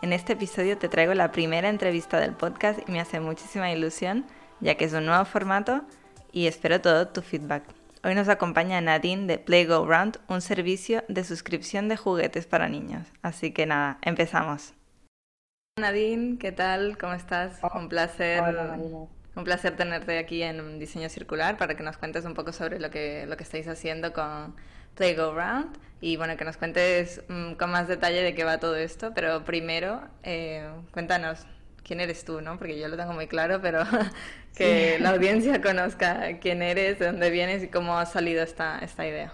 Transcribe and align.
en 0.00 0.12
este 0.12 0.34
episodio 0.34 0.78
te 0.78 0.88
traigo 0.88 1.14
la 1.14 1.32
primera 1.32 1.68
entrevista 1.68 2.20
del 2.20 2.32
podcast 2.32 2.80
y 2.88 2.92
me 2.92 3.00
hace 3.00 3.20
muchísima 3.20 3.70
ilusión, 3.72 4.24
ya 4.60 4.76
que 4.76 4.84
es 4.84 4.92
un 4.92 5.06
nuevo 5.06 5.24
formato 5.24 5.82
y 6.32 6.46
espero 6.46 6.80
todo 6.80 7.08
tu 7.08 7.20
feedback. 7.20 7.64
Hoy 8.04 8.14
nos 8.14 8.28
acompaña 8.28 8.80
Nadine 8.80 9.26
de 9.26 9.38
Play 9.38 9.66
Go 9.66 9.84
Round, 9.86 10.18
un 10.28 10.40
servicio 10.40 11.02
de 11.08 11.24
suscripción 11.24 11.88
de 11.88 11.96
juguetes 11.96 12.46
para 12.46 12.68
niños. 12.68 13.08
Así 13.22 13.52
que 13.52 13.66
nada, 13.66 13.98
empezamos. 14.02 14.74
Nadine, 15.80 16.38
¿qué 16.38 16.52
tal? 16.52 16.96
¿Cómo 16.96 17.14
estás? 17.14 17.58
un 17.74 17.88
placer. 17.88 18.42
un 19.34 19.44
placer 19.44 19.76
tenerte 19.76 20.18
aquí 20.18 20.42
en 20.42 20.78
Diseño 20.78 21.08
Circular 21.08 21.56
para 21.56 21.76
que 21.76 21.82
nos 21.82 21.96
cuentes 21.96 22.24
un 22.24 22.34
poco 22.34 22.52
sobre 22.52 22.78
lo 22.78 22.90
que, 22.90 23.26
lo 23.26 23.36
que 23.36 23.42
estáis 23.42 23.66
haciendo 23.66 24.12
con 24.12 24.54
Play 24.94 25.14
Go 25.14 25.34
Round 25.34 25.76
y 26.00 26.16
bueno, 26.16 26.36
que 26.36 26.44
nos 26.44 26.56
cuentes 26.56 27.22
mm, 27.28 27.54
con 27.54 27.70
más 27.70 27.88
detalle 27.88 28.22
de 28.22 28.34
qué 28.34 28.44
va 28.44 28.58
todo 28.58 28.76
esto, 28.76 29.12
pero 29.14 29.44
primero 29.44 30.00
eh, 30.22 30.68
cuéntanos 30.92 31.46
quién 31.82 32.00
eres 32.00 32.24
tú, 32.24 32.40
¿no? 32.40 32.58
Porque 32.58 32.78
yo 32.78 32.86
lo 32.88 32.96
tengo 32.96 33.14
muy 33.14 33.26
claro, 33.26 33.60
pero 33.60 33.82
que 34.56 34.98
la 35.00 35.10
audiencia 35.10 35.60
conozca 35.60 36.38
quién 36.38 36.62
eres, 36.62 36.98
de 36.98 37.06
dónde 37.06 37.30
vienes 37.30 37.64
y 37.64 37.68
cómo 37.68 37.98
ha 37.98 38.06
salido 38.06 38.42
esta, 38.42 38.78
esta 38.78 39.06
idea. 39.06 39.32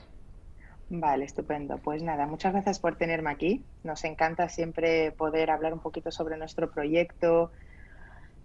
Vale, 0.89 1.25
estupendo. 1.25 1.79
Pues 1.79 2.03
nada, 2.03 2.27
muchas 2.27 2.53
gracias 2.53 2.79
por 2.79 2.97
tenerme 2.97 3.31
aquí. 3.31 3.65
Nos 3.83 4.05
encanta 4.05 4.49
siempre 4.49 5.13
poder 5.13 5.51
hablar 5.51 5.73
un 5.73 5.81
poquito 5.81 6.11
sobre 6.13 6.37
nuestro 6.37 6.71
proyecto. 6.71 7.51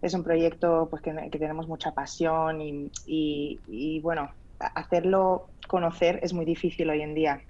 Es 0.02 0.14
un 0.14 0.24
proyecto 0.24 0.88
pues, 0.90 1.02
que, 1.02 1.12
tenemos 1.32 1.68
mucha 1.68 1.92
pasión 1.92 2.62
y, 2.62 2.90
y 3.06 4.00
bueno, 4.02 4.32
hacerlo 4.60 5.50
conocer 5.68 6.20
es 6.24 6.34
muy 6.34 6.46
difícil 6.46 6.90
hoy 6.90 7.02
en 7.02 7.14
día. 7.14 7.42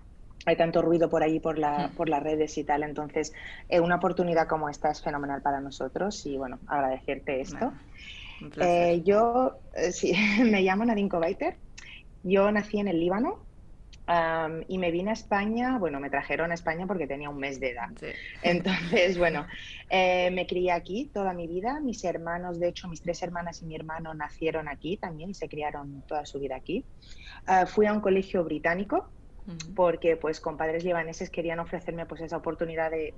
Hay 0.45 0.55
tanto 0.55 0.81
ruido 0.81 1.09
por 1.09 1.21
ahí, 1.21 1.39
por, 1.39 1.59
la, 1.59 1.91
por 1.95 2.09
las 2.09 2.23
redes 2.23 2.57
y 2.57 2.63
tal. 2.63 2.83
Entonces, 2.83 3.33
eh, 3.67 3.79
una 3.79 3.95
oportunidad 3.95 4.47
como 4.47 4.69
esta 4.69 4.89
es 4.89 5.01
fenomenal 5.01 5.41
para 5.41 5.59
nosotros 5.59 6.25
y, 6.25 6.37
bueno, 6.37 6.59
agradecerte 6.67 7.41
esto. 7.41 7.73
Eh, 8.61 9.01
yo, 9.03 9.59
eh, 9.75 9.91
sí, 9.91 10.13
me 10.43 10.61
llamo 10.61 10.85
Nadine 10.85 11.09
Kobaiter. 11.09 11.57
Yo 12.23 12.51
nací 12.51 12.79
en 12.79 12.87
el 12.87 12.99
Líbano, 12.99 13.45
y 14.67 14.77
me 14.79 14.91
vine 14.91 15.11
a 15.11 15.13
España, 15.13 15.77
bueno, 15.77 15.99
me 15.99 16.09
trajeron 16.09 16.51
a 16.51 16.55
España 16.55 16.87
porque 16.87 17.05
tenía 17.05 17.29
un 17.29 17.37
mes 17.37 17.59
de 17.59 17.71
edad. 17.71 17.89
Entonces, 18.41 19.17
bueno, 19.19 19.45
eh, 19.89 20.31
me 20.31 20.47
crié 20.47 20.71
aquí 20.71 21.11
toda 21.13 21.33
mi 21.33 21.47
vida. 21.47 21.79
Mis 21.79 22.03
hermanos, 22.03 22.59
de 22.59 22.69
hecho, 22.69 22.87
mis 22.87 23.01
tres 23.01 23.21
hermanas 23.21 23.61
y 23.61 23.65
mi 23.65 23.75
hermano 23.75 24.13
nacieron 24.13 24.67
aquí 24.67 24.97
también 24.97 25.29
y 25.29 25.33
se 25.35 25.47
criaron 25.47 26.03
toda 26.07 26.25
su 26.25 26.39
vida 26.39 26.55
aquí. 26.55 26.85
Ah, 27.45 27.67
fui 27.67 27.85
a 27.85 27.93
un 27.93 28.01
colegio 28.01 28.43
británico 28.43 29.11
porque 29.75 30.15
pues 30.15 30.39
con 30.39 30.57
padres 30.57 30.83
libaneses 30.83 31.31
querían 31.31 31.59
ofrecerme 31.59 32.05
pues 32.05 32.21
esa 32.21 32.37
oportunidad 32.37 32.91
de 32.91 33.15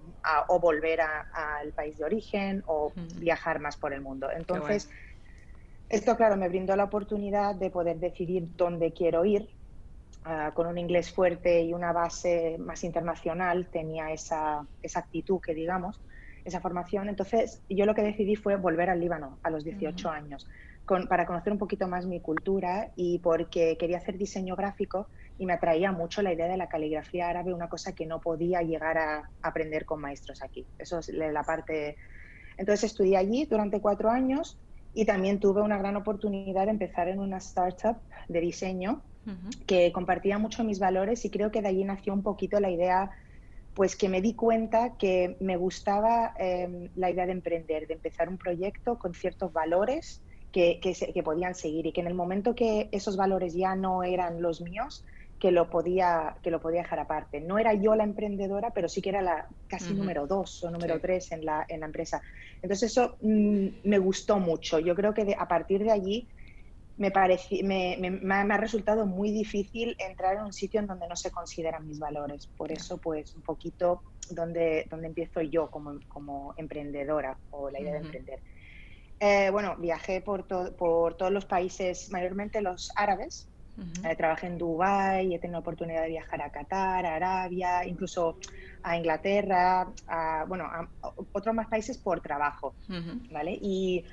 o 0.48 0.60
volver 0.62 1.02
al 1.02 1.74
país 1.74 1.98
de 1.98 2.06
origen 2.06 2.64
o 2.68 2.94
viajar 3.18 3.60
más 3.60 3.76
por 3.76 3.94
el 3.94 4.00
mundo. 4.00 4.30
Entonces, 4.32 4.90
esto 5.90 6.16
claro 6.16 6.38
me 6.38 6.48
brindó 6.48 6.74
la 6.78 6.86
oportunidad 6.86 7.56
de 7.56 7.70
poder 7.70 7.98
decidir 7.98 8.48
dónde 8.56 8.94
quiero 8.94 9.26
ir 9.26 9.50
Ah, 10.24 10.52
con 10.54 10.68
un 10.68 10.78
inglés 10.78 11.12
fuerte 11.12 11.64
y 11.64 11.74
una 11.74 11.94
base 11.94 12.58
más 12.60 12.84
internacional, 12.84 13.68
tenía 13.72 14.12
esa, 14.12 14.68
esa, 14.84 15.00
actitud 15.00 15.40
que 15.40 15.56
digamos, 15.56 16.00
esa 16.46 16.60
formación. 16.62 17.10
Entonces 17.10 17.64
yo 17.68 17.88
lo 17.88 17.96
que 17.96 18.04
decidí 18.04 18.36
fue 18.36 18.56
volver 18.56 18.92
al 18.92 19.00
Líbano 19.00 19.40
a 19.42 19.50
los 19.50 19.64
18 19.64 20.12
años, 20.12 20.48
con, 20.86 21.08
para 21.08 21.26
conocer 21.26 21.52
un 21.52 21.58
poquito 21.58 21.88
más 21.88 22.06
mi 22.06 22.20
cultura 22.20 22.92
y 22.96 23.18
porque 23.18 23.78
quería 23.80 23.98
hacer 23.98 24.20
diseño 24.20 24.56
gráfico 24.56 25.08
y 25.40 25.48
me 25.48 25.54
atraía 25.54 25.92
mucho 25.92 26.22
la 26.22 26.32
idea 26.32 26.48
de 26.48 26.58
la 26.58 26.70
caligrafía 26.70 27.28
árabe, 27.28 27.52
una 27.52 27.68
cosa 27.68 27.96
que 27.96 28.06
no 28.06 28.22
podía 28.22 28.62
llegar 28.62 29.00
a 29.00 29.28
aprender 29.42 29.86
con 29.86 30.02
maestros 30.02 30.44
aquí. 30.44 30.68
Eso 30.78 31.00
es 31.00 31.10
la 31.10 31.42
parte... 31.42 31.96
Entonces 32.58 32.92
estudié 32.92 33.18
allí 33.18 33.46
durante 33.46 33.82
cuatro 33.82 34.12
años 34.12 34.60
y 34.94 35.06
también 35.06 35.40
tuve 35.40 35.64
una 35.64 35.80
gran 35.80 35.96
oportunidad 35.96 36.66
de 36.66 36.72
empezar 36.72 37.08
en 37.08 37.20
una 37.20 37.38
startup 37.38 37.98
de 38.28 38.40
diseño 38.40 39.02
que 39.68 39.92
compartía 39.92 40.38
mucho 40.38 40.64
mis 40.64 40.80
valores 40.80 41.24
y 41.26 41.30
creo 41.30 41.52
que 41.52 41.62
de 41.62 41.70
allí 41.70 41.84
nació 41.84 42.14
un 42.14 42.24
poquito 42.24 42.60
la 42.60 42.72
idea, 42.72 43.12
pues 43.74 43.96
que 43.96 44.10
me 44.10 44.22
di 44.22 44.36
cuenta 44.36 44.98
que 44.98 45.38
me 45.40 45.58
gustaba 45.58 46.34
em, 46.38 46.90
la 46.96 47.10
idea 47.10 47.26
de 47.26 47.32
emprender, 47.32 47.88
de 47.88 47.94
empezar 47.94 48.30
un 48.30 48.38
proyecto 48.38 48.98
con 48.98 49.14
ciertos 49.14 49.54
valores 49.54 50.24
que, 50.52 50.80
que, 50.82 51.24
podían 51.24 51.56
seguir 51.56 51.86
y 51.86 51.94
que 51.94 52.02
en 52.02 52.08
el 52.08 52.14
momento 52.14 52.56
que 52.56 52.90
esos 52.92 53.16
valores 53.16 53.54
ya 53.54 53.76
no 53.76 54.04
eran 54.04 54.42
los 54.42 54.62
míos, 54.62 55.06
que 55.40 55.52
lo 55.52 55.70
podía, 55.70 56.36
que 56.44 56.52
lo 56.52 56.60
podía 56.60 56.82
dejar 56.82 57.00
aparte. 57.00 57.42
No 57.42 57.58
era 57.58 57.74
yo 57.74 57.96
la 57.96 58.04
emprendedora, 58.04 58.72
pero 58.72 58.88
sí 58.88 59.02
que 59.02 59.10
era 59.10 59.22
la 59.22 59.48
casi 59.68 59.94
número 59.94 60.28
dos 60.28 60.64
o 60.64 60.70
número 60.70 61.00
tres 61.00 61.32
en 61.32 61.46
la, 61.46 61.66
en 61.68 61.80
la 61.80 61.88
empresa. 61.88 62.22
Entonces 62.62 62.92
eso 62.92 63.18
mm, 63.22 63.68
me 63.86 63.98
gustó 63.98 64.38
mucho. 64.40 64.78
Yo 64.80 64.94
creo 64.94 65.14
que 65.14 65.36
a 65.38 65.48
partir 65.48 65.84
de 65.84 65.92
allí 65.92 66.28
me, 66.98 67.12
me, 68.00 68.12
me, 68.12 68.54
ha 68.54 68.58
resultado 68.58 69.06
muy 69.06 69.32
difícil 69.32 69.96
entrar 70.00 70.38
en 70.38 70.44
un 70.44 70.54
sitio 70.54 70.80
en 70.80 70.88
donde 70.88 71.08
no 71.08 71.16
se 71.16 71.32
consideran 71.32 71.88
mis 71.88 72.00
valores. 72.00 72.48
Por 72.48 72.72
eso, 72.72 72.98
pues, 72.98 73.36
un 73.36 73.42
poquito 73.42 74.02
donde, 74.30 74.86
donde 74.90 75.08
empiezo 75.08 75.42
yo 75.42 75.70
como, 75.70 76.00
como 76.08 76.54
emprendedora 76.58 77.38
o 77.52 77.70
la 77.70 77.80
idea 77.80 77.94
de 77.94 78.00
emprender. 78.00 78.40
Eh, 79.20 79.50
bueno, 79.52 79.76
viajé 79.78 80.22
por, 80.22 80.46
por 80.76 81.16
todos 81.16 81.32
los 81.32 81.46
países, 81.46 82.12
mayormente 82.12 82.62
los 82.62 82.92
árabes. 82.96 83.48
Eh, 84.04 84.16
trabajé 84.16 84.48
en 84.48 84.58
Dubái, 84.58 85.34
he 85.34 85.40
tenido 85.40 85.54
la 85.54 85.60
oportunidad 85.60 86.04
de 86.04 86.10
viajar 86.10 86.42
a 86.42 86.52
Qatar, 86.52 87.06
a 87.06 87.16
Arabia, 87.16 87.86
incluso 87.86 88.38
a 88.84 88.98
Inglaterra, 88.98 89.88
a, 90.08 90.46
bueno, 90.48 90.66
a, 90.66 90.88
otros 91.34 91.56
más 91.56 91.68
países 91.68 91.98
por 91.98 92.22
trabajo, 92.22 92.76
¿vale? 93.32 93.58
Y 93.60 94.04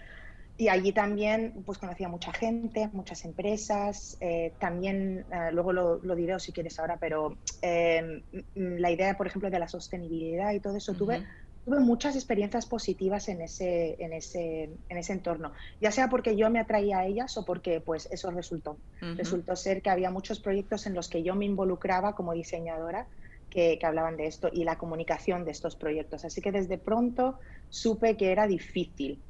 y 0.61 0.69
allí 0.69 0.93
también 0.93 1.63
pues 1.65 1.79
conocía 1.79 2.09
mucha 2.09 2.33
gente, 2.33 2.91
muchas 2.93 3.25
empresas, 3.25 4.17
eh, 4.21 4.53
también, 4.59 5.25
eh, 5.33 5.53
luego 5.53 5.73
lo, 5.73 6.01
lo, 6.03 6.17
diré 6.17 6.39
si 6.41 6.51
quieres 6.51 6.81
ahora, 6.81 6.97
pero 6.97 7.39
eh, 7.63 8.25
la 8.57 8.91
idea, 8.91 9.17
por 9.17 9.29
ejemplo, 9.29 9.51
de 9.51 9.59
la 9.61 9.69
sostenibilidad 9.69 10.53
y 10.53 10.59
todo 10.59 10.77
eso, 10.77 10.95
tuve, 10.95 11.25
tuve 11.65 11.79
muchas 11.79 12.17
experiencias 12.17 12.67
positivas 12.67 13.29
en 13.29 13.41
ese, 13.41 13.95
en, 14.01 14.13
ese, 14.13 14.71
en 14.89 14.99
ese 14.99 15.13
entorno, 15.13 15.53
ya 15.81 15.93
sea 15.93 16.09
porque 16.09 16.35
yo 16.35 16.51
me 16.51 16.59
atraía 16.59 16.99
a 16.99 17.07
ellas 17.07 17.39
o 17.39 17.45
porque 17.45 17.81
pues 17.81 18.09
eso 18.11 18.33
resultó. 18.33 18.79
Resultó 19.01 19.55
ser 19.55 19.81
que 19.81 19.91
había 19.91 20.11
muchos 20.11 20.41
proyectos 20.41 20.89
en 20.89 20.95
los 20.95 21.09
que 21.09 21.23
yo 21.23 21.37
me 21.37 21.45
involucraba 21.45 22.17
como 22.17 22.33
diseñadora 22.33 23.07
que, 23.49 23.79
que, 23.79 23.87
hablaban 23.87 24.17
de 24.17 24.27
esto 24.27 24.51
y 24.53 24.65
la 24.65 24.77
comunicación 24.77 25.45
de 25.45 25.53
estos 25.53 25.77
proyectos. 25.77 26.25
Así 26.25 26.41
que 26.41 26.51
desde 26.51 26.79
pronto 26.79 27.39
supe 27.71 28.17
que 28.17 28.33
era 28.33 28.49
difícil 28.49 29.23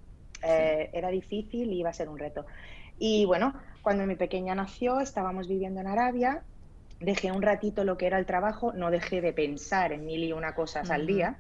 eh, 0.43 0.91
era 0.93 1.09
difícil 1.09 1.73
y 1.73 1.81
iba 1.81 1.91
a 1.91 1.95
ser 1.95 2.09
un 2.09 2.19
reto. 2.19 2.47
Y 2.99 3.25
bueno, 3.25 3.55
cuando 3.83 4.07
mi 4.07 4.17
pequeña 4.17 4.55
nació, 4.55 5.01
estábamos 5.01 5.49
viviendo 5.49 5.81
en 5.81 5.87
Arabia, 5.87 6.43
dejé 7.01 7.31
un 7.31 7.43
ratito 7.43 7.85
lo 7.85 7.97
que 7.97 8.07
era 8.07 8.19
el 8.19 8.27
trabajo, 8.27 8.73
no 8.73 8.91
dejé 8.91 9.21
de 9.21 9.33
pensar 9.33 9.93
en 9.93 10.05
mil 10.05 10.25
y 10.25 10.33
una 10.33 10.55
cosas 10.55 10.91
al 10.91 11.07
día, 11.07 11.39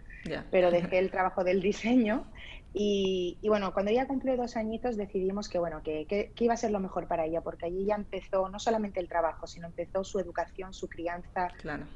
pero 0.50 0.70
dejé 0.70 0.98
el 0.98 1.10
trabajo 1.10 1.42
del 1.42 1.60
diseño 1.60 2.26
y, 2.74 3.38
bueno, 3.44 3.72
cuando 3.72 3.90
ella 3.90 4.06
cumplió 4.06 4.36
dos 4.36 4.56
añitos 4.56 4.96
decidimos 4.96 5.48
que, 5.48 5.58
bueno, 5.58 5.82
que, 5.82 6.06
que, 6.06 6.32
iba 6.44 6.54
a 6.54 6.56
ser 6.56 6.70
lo 6.70 6.80
mejor 6.80 7.08
para 7.08 7.24
ella, 7.24 7.40
porque 7.40 7.66
allí 7.66 7.86
ya 7.86 7.94
empezó 7.94 8.48
no 8.48 8.58
solamente 8.58 9.00
el 9.00 9.08
trabajo, 9.08 9.46
sino 9.46 9.66
empezó 9.66 10.04
su 10.04 10.20
educación, 10.20 10.74
su 10.74 10.88
crianza, 10.88 11.48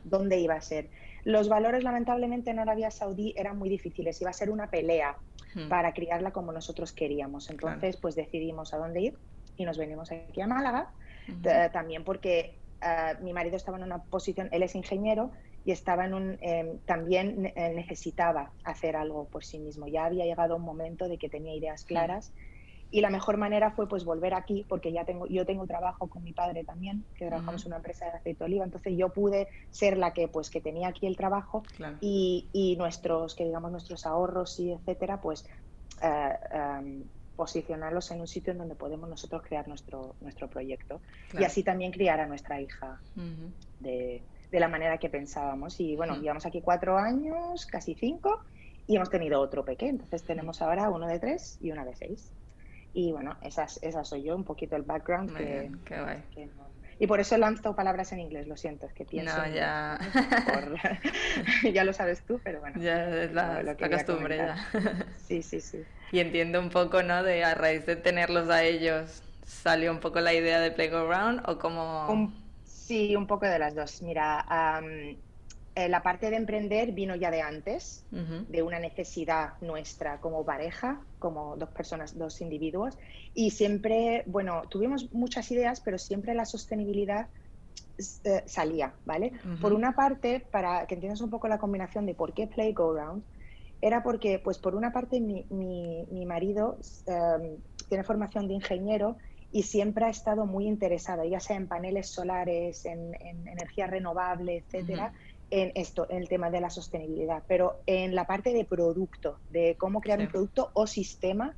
dónde 0.05 0.41
iba 0.41 0.55
a 0.55 0.61
ser. 0.61 0.89
Los 1.25 1.49
valores, 1.49 1.85
lamentablemente, 1.85 2.51
en 2.51 2.59
Arabia 2.59 2.91
Saudí 2.91 3.35
eran 3.37 3.59
muy 3.59 3.69
difíciles, 3.69 4.21
iba 4.21 4.31
a 4.31 4.35
ser 4.35 4.51
una 4.51 4.71
pelea 4.71 5.17
hmm. 5.55 5.69
para 5.69 5.93
criarla 5.93 6.33
como 6.33 6.53
nosotros 6.53 6.93
queríamos. 6.93 7.51
Entonces, 7.51 7.97
pues 7.97 8.15
decidimos 8.15 8.75
a 8.75 8.79
dónde 8.79 9.01
ir 9.01 9.19
y 9.57 9.65
nos 9.65 9.79
venimos 9.79 10.11
aquí 10.13 10.41
a 10.41 10.47
Málaga, 10.47 10.91
también 11.73 12.05
porque 12.05 12.59
ah, 12.81 13.15
mi 13.21 13.33
marido 13.33 13.57
estaba 13.57 13.79
en 13.79 13.85
una 13.85 14.03
posición, 14.03 14.49
él 14.53 14.63
es 14.63 14.75
ingeniero, 14.75 15.31
y 15.65 15.71
estaba 15.71 16.05
en 16.07 16.15
un, 16.15 16.39
em, 16.41 16.79
también 16.87 17.53
eh, 17.55 17.73
necesitaba 17.75 18.53
hacer 18.65 18.97
algo 18.97 19.29
por 19.29 19.45
sí 19.45 19.59
mismo. 19.59 19.87
Ya 19.87 20.05
había 20.05 20.25
llegado 20.25 20.57
un 20.57 20.63
momento 20.63 21.09
de 21.09 21.19
que 21.19 21.29
tenía 21.29 21.55
ideas 21.55 21.85
claras 21.85 22.33
y 22.93 23.01
la 23.01 23.09
mejor 23.09 23.39
manera 23.39 23.71
fue 23.71 23.89
pues 23.89 24.05
volver 24.05 24.35
aquí 24.35 24.67
porque 24.69 24.93
ya 24.93 25.05
tengo, 25.07 25.27
yo 25.27 25.47
tengo 25.47 25.67
trabajo 25.67 26.09
con 26.09 26.23
mi 26.23 26.35
padre 26.35 26.63
también, 26.63 27.05
que 27.17 27.27
trabajamos 27.27 27.63
en 27.63 27.69
una 27.69 27.77
empresa 27.77 28.05
de 28.05 28.11
aceite 28.13 28.39
de 28.39 28.45
oliva, 28.45 28.65
entonces 28.65 28.95
yo 28.97 29.09
pude 29.09 29.49
ser 29.71 29.97
la 29.97 30.13
que 30.13 30.29
pues 30.29 30.51
que 30.51 30.61
tenía 30.61 30.89
aquí 30.89 31.07
el 31.07 31.17
trabajo 31.17 31.63
y, 32.03 32.47
y, 32.53 32.77
nuestros, 32.77 33.35
que 33.35 33.45
digamos 33.45 33.73
nuestros 33.73 34.05
ahorros 34.05 34.61
y 34.61 34.73
etcétera, 34.73 35.23
pues 35.23 35.47
eh, 36.03 36.33
em, 36.53 37.05
posicionarlos 37.35 38.11
en 38.11 38.21
un 38.21 38.27
sitio 38.27 38.53
en 38.53 38.59
donde 38.59 38.75
podemos 38.75 39.09
nosotros 39.09 39.41
crear 39.43 39.67
nuestro, 39.67 40.15
nuestro 40.21 40.49
proyecto 40.49 41.01
y 41.33 41.45
así 41.45 41.63
también 41.63 41.93
criar 41.93 42.21
a 42.21 42.27
nuestra 42.27 42.61
hija 42.61 43.01
de, 43.81 44.23
de, 44.51 44.61
la 44.61 44.69
manera 44.69 44.99
que 44.99 45.09
pensábamos. 45.09 45.81
Y 45.81 45.97
bueno, 45.97 46.21
llevamos 46.21 46.45
aquí 46.45 46.61
cuatro 46.61 46.99
años, 46.99 47.65
casi 47.65 47.95
cinco, 47.95 48.41
y 48.87 48.97
hemos 48.97 49.09
tenido 49.09 49.41
otro 49.41 49.65
pequeño. 49.65 49.93
Entonces 49.93 50.23
tenemos 50.25 50.61
ahora 50.61 50.91
uno 50.91 51.07
de 51.07 51.19
tres 51.19 51.57
y 51.63 51.71
una 51.73 51.87
de 51.87 51.97
seis. 51.97 52.31
Y 52.95 53.13
bueno, 53.13 53.37
esa, 53.43 53.65
esa 53.65 54.05
soy 54.05 54.25
yo, 54.25 54.37
un 54.37 54.45
poquito 54.45 54.77
el 54.77 54.83
background. 54.83 55.37
que, 55.37 55.71
y 56.99 57.07
por 57.07 57.19
eso 57.21 57.37
lanzo 57.37 57.75
palabras 57.75 58.13
en 58.13 58.21
inglés, 58.21 58.47
lo 58.47 58.57
siento, 58.57 58.87
es 58.87 58.93
que 58.93 59.05
pienso. 59.05 59.37
No, 59.37 59.49
ya. 59.49 59.99
ya 61.73 61.85
lo 61.85 61.93
sabes 61.93 62.23
tú, 62.25 62.41
pero 62.45 62.61
bueno. 62.61 62.81
Ya 62.81 63.09
es 63.25 63.33
la, 63.33 63.63
la 63.63 63.77
costumbre 63.77 64.37
ya. 64.37 64.57
Sí, 65.17 65.43
sí, 65.43 65.61
sí. 65.61 65.83
Y 66.13 66.21
entiendo 66.21 66.61
un 66.61 66.69
poco, 66.69 67.03
¿no? 67.03 67.23
De 67.23 67.43
a 67.43 67.55
raíz 67.55 67.87
de 67.87 67.97
tenerlos 67.97 68.51
a 68.51 68.63
ellos, 68.63 69.23
¿salió 69.45 69.91
un 69.91 70.01
poco 70.01 70.21
la 70.21 70.35
idea 70.35 70.61
de 70.61 70.71
Playground 70.71 71.43
o 71.47 71.59
como...? 71.59 72.33
sí, 72.65 73.17
un 73.17 73.27
poco 73.27 73.47
de 73.47 73.59
las 73.59 73.75
dos. 73.75 74.03
Mira, 74.03 74.45
eh, 75.75 75.89
la 75.89 76.03
parte 76.03 76.29
de 76.29 76.37
emprender 76.37 76.93
vino 76.93 77.15
ya 77.17 77.31
de 77.31 77.41
antes, 77.41 78.05
de 78.11 78.63
una 78.63 78.79
necesidad 78.79 79.55
nuestra 79.63 80.21
como 80.21 80.45
pareja, 80.45 81.01
como 81.19 81.57
dos 81.57 81.71
personas, 81.71 82.19
dos 82.19 82.43
individuos, 82.43 82.99
y 83.35 83.53
siempre, 83.53 84.23
bueno, 84.27 84.65
tuvimos 84.69 85.11
muchas 85.15 85.51
ideas, 85.51 85.81
pero 85.81 85.97
siempre 85.97 86.35
la 86.35 86.45
sostenibilidad 86.45 87.29
eh, 88.25 88.43
salía, 88.45 88.93
¿vale? 89.07 89.33
Por 89.63 89.73
una 89.73 89.95
parte, 89.95 90.41
para 90.41 90.87
que 90.87 90.95
entiendas 90.95 91.23
un 91.23 91.31
poco 91.31 91.49
la 91.49 91.59
combinación 91.59 92.05
de 92.05 92.15
por 92.15 92.35
qué 92.35 92.47
Play 92.47 92.75
Go 92.75 92.95
Round, 92.95 93.23
era 93.81 94.03
porque, 94.03 94.39
pues 94.39 94.59
por 94.59 94.75
una 94.75 94.93
parte, 94.93 95.21
mi, 95.21 95.47
mi, 95.49 96.27
marido 96.27 96.77
em, 97.07 97.57
tiene 97.89 98.05
formación 98.05 98.47
de 98.47 98.55
ingeniero 98.55 99.17
y 99.51 99.65
siempre 99.65 100.05
ha 100.05 100.09
estado 100.09 100.47
muy 100.47 100.67
interesado, 100.67 101.25
ya 101.25 101.41
sea 101.41 101.57
en 101.57 101.67
paneles 101.67 102.09
solares, 102.09 102.85
en, 102.85 103.15
energía 103.47 103.87
renovable, 103.87 104.59
etcétera 104.59 105.13
en 105.53 105.71
esto, 105.75 106.07
en 106.09 106.17
el 106.17 106.29
tema 106.29 106.51
de 106.51 106.63
la 106.63 106.71
sostenibilidad, 106.71 107.43
pero 107.47 107.83
en 107.85 108.15
la 108.15 108.27
parte 108.27 108.55
de 108.55 108.65
producto, 108.65 109.39
de 109.51 109.77
cómo 109.79 110.01
crear 110.01 110.19
un 110.19 110.29
producto 110.29 110.71
o 110.73 110.87
sistema 110.87 111.55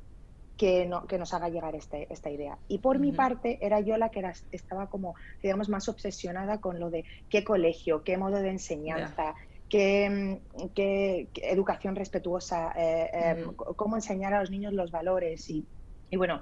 que, 0.57 0.85
no, 0.85 1.07
que 1.07 1.17
nos 1.17 1.33
haga 1.33 1.47
llegar 1.47 1.75
este, 1.75 2.11
esta 2.11 2.29
idea. 2.29 2.57
Y 2.67 2.79
por 2.79 2.99
mi 2.99 3.13
parte, 3.13 3.57
era 3.61 3.79
yo 3.79 3.95
la 3.95 4.09
que 4.09 4.21
estaba 4.51 4.87
como, 4.87 5.15
digamos, 5.41 5.69
más 5.69 5.87
obsesionada 5.87 6.59
con 6.59 6.77
lo 6.77 6.89
de 6.89 7.05
qué 7.29 7.45
colegio, 7.45 8.03
qué 8.03 8.17
modo 8.17 8.41
de 8.41 8.49
enseñanza, 8.49 9.33
qué, 9.69 10.41
qué, 10.75 11.29
educación 11.35 11.95
respetuosa, 11.95 12.73
eh, 12.77 13.09
em, 13.13 13.53
cómo 13.55 13.95
enseñar 13.95 14.33
a 14.33 14.41
los 14.41 14.51
niños 14.51 14.73
los 14.73 14.91
valores. 14.91 15.49
Y, 15.49 15.65
y 16.09 16.17
bueno, 16.17 16.41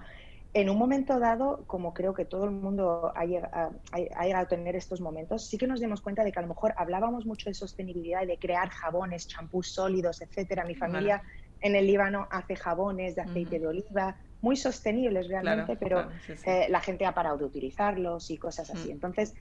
en 0.53 0.69
un 0.69 0.77
momento 0.77 1.19
dado, 1.19 1.63
como 1.65 1.93
creo 1.93 2.13
que 2.13 2.25
todo 2.25 2.45
el 2.45 2.51
mundo 2.51 3.11
ha 3.15 3.25
llegado, 3.25 3.73
a 3.91 4.45
tener 4.45 4.75
estos 4.75 5.01
momentos, 5.01 5.47
sí 5.47 5.57
que 5.57 5.65
nos 5.65 5.79
dimos 5.79 6.01
cuenta 6.01 6.23
de 6.23 6.31
que 6.31 6.39
a 6.39 6.43
lo 6.43 6.47
mejor 6.47 6.73
hablábamos 6.77 7.25
mucho 7.25 7.49
de 7.49 7.55
sostenibilidad 7.55 8.21
y 8.21 8.27
de 8.27 8.37
crear 8.37 8.69
jabones, 8.69 9.27
champús 9.27 9.73
sólidos, 9.73 10.21
etcétera. 10.21 10.63
Mi 10.65 10.75
familia 10.75 11.23
en 11.59 11.75
el 11.75 11.87
Líbano 11.87 12.27
hace 12.29 12.55
jabones 12.55 13.15
de 13.15 13.21
aceite 13.21 13.59
de 13.59 13.67
oliva, 13.67 14.17
muy 14.41 14.55
sostenibles 14.55 15.27
realmente, 15.27 15.75
pero 15.75 16.09
eh, 16.45 16.67
la 16.69 16.81
gente 16.81 17.05
ha 17.05 17.13
parado 17.13 17.37
de 17.37 17.45
utilizarlos 17.45 18.29
y 18.29 18.37
cosas 18.37 18.69
así. 18.69 18.89
Mm. 18.89 18.91
Entonces, 18.91 19.33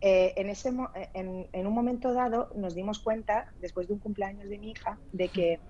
eh, 0.00 0.34
en, 0.36 0.48
ese, 0.48 0.70
en, 1.14 1.48
en, 1.52 1.66
un 1.66 1.74
momento 1.74 2.12
dado 2.12 2.50
nos 2.54 2.74
dimos 2.74 3.00
cuenta, 3.00 3.52
después 3.60 3.88
de 3.88 3.94
un 3.94 3.98
cumpleaños 3.98 4.48
de 4.48 4.58
mi 4.58 4.72
hija, 4.72 4.98
de 5.12 5.28
que 5.28 5.60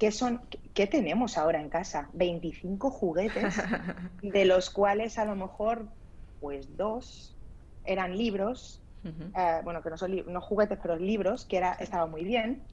¿Qué, 0.00 0.10
son, 0.10 0.48
¿Qué 0.72 0.86
tenemos 0.86 1.36
ahora 1.36 1.60
en 1.60 1.68
casa? 1.68 2.08
25 2.14 2.90
juguetes, 2.90 3.54
de 4.22 4.46
los 4.46 4.70
cuales 4.70 5.18
a 5.18 5.26
lo 5.26 5.36
mejor, 5.36 5.92
pues 6.38 6.74
dos 6.74 7.38
eran 7.84 8.16
libros, 8.16 8.82
eh, 9.04 9.60
bueno, 9.62 9.82
que 9.82 9.90
no 9.90 9.98
son 9.98 10.16
no 10.26 10.40
juguetes, 10.40 10.78
pero 10.82 10.96
libros, 10.96 11.44
que 11.44 11.58
era, 11.58 11.74
estaba 11.74 12.06
muy 12.06 12.24
bien, 12.24 12.66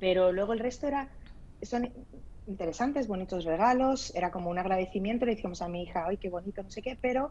pero 0.00 0.32
luego 0.32 0.52
el 0.52 0.58
resto 0.58 0.88
era, 0.88 1.12
son 1.62 1.92
interesantes, 2.44 3.06
bonitos 3.06 3.44
regalos, 3.44 4.12
era 4.16 4.32
como 4.32 4.50
un 4.50 4.58
agradecimiento, 4.58 5.26
le 5.26 5.36
decíamos 5.36 5.62
a 5.62 5.68
mi 5.68 5.84
hija, 5.84 6.06
ay, 6.08 6.18
qué 6.18 6.28
bonito, 6.28 6.60
no 6.64 6.70
sé 6.70 6.82
qué, 6.82 6.98
pero 7.00 7.30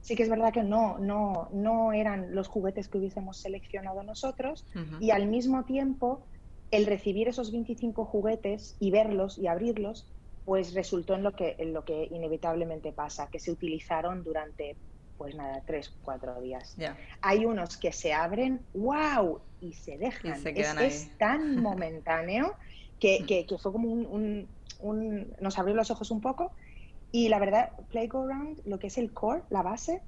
sí 0.00 0.14
que 0.14 0.22
es 0.22 0.30
verdad 0.30 0.52
que 0.52 0.62
no, 0.62 0.98
no, 0.98 1.48
no 1.52 1.92
eran 1.92 2.32
los 2.32 2.46
juguetes 2.46 2.88
que 2.88 2.98
hubiésemos 2.98 3.40
seleccionado 3.40 4.04
nosotros. 4.04 4.66
Y 5.00 5.10
al 5.10 5.26
mismo 5.26 5.64
tiempo 5.64 6.28
el 6.76 6.86
recibir 6.86 7.28
esos 7.28 7.52
25 7.52 8.04
juguetes 8.04 8.76
y 8.80 8.90
verlos 8.90 9.38
y 9.38 9.46
abrirlos, 9.46 10.08
pues 10.44 10.74
resultó 10.74 11.14
en 11.14 11.22
lo 11.22 11.32
que, 11.32 11.54
en 11.58 11.72
lo 11.72 11.84
que 11.84 12.08
inevitablemente 12.10 12.92
pasa, 12.92 13.28
que 13.30 13.38
se 13.38 13.52
utilizaron 13.52 14.24
durante, 14.24 14.76
pues 15.16 15.36
nada, 15.36 15.62
tres, 15.64 15.96
cuatro 16.02 16.40
días. 16.40 16.76
Hay 17.20 17.46
unos 17.46 17.76
que 17.76 17.92
se 17.92 18.12
abren, 18.12 18.66
wow, 18.74 19.40
y 19.60 19.72
se 19.74 19.98
dejan. 19.98 20.44
es, 20.46 21.16
tan 21.16 21.56
momentáneo 21.62 22.54
que, 22.98 23.24
que, 23.24 23.46
fue 23.56 23.70
como 23.70 23.88
un, 23.88 24.48
un, 24.80 25.34
nos 25.40 25.58
abrió 25.58 25.76
los 25.76 25.92
ojos 25.92 26.10
un 26.10 26.20
poco. 26.20 26.52
Y 27.12 27.28
la 27.28 27.38
verdad, 27.38 27.70
Play 27.90 28.08
Go 28.08 28.26
Round, 28.26 28.62
lo 28.64 28.80
que 28.80 28.88
es 28.88 28.98
el 28.98 29.12
core, 29.12 29.44
la 29.48 29.62
base, 29.62 30.02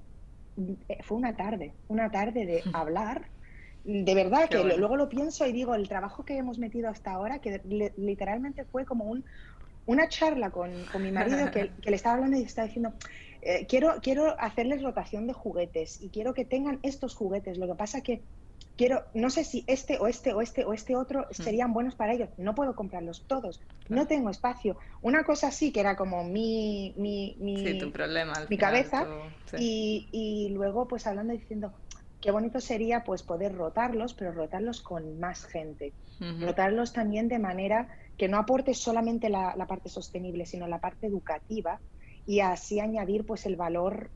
eh, 0.88 0.98
fue 1.04 1.16
una 1.16 1.36
tarde, 1.36 1.74
una 1.86 2.10
tarde 2.10 2.44
de 2.44 2.62
hablar 2.74 3.35
de 3.86 4.14
verdad 4.14 4.48
que 4.48 4.62
luego 4.62 4.96
lo 4.96 5.08
pienso 5.08 5.46
y 5.46 5.52
digo, 5.52 5.74
el 5.76 5.88
trabajo 5.88 6.24
que 6.24 6.36
hemos 6.36 6.58
metido 6.58 6.90
hasta 6.90 7.12
ahora, 7.12 7.38
que 7.38 7.60
literalmente 7.96 8.64
fue 8.64 8.84
como 8.84 9.04
un, 9.04 9.24
una 9.86 10.08
charla 10.08 10.50
con, 10.50 10.72
mi 11.00 11.12
marido 11.12 11.50
que, 11.52 11.70
le 11.84 11.96
estaba 11.96 12.16
hablando 12.16 12.36
y 12.36 12.42
estaba 12.42 12.66
diciendo, 12.66 12.92
eh, 13.42 13.64
quiero, 13.68 13.94
quiero 14.02 14.38
hacerles 14.40 14.82
rotación 14.82 15.28
de 15.28 15.34
juguetes 15.34 16.02
y 16.02 16.08
quiero 16.08 16.34
que 16.34 16.44
tengan 16.44 16.80
estos 16.82 17.14
juguetes. 17.14 17.58
Lo 17.58 17.68
que 17.68 17.74
pasa 17.76 18.00
que 18.00 18.22
quiero, 18.76 19.04
no 19.14 19.30
sé 19.30 19.44
si 19.44 19.62
este 19.68 19.98
o 19.98 20.08
este 20.08 20.32
o 20.32 20.42
este 20.42 20.64
o 20.64 20.72
este 20.72 20.96
otro 20.96 21.20
hmm. 21.30 21.42
serían 21.42 21.72
buenos 21.72 21.94
para 21.94 22.12
ellos. 22.12 22.28
No 22.38 22.56
puedo 22.56 22.74
comprarlos 22.74 23.22
todos. 23.28 23.60
No 23.88 24.08
tengo 24.08 24.30
espacio. 24.30 24.76
Una 25.00 25.22
cosa 25.22 25.52
sí 25.52 25.70
que 25.70 25.78
era 25.78 25.96
como 25.96 26.24
mi, 26.24 26.92
mi, 26.96 27.36
mi, 27.38 27.78
problema, 27.92 28.32
mi 28.50 28.58
cabeza. 28.58 29.06
Y, 29.56 30.08
y 30.10 30.48
luego 30.48 30.88
pues 30.88 31.06
hablando 31.06 31.32
y 31.32 31.38
diciendo, 31.38 31.72
qué 32.26 32.32
bonito 32.32 32.60
sería 32.60 33.04
pues 33.04 33.22
poder 33.22 33.54
rotarlos, 33.54 34.12
pero 34.12 34.32
rotarlos 34.32 34.80
con 34.80 35.20
más 35.20 35.44
gente. 35.44 35.92
Rotarlos 36.40 36.92
también 36.92 37.28
de 37.28 37.38
manera 37.38 37.86
que 38.18 38.26
no 38.26 38.36
aporte 38.36 38.74
solamente 38.74 39.28
la, 39.28 39.54
parte 39.68 39.88
sostenible, 39.88 40.44
sino 40.44 40.66
la 40.66 40.80
parte 40.80 41.06
educativa 41.06 41.78
y 42.26 42.40
así 42.40 42.80
añadir 42.80 43.24
pues 43.24 43.46
el 43.46 43.54
valor, 43.54 44.10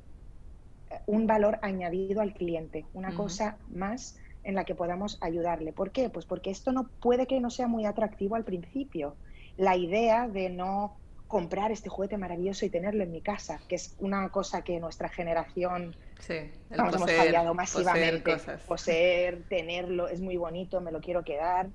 eh, 0.90 0.98
un 1.06 1.28
valor 1.28 1.60
añadido 1.62 2.20
al 2.20 2.34
cliente, 2.34 2.84
una 2.94 3.14
cosa 3.14 3.58
más 3.68 4.18
en 4.42 4.56
la 4.56 4.64
que 4.64 4.74
podamos 4.74 5.16
ayudarle. 5.20 5.72
¿Por 5.72 5.92
qué? 5.92 6.10
Pues 6.10 6.26
porque 6.26 6.50
esto 6.50 6.72
no 6.72 6.88
puede 7.00 7.28
que 7.28 7.38
no 7.38 7.48
sea 7.48 7.68
muy 7.68 7.86
atractivo 7.86 8.34
al 8.34 8.42
principio. 8.42 9.14
La 9.56 9.76
idea 9.76 10.26
de 10.26 10.50
no 10.50 10.96
comprar 11.28 11.70
este 11.70 11.88
juguete 11.88 12.18
maravilloso 12.18 12.66
y 12.66 12.70
tenerlo 12.70 13.04
en 13.04 13.12
mi 13.12 13.20
casa, 13.20 13.60
que 13.68 13.76
es 13.76 13.94
una 14.00 14.30
cosa 14.30 14.62
que 14.62 14.80
nuestra 14.80 15.08
generación 15.08 15.94
sí, 16.20 16.50
hemos 16.70 16.96
fallado 16.96 17.54
masivamente. 17.54 18.36
Poseer, 18.66 19.42
tenerlo, 19.48 20.08
es 20.08 20.20
muy 20.20 20.36
bonito, 20.36 20.80
me 20.80 20.92
lo 20.92 21.00
quiero 21.00 21.24
quedar. 21.24 21.68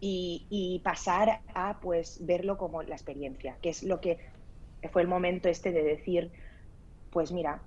Y, 0.00 0.80
pasar 0.84 1.40
a 1.54 1.80
pues 1.80 2.24
verlo 2.24 2.56
como 2.56 2.82
la 2.84 2.94
experiencia, 2.94 3.56
que 3.60 3.70
es 3.70 3.82
lo 3.82 4.00
que 4.00 4.18
fue 4.92 5.02
el 5.02 5.08
momento 5.08 5.48
este 5.48 5.72
de 5.72 5.82
decir, 5.82 6.30
pues 7.10 7.32
mira, 7.32 7.60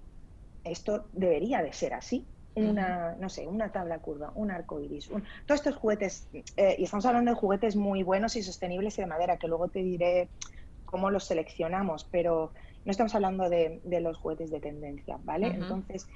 esto 0.63 1.07
debería 1.11 1.61
de 1.61 1.73
ser 1.73 1.93
así. 1.93 2.25
Una, 2.53 3.15
no 3.17 3.29
sé, 3.29 3.47
una 3.47 3.71
tabla 3.71 3.99
curva, 3.99 4.33
un 4.35 4.51
arco 4.51 4.81
iris, 4.81 5.07
todos 5.07 5.61
estos 5.61 5.75
juguetes, 5.75 6.27
eh, 6.57 6.75
y 6.77 6.83
estamos 6.83 7.05
hablando 7.05 7.31
de 7.31 7.35
juguetes 7.37 7.77
muy 7.77 8.03
buenos 8.03 8.35
y 8.35 8.43
sostenibles 8.43 8.97
y 8.97 9.01
de 9.01 9.07
madera, 9.07 9.37
que 9.37 9.47
luego 9.47 9.69
te 9.69 9.79
diré 9.79 10.27
cómo 10.83 11.09
los 11.09 11.23
seleccionamos, 11.23 12.05
pero 12.11 12.51
no 12.83 12.91
estamos 12.91 13.13
hablando 13.15 13.49
de, 13.49 13.81
los 13.83 14.17
juguetes 14.17 14.49
de 14.51 14.59
tendencia, 14.59 15.17
¿vale? 15.23 15.47
Entonces, 15.47 16.07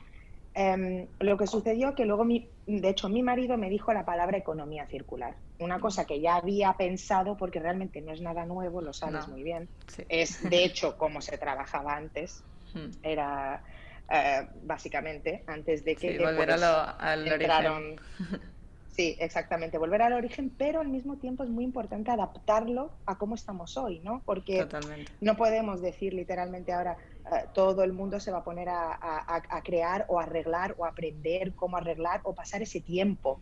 em, 0.53 1.07
lo 1.19 1.37
que 1.37 1.47
sucedió 1.47 1.95
que 1.95 2.05
luego, 2.05 2.25
mi, 2.25 2.51
de 2.65 2.89
hecho, 2.89 3.09
mi 3.09 3.21
marido 3.21 3.57
me 3.57 3.69
dijo 3.69 3.93
la 3.93 4.05
palabra 4.05 4.37
economía 4.37 4.87
circular, 4.87 5.37
una 5.59 5.79
cosa 5.79 6.05
que 6.05 6.19
ya 6.19 6.35
había 6.35 6.73
pensado 6.73 7.37
porque 7.37 7.59
realmente 7.59 8.01
no 8.01 8.11
es 8.11 8.21
nada 8.21 8.45
nuevo, 8.45 8.81
lo 8.81 8.93
sabes 8.93 9.27
muy 9.27 9.43
bien. 9.43 9.69
Es, 10.09 10.49
de 10.49 10.63
hecho, 10.63 10.97
como 10.97 11.21
se 11.21 11.37
trabajaba 11.37 11.95
antes, 11.95 12.43
era... 13.01 13.63
Eh, 14.07 14.47
básicamente 14.61 15.43
antes 15.47 15.83
de 15.83 15.95
que 15.95 16.11
sí, 16.11 16.17
volver 16.19 16.51
al 16.51 17.27
entraron, 17.27 17.95
Sí, 18.95 19.17
exactamente, 19.19 19.77
volver 19.77 20.01
al 20.01 20.13
origen, 20.13 20.49
pero 20.49 20.79
al 20.79 20.87
mismo 20.87 21.17
tiempo 21.17 21.43
es 21.43 21.49
muy 21.49 21.65
importante 21.65 22.11
adaptarlo 22.11 22.91
a 23.05 23.17
cómo 23.17 23.35
estamos 23.35 23.75
hoy, 23.75 23.99
¿no? 23.99 24.21
Porque 24.25 24.65
no 25.19 25.35
podemos 25.35 25.81
decir 25.81 26.13
literalmente 26.13 26.71
ahora 26.71 26.95
eh, 27.25 27.45
todo 27.53 27.83
el 27.83 27.91
mundo 27.91 28.21
se 28.21 28.31
va 28.31 28.37
a 28.37 28.43
poner 28.45 28.69
a, 28.69 29.61
crear 29.65 30.05
o 30.07 30.17
arreglar 30.17 30.75
o 30.77 30.85
aprender 30.85 31.51
cómo 31.55 31.75
arreglar 31.75 32.21
o 32.23 32.33
pasar 32.33 32.61
ese 32.61 32.79
tiempo. 32.79 33.41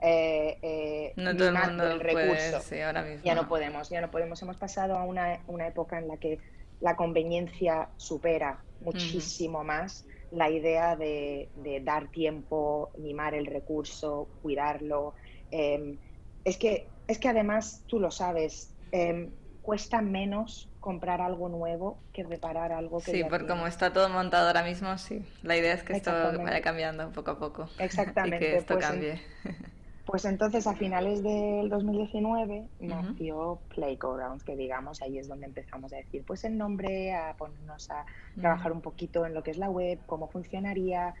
Eh, 0.00 0.58
eh, 0.62 1.12
no 1.16 1.36
todo 1.36 1.48
el 1.48 1.54
mundo 1.54 1.86
el 1.86 2.00
recurso. 2.00 2.62
ahora 2.86 3.02
mismo. 3.02 3.24
Ya 3.24 3.34
no 3.34 3.46
podemos, 3.46 3.90
ya 3.90 4.00
no 4.00 4.10
podemos. 4.10 4.40
Hemos 4.40 4.56
pasado 4.56 4.96
a 4.96 5.04
una, 5.04 5.40
una 5.48 5.66
época 5.66 5.98
en 5.98 6.08
la 6.08 6.16
que 6.16 6.38
la 6.80 6.96
conveniencia 6.96 7.90
supera 7.98 8.58
muchísimo 8.80 9.64
más 9.64 10.06
la 10.34 10.50
idea 10.50 10.96
de, 10.96 11.48
dar 11.82 12.08
tiempo, 12.08 12.90
mimar 12.98 13.34
el 13.34 13.46
recurso, 13.46 14.28
cuidarlo. 14.42 15.14
Em, 15.50 15.98
es, 16.44 16.58
que, 16.58 16.88
es 17.06 17.18
que 17.18 17.28
además, 17.28 17.82
tú 17.86 18.00
lo 18.00 18.10
sabes, 18.10 18.74
em, 18.92 19.30
cuesta 19.62 20.02
menos 20.02 20.68
comprar 20.80 21.22
algo 21.22 21.48
nuevo 21.48 21.98
que 22.12 22.22
reparar 22.22 22.72
algo 22.72 22.98
que... 22.98 23.12
Sí, 23.12 23.24
porque 23.28 23.46
como 23.46 23.66
está 23.66 23.92
todo 23.92 24.08
montado 24.10 24.48
ahora 24.48 24.62
mismo, 24.62 24.98
sí. 24.98 25.24
La 25.42 25.56
idea 25.56 25.72
es 25.72 25.82
que 25.82 25.94
esto 25.94 26.10
vaya 26.12 26.60
cambiando 26.60 27.10
poco 27.12 27.30
a 27.30 27.38
poco. 27.38 27.68
Exactamente. 27.78 28.36
y 28.36 28.38
que 28.40 28.56
esto 28.56 28.74
pues 28.74 28.86
cambie. 28.86 29.22
Pues 30.04 30.26
entonces 30.26 30.66
a 30.66 30.74
finales 30.74 31.22
del 31.22 31.70
2019 31.70 32.68
nació 32.80 33.60
Playgrounds, 33.74 34.44
que 34.44 34.54
digamos 34.54 35.00
ahí 35.00 35.18
es 35.18 35.28
donde 35.28 35.46
empezamos 35.46 35.92
a 35.94 35.96
decir 35.96 36.22
pues 36.26 36.44
el 36.44 36.58
nombre, 36.58 37.14
a 37.14 37.34
ponernos 37.38 37.90
a 37.90 38.04
trabajar 38.38 38.72
un 38.72 38.82
poquito 38.82 39.24
en 39.24 39.32
lo 39.32 39.42
que 39.42 39.52
es 39.52 39.56
la 39.56 39.70
web, 39.70 39.98
cómo 40.06 40.28
funcionaría. 40.28 41.14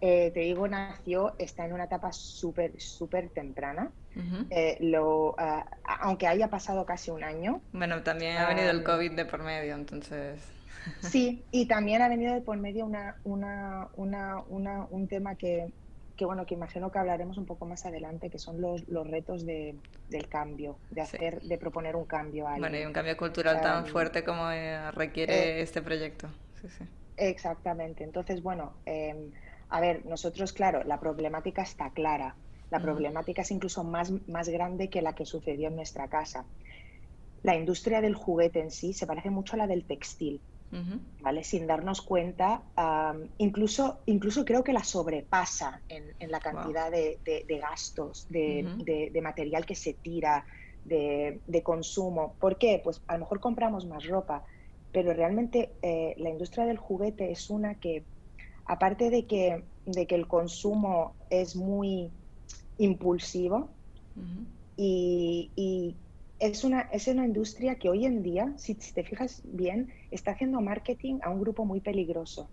Eh, 0.00 0.30
te 0.32 0.40
digo, 0.40 0.68
nació, 0.68 1.34
está 1.38 1.66
en 1.66 1.72
una 1.72 1.84
etapa 1.84 2.12
súper, 2.12 2.80
súper 2.80 3.30
temprana. 3.30 3.90
Eh, 4.50 4.76
lo, 4.80 5.36
aunque 5.84 6.26
haya 6.26 6.48
pasado 6.48 6.84
casi 6.84 7.10
un 7.10 7.22
año. 7.22 7.60
Bueno, 7.72 8.02
también 8.02 8.36
ha 8.36 8.48
venido 8.48 8.70
el 8.70 8.84
COVID 8.84 9.12
de 9.12 9.24
por 9.24 9.42
medio, 9.42 9.74
entonces. 9.74 10.40
Sí, 11.00 11.44
y 11.50 11.66
también 11.68 12.02
ha 12.02 12.08
venido 12.08 12.34
de 12.34 12.40
por 12.40 12.56
medio 12.56 12.86
una, 12.86 13.16
una, 13.24 13.88
una, 13.96 14.42
una 14.48 14.86
un 14.90 15.08
tema 15.08 15.34
que 15.34 15.72
que 16.18 16.24
bueno, 16.24 16.44
que 16.44 16.54
imagino 16.54 16.90
que 16.90 16.98
hablaremos 16.98 17.38
un 17.38 17.46
poco 17.46 17.64
más 17.64 17.86
adelante, 17.86 18.28
que 18.28 18.40
son 18.40 18.60
los, 18.60 18.86
los 18.88 19.06
retos 19.06 19.46
de, 19.46 19.76
del 20.08 20.28
cambio, 20.28 20.76
de 20.90 21.00
hacer, 21.00 21.40
de 21.40 21.56
proponer 21.58 21.94
un 21.94 22.06
cambio. 22.06 22.48
A 22.48 22.58
bueno, 22.58 22.76
y 22.76 22.84
un 22.84 22.92
cambio 22.92 23.16
cultural 23.16 23.60
tan 23.60 23.86
fuerte 23.86 24.24
como 24.24 24.50
eh, 24.50 24.90
requiere 24.90 25.60
eh, 25.60 25.62
este 25.62 25.80
proyecto. 25.80 26.28
Sí, 26.60 26.68
sí. 26.76 26.84
Exactamente. 27.16 28.02
Entonces, 28.02 28.42
bueno, 28.42 28.72
em, 28.84 29.30
a 29.68 29.80
ver, 29.80 30.04
nosotros, 30.06 30.52
claro, 30.52 30.82
la 30.82 30.98
problemática 30.98 31.62
está 31.62 31.90
clara. 31.90 32.34
La 32.70 32.80
problemática 32.80 33.42
es 33.42 33.52
incluso 33.52 33.84
más, 33.84 34.10
más 34.26 34.48
grande 34.48 34.90
que 34.90 35.02
la 35.02 35.14
que 35.14 35.24
sucedió 35.24 35.68
en 35.68 35.76
nuestra 35.76 36.08
casa. 36.08 36.44
La 37.44 37.54
industria 37.54 38.00
del 38.00 38.16
juguete 38.16 38.60
en 38.60 38.72
sí 38.72 38.92
se 38.92 39.06
parece 39.06 39.30
mucho 39.30 39.54
a 39.54 39.58
la 39.58 39.68
del 39.68 39.84
textil. 39.84 40.40
¿Vale? 41.20 41.44
Sin 41.44 41.66
darnos 41.66 42.02
cuenta, 42.02 42.62
incluso, 43.38 43.98
incluso 44.06 44.44
creo 44.44 44.62
que 44.62 44.72
la 44.72 44.84
sobrepasa 44.84 45.80
en, 45.88 46.30
la 46.30 46.40
cantidad 46.40 46.90
de, 46.90 47.18
gastos, 47.60 48.26
de, 48.28 49.20
material 49.22 49.64
que 49.64 49.74
se 49.74 49.94
tira, 49.94 50.44
de, 50.84 51.62
consumo. 51.62 52.34
¿Por 52.38 52.58
qué? 52.58 52.80
Pues 52.82 53.02
a 53.06 53.14
lo 53.14 53.20
mejor 53.20 53.40
compramos 53.40 53.86
más 53.86 54.06
ropa, 54.06 54.44
pero 54.92 55.12
realmente 55.12 55.72
eh, 55.82 56.14
la 56.18 56.30
industria 56.30 56.64
del 56.64 56.78
juguete 56.78 57.30
es 57.30 57.50
una 57.50 57.74
que, 57.74 58.04
aparte 58.64 59.10
de 59.10 59.26
que, 59.26 59.64
de 59.86 60.06
que 60.06 60.14
el 60.14 60.26
consumo 60.26 61.14
es 61.30 61.56
muy 61.56 62.10
impulsivo 62.78 63.68
y, 64.76 65.50
y 65.56 65.96
es 66.38 66.64
una, 66.64 66.82
es 66.92 67.08
una 67.08 67.24
industria 67.24 67.76
que 67.76 67.88
hoy 67.88 68.04
en 68.04 68.22
día, 68.22 68.52
si, 68.56 68.74
te 68.74 69.02
fijas 69.02 69.42
bien, 69.44 69.92
está 70.10 70.32
haciendo 70.32 70.60
marketing 70.60 71.18
a 71.22 71.30
un 71.30 71.40
grupo 71.40 71.64
muy 71.64 71.80
peligroso, 71.80 72.48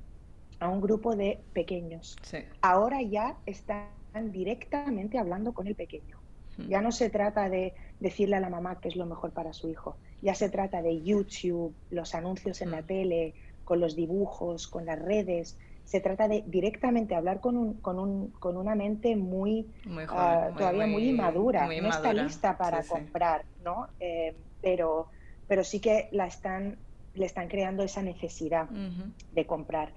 a 0.59 0.69
un 0.69 0.81
grupo 0.81 1.15
de 1.15 1.39
pequeños. 1.53 2.15
Ahora 2.61 3.01
ya 3.01 3.37
están 3.45 3.87
directamente 4.31 5.17
hablando 5.17 5.53
con 5.53 5.67
el 5.67 5.75
pequeño. 5.75 6.19
Hmm. 6.57 6.67
Ya 6.67 6.81
no 6.81 6.91
se 6.91 7.09
trata 7.09 7.49
de 7.49 7.73
decirle 7.99 8.37
a 8.37 8.39
la 8.39 8.49
mamá 8.49 8.79
que 8.79 8.87
es 8.87 8.95
lo 8.95 9.05
mejor 9.05 9.31
para 9.31 9.53
su 9.53 9.69
hijo, 9.69 9.97
ya 10.21 10.33
se 10.33 10.49
trata 10.49 10.81
de 10.81 11.01
YouTube, 11.01 11.75
los 11.91 12.15
anuncios 12.15 12.61
en 12.61 12.71
la 12.71 12.81
hmm. 12.81 12.87
tele, 12.87 13.33
con 13.63 13.79
los 13.79 13.95
dibujos, 13.95 14.67
con 14.67 14.85
las 14.85 14.99
redes 14.99 15.57
se 15.85 16.01
trata 16.01 16.27
de 16.27 16.43
directamente 16.47 17.15
hablar 17.15 17.39
con, 17.39 17.55
un, 17.55 17.73
con, 17.75 17.99
un, 17.99 18.31
con 18.31 18.57
una 18.57 18.75
mente 18.75 19.15
muy, 19.15 19.71
ah, 20.09 20.49
todavía 20.57 20.87
muy, 20.87 21.09
inmadura, 21.09 21.67
no 21.67 21.89
está 21.89 22.11
lista 22.11 22.57
para 22.57 22.83
comprar, 22.83 23.45
¿no? 23.63 23.87
Eh, 23.99 24.35
pero, 24.61 25.07
pero 25.47 25.63
sí 25.63 25.79
que 25.79 26.09
la 26.11 26.25
están, 26.25 26.77
le 27.13 27.27
están 27.27 27.47
creando 27.47 27.83
esa 27.83 28.01
necesidad 28.01 28.67
de 28.67 29.45
comprar. 29.45 29.93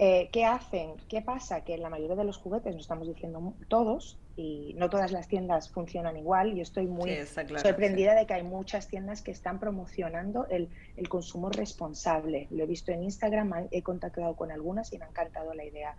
Eh, 0.00 0.28
¿Qué 0.32 0.44
hacen? 0.44 0.94
¿Qué 1.08 1.22
pasa? 1.22 1.62
Que 1.62 1.74
en 1.74 1.82
la 1.82 1.88
mayoría 1.88 2.16
de 2.16 2.24
los 2.24 2.36
juguetes, 2.36 2.74
no 2.74 2.80
estamos 2.80 3.06
diciendo 3.06 3.54
todos, 3.68 4.18
y 4.38 4.72
no 4.74 4.88
todas 4.88 5.10
las 5.10 5.26
tiendas 5.26 5.68
funcionan 5.68 6.16
igual. 6.16 6.54
Yo 6.54 6.62
estoy 6.62 6.86
muy 6.86 7.10
sorprendida 7.56 8.14
de 8.14 8.24
que 8.24 8.34
hay 8.34 8.44
muchas 8.44 8.86
tiendas 8.86 9.20
que 9.20 9.32
están 9.32 9.58
promocionando 9.58 10.46
el, 10.48 10.68
consumo 11.08 11.50
responsable. 11.50 12.46
Lo 12.52 12.62
he 12.62 12.66
visto 12.66 12.92
en 12.92 13.02
Instagram, 13.02 13.66
he 13.72 13.82
contactado 13.82 14.36
con 14.36 14.52
algunas 14.52 14.92
y 14.92 14.98
me 14.98 15.06
ha 15.06 15.08
encantado 15.08 15.54
la 15.54 15.64
idea. 15.64 15.96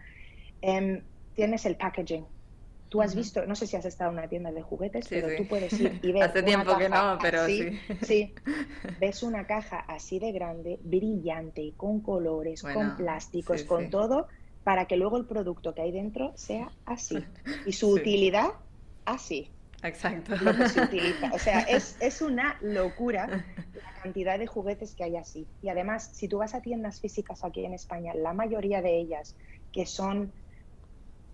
Em, 0.62 1.01
tienes 1.36 1.65
el 1.65 1.75
packaging. 1.75 2.25
Tú 2.88 3.01
has 3.01 3.13
visto, 3.13 3.46
no 3.46 3.55
sé 3.55 3.67
si 3.67 3.75
has 3.75 3.84
estado 3.84 4.12
en 4.12 4.19
una 4.19 4.29
tienda 4.29 4.53
de 4.53 4.62
juguetes, 4.62 5.08
pero 5.10 5.27
tú 5.36 5.46
puedes 5.46 5.74
ir 5.79 6.00
y 6.01 6.12
ver. 6.13 6.24
Hace 6.24 6.41
tiempo 6.41 6.77
que 6.77 6.88
no, 6.88 7.17
pero 7.22 7.46
sí. 7.46 7.77
Sí, 8.03 8.34
ves 9.01 9.22
una 9.22 9.46
caja 9.48 9.79
así 9.79 10.17
de 10.17 10.31
grande, 10.31 10.79
brillante, 10.81 11.74
con 11.75 12.00
colores, 12.00 12.63
con 12.63 12.96
plásticos, 12.96 13.65
con 13.65 13.89
todo, 13.89 14.29
para 14.63 14.85
que 14.85 14.97
luego 14.97 15.17
el 15.17 15.25
producto 15.25 15.73
que 15.73 15.81
hay 15.81 15.91
dentro 15.91 16.31
sea 16.35 16.71
así. 16.85 17.23
Y 17.65 17.73
su 17.73 17.89
utilidad, 17.89 18.51
así. 19.05 19.49
Exacto. 19.83 20.35
Lo 20.37 20.55
que 20.55 20.69
se 20.69 20.81
utiliza. 20.81 21.31
O 21.33 21.39
sea, 21.39 21.61
es, 21.61 21.97
es, 22.01 22.21
una 22.21 22.57
locura 22.61 23.27
la 23.27 23.93
cantidad 24.03 24.37
de 24.37 24.47
juguetes 24.47 24.95
que 24.95 25.03
hay 25.03 25.15
así. 25.15 25.47
Y 25.61 25.69
además, 25.69 26.09
si 26.13 26.27
tú 26.27 26.39
vas 26.39 26.53
a 26.53 26.61
tiendas 26.61 26.99
físicas 26.99 27.43
aquí 27.43 27.65
en 27.65 27.73
España, 27.73 28.13
la 28.13 28.33
mayoría 28.33 28.81
de 28.81 28.97
ellas 28.99 29.35
que 29.71 29.85
son 29.85 30.31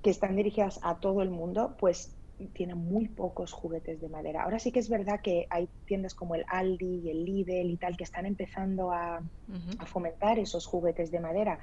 que 0.04 0.12
están 0.12 0.36
dirigidas 0.36 0.80
a 0.84 1.00
todo 1.00 1.24
el 1.24 1.32
mundo, 1.32 1.76
pues 1.80 2.16
tienen 2.54 2.78
muy 2.78 3.08
pocos 3.08 3.52
juguetes 3.52 4.02
de 4.02 4.10
madera. 4.10 4.44
Ahora 4.44 4.60
sí 4.60 4.72
que 4.72 4.80
es 4.80 4.88
verdad 4.88 5.22
que 5.22 5.48
hay 5.50 5.68
tiendas 5.86 6.14
como 6.14 6.36
el 6.36 6.46
Aldi 6.48 7.02
y 7.06 7.10
el 7.10 7.26
Lidl 7.26 7.72
y 7.72 7.78
tal 7.78 7.98
que 7.98 8.04
están 8.04 8.28
empezando 8.28 8.92
a, 8.92 9.18
a 9.80 9.86
fomentar 9.88 10.38
esos 10.38 10.68
juguetes 10.68 11.10
de 11.10 11.20
madera 11.20 11.60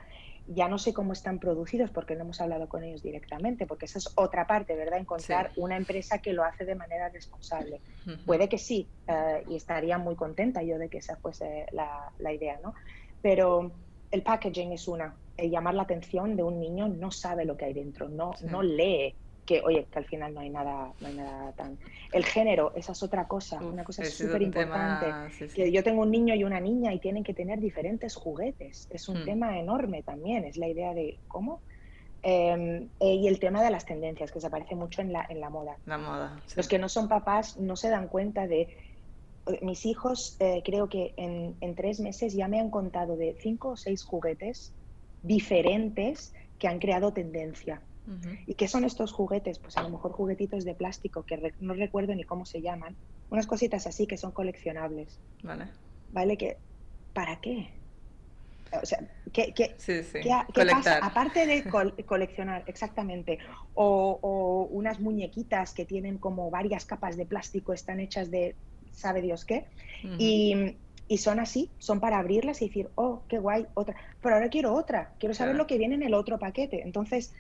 ya 0.47 0.69
no 0.69 0.79
sé 0.79 0.93
cómo 0.93 1.13
están 1.13 1.39
producidos 1.39 1.91
porque 1.91 2.15
no 2.15 2.23
hemos 2.23 2.41
hablado 2.41 2.69
con 2.69 2.85
ellos 2.85 3.03
directamente, 3.03 3.67
porque 3.67 3.87
esa 3.87 3.99
es 3.99 4.13
otra 4.17 4.47
parte, 4.47 4.75
¿verdad? 4.75 4.99
Encontrar 4.99 5.53
una 5.57 5.77
empresa 5.77 6.19
que 6.19 6.33
lo 6.33 6.45
hace 6.45 6.65
de 6.65 6.75
manera 6.75 7.09
responsable. 7.09 7.81
Puede 8.27 8.49
que 8.49 8.59
sí, 8.59 8.89
eh, 9.07 9.45
y 9.49 9.57
estaría 9.57 9.99
muy 9.99 10.17
contenta 10.17 10.63
yo 10.63 10.79
de 10.79 10.89
que 10.89 10.99
esa 10.99 11.17
fuese 11.17 11.67
la, 11.73 12.13
la 12.19 12.33
idea, 12.33 12.59
¿no? 12.63 12.75
Pero 13.21 13.73
el 14.11 14.23
packaging 14.23 14.73
es 14.73 14.89
una. 14.89 15.17
El 15.37 15.51
llamar 15.51 15.75
la 15.75 15.83
atención 15.83 16.37
de 16.37 16.43
un 16.43 16.61
niño 16.61 16.89
no 16.89 17.11
sabe 17.11 17.45
lo 17.45 17.57
que 17.57 17.65
hay 17.67 17.73
dentro, 17.73 18.09
no, 18.09 18.33
no 18.43 18.63
lee 18.63 19.15
que, 19.53 19.61
oye, 19.67 19.87
que 19.91 19.99
al 19.99 20.07
final 20.07 20.33
no 20.33 20.41
hay 20.41 20.49
nada, 20.49 20.93
no 21.01 21.07
hay 21.07 21.15
nada 21.15 21.53
tan... 21.53 21.79
El 22.11 22.25
género, 22.25 22.73
esa 22.75 22.93
es 22.93 23.03
otra 23.03 23.29
cosa, 23.29 23.59
una 23.59 23.85
cosa 23.85 24.03
súper 24.05 24.41
importante. 24.41 25.07
Que 25.55 25.71
yo 25.71 25.83
tengo 25.83 26.03
un 26.03 26.11
niño 26.11 26.35
y 26.35 26.45
una 26.45 26.59
niña 26.59 26.95
y 26.95 26.99
tienen 26.99 27.23
que 27.23 27.35
tener 27.35 27.61
diferentes 27.61 28.15
juguetes. 28.15 28.89
Es 28.91 29.11
un 29.11 29.21
hmm. 29.21 29.25
tema 29.27 29.59
enorme 29.59 30.03
también, 30.03 30.45
es 30.45 30.57
la 30.57 30.69
idea 30.69 30.95
de 30.95 31.19
cómo. 31.29 31.61
Em, 32.23 32.89
eh, 33.01 33.15
y 33.15 33.29
el 33.29 33.39
tema 33.41 33.63
de 33.63 33.71
las 33.71 33.85
tendencias, 33.85 34.33
que 34.33 34.41
se 34.41 34.47
aparece 34.47 34.75
mucho 34.75 35.03
en 35.03 35.13
la, 35.13 35.27
en 35.29 35.41
la 35.41 35.51
moda. 35.51 35.77
La 35.85 35.99
moda. 35.99 36.41
Los 36.57 36.67
que 36.67 36.79
no 36.79 36.89
son 36.89 37.09
papás 37.09 37.59
no 37.59 37.77
se 37.77 37.91
dan 37.91 38.09
cuenta 38.09 38.47
de... 38.47 38.61
Eh, 39.49 39.59
mis 39.61 39.85
hijos 39.85 40.37
eh, 40.41 40.63
creo 40.65 40.89
que 40.89 41.13
en, 41.19 41.57
en 41.61 41.75
tres 41.75 42.01
meses 42.01 42.33
ya 42.33 42.49
me 42.49 42.59
han 42.59 42.71
contado 42.71 43.17
de 43.17 43.37
cinco 43.39 43.71
o 43.71 43.77
seis 43.77 44.03
juguetes 44.03 44.73
diferentes 45.23 46.33
que 46.59 46.69
han 46.69 46.79
creado 46.79 47.13
tendencia 47.13 47.83
¿Y 48.47 48.55
qué 48.55 48.69
son 48.69 48.85
estos 48.85 49.13
juguetes? 49.13 49.59
Pues 49.59 49.77
a 49.77 49.83
lo 49.83 49.91
mejor 49.91 50.13
juguetitos 50.13 50.65
de 50.65 50.75
plástico 50.75 51.25
que 51.25 51.53
no 51.61 51.75
recuerdo 51.75 52.15
ni 52.15 52.25
cómo 52.25 52.47
se 52.47 52.61
llaman. 52.61 52.97
Unas 53.31 53.47
cositas 53.47 53.87
así 53.87 54.07
que 54.07 54.17
son 54.17 54.33
coleccionables. 54.33 55.19
Vale. 55.43 55.67
¿Vale? 56.11 56.37
Que, 56.37 56.59
¿Para 57.13 57.41
qué? 57.41 57.71
O 58.81 58.87
sea, 58.87 58.99
¿qué, 59.33 59.53
qué, 59.55 59.77
pasa? 60.71 60.99
Aparte 61.03 61.47
de 61.47 61.65
coleccionar, 62.07 62.65
exactamente. 62.67 63.39
O, 63.75 64.69
unas 64.71 64.99
muñequitas 65.01 65.75
que 65.75 65.85
tienen 65.85 66.19
como 66.19 66.51
varias 66.51 66.85
capas 66.85 67.17
de 67.17 67.27
plástico, 67.27 67.73
están 67.73 68.01
hechas 68.01 68.31
de 68.31 68.57
sabe 68.93 69.23
Dios 69.23 69.45
qué. 69.45 69.67
y, 70.19 70.77
y, 71.09 71.19
son 71.19 71.41
así, 71.41 71.71
son 71.79 72.01
para 72.01 72.19
abrirlas 72.19 72.63
y 72.63 72.69
decir, 72.69 72.91
oh, 72.95 73.23
qué 73.29 73.39
guay, 73.39 73.67
otra. 73.75 73.95
Pero 74.21 74.37
ahora 74.37 74.49
quiero 74.49 74.75
otra, 74.75 75.13
quiero 75.19 75.35
saber 75.35 75.57
lo 75.57 75.67
que 75.67 75.79
viene 75.79 75.95
en 75.95 76.03
el 76.03 76.15
otro 76.15 76.39
paquete. 76.39 76.83
Entonces, 76.83 77.35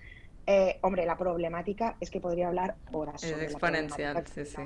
eh, 0.46 0.78
hombre, 0.82 1.06
la 1.06 1.16
problemática 1.16 1.96
es 2.00 2.10
que 2.10 2.20
podría 2.20 2.48
hablar 2.48 2.76
horas 2.92 3.20
sobre 3.20 3.46
es 3.46 3.52
exponencial, 3.52 4.26
sí, 4.26 4.44
sí. 4.44 4.56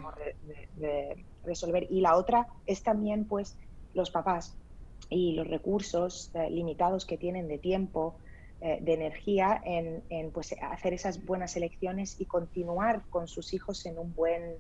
De, 0.76 1.25
resolver. 1.45 1.87
Y 1.90 2.00
la 2.00 2.16
otra 2.16 2.49
es 2.66 2.83
también, 2.83 3.26
pues, 3.26 3.56
los 3.95 4.11
papás 4.11 4.56
y 5.11 5.33
los 5.33 5.47
recursos 5.47 6.30
eh, 6.35 6.50
limitados 6.50 7.04
que 7.04 7.18
tienen 7.18 7.47
de 7.47 7.59
tiempo, 7.59 8.16
eh, 8.61 8.78
de 8.80 8.95
energía, 8.95 9.61
en, 9.64 10.02
en, 10.09 10.30
pues, 10.30 10.54
hacer 10.62 10.95
esas 10.95 11.25
buenas 11.25 11.56
elecciones 11.56 12.21
y 12.21 12.25
continuar 12.25 13.02
con 13.11 13.28
sus 13.28 13.52
hijos 13.52 13.85
en 13.87 13.99
un 13.99 14.14
buen, 14.14 14.54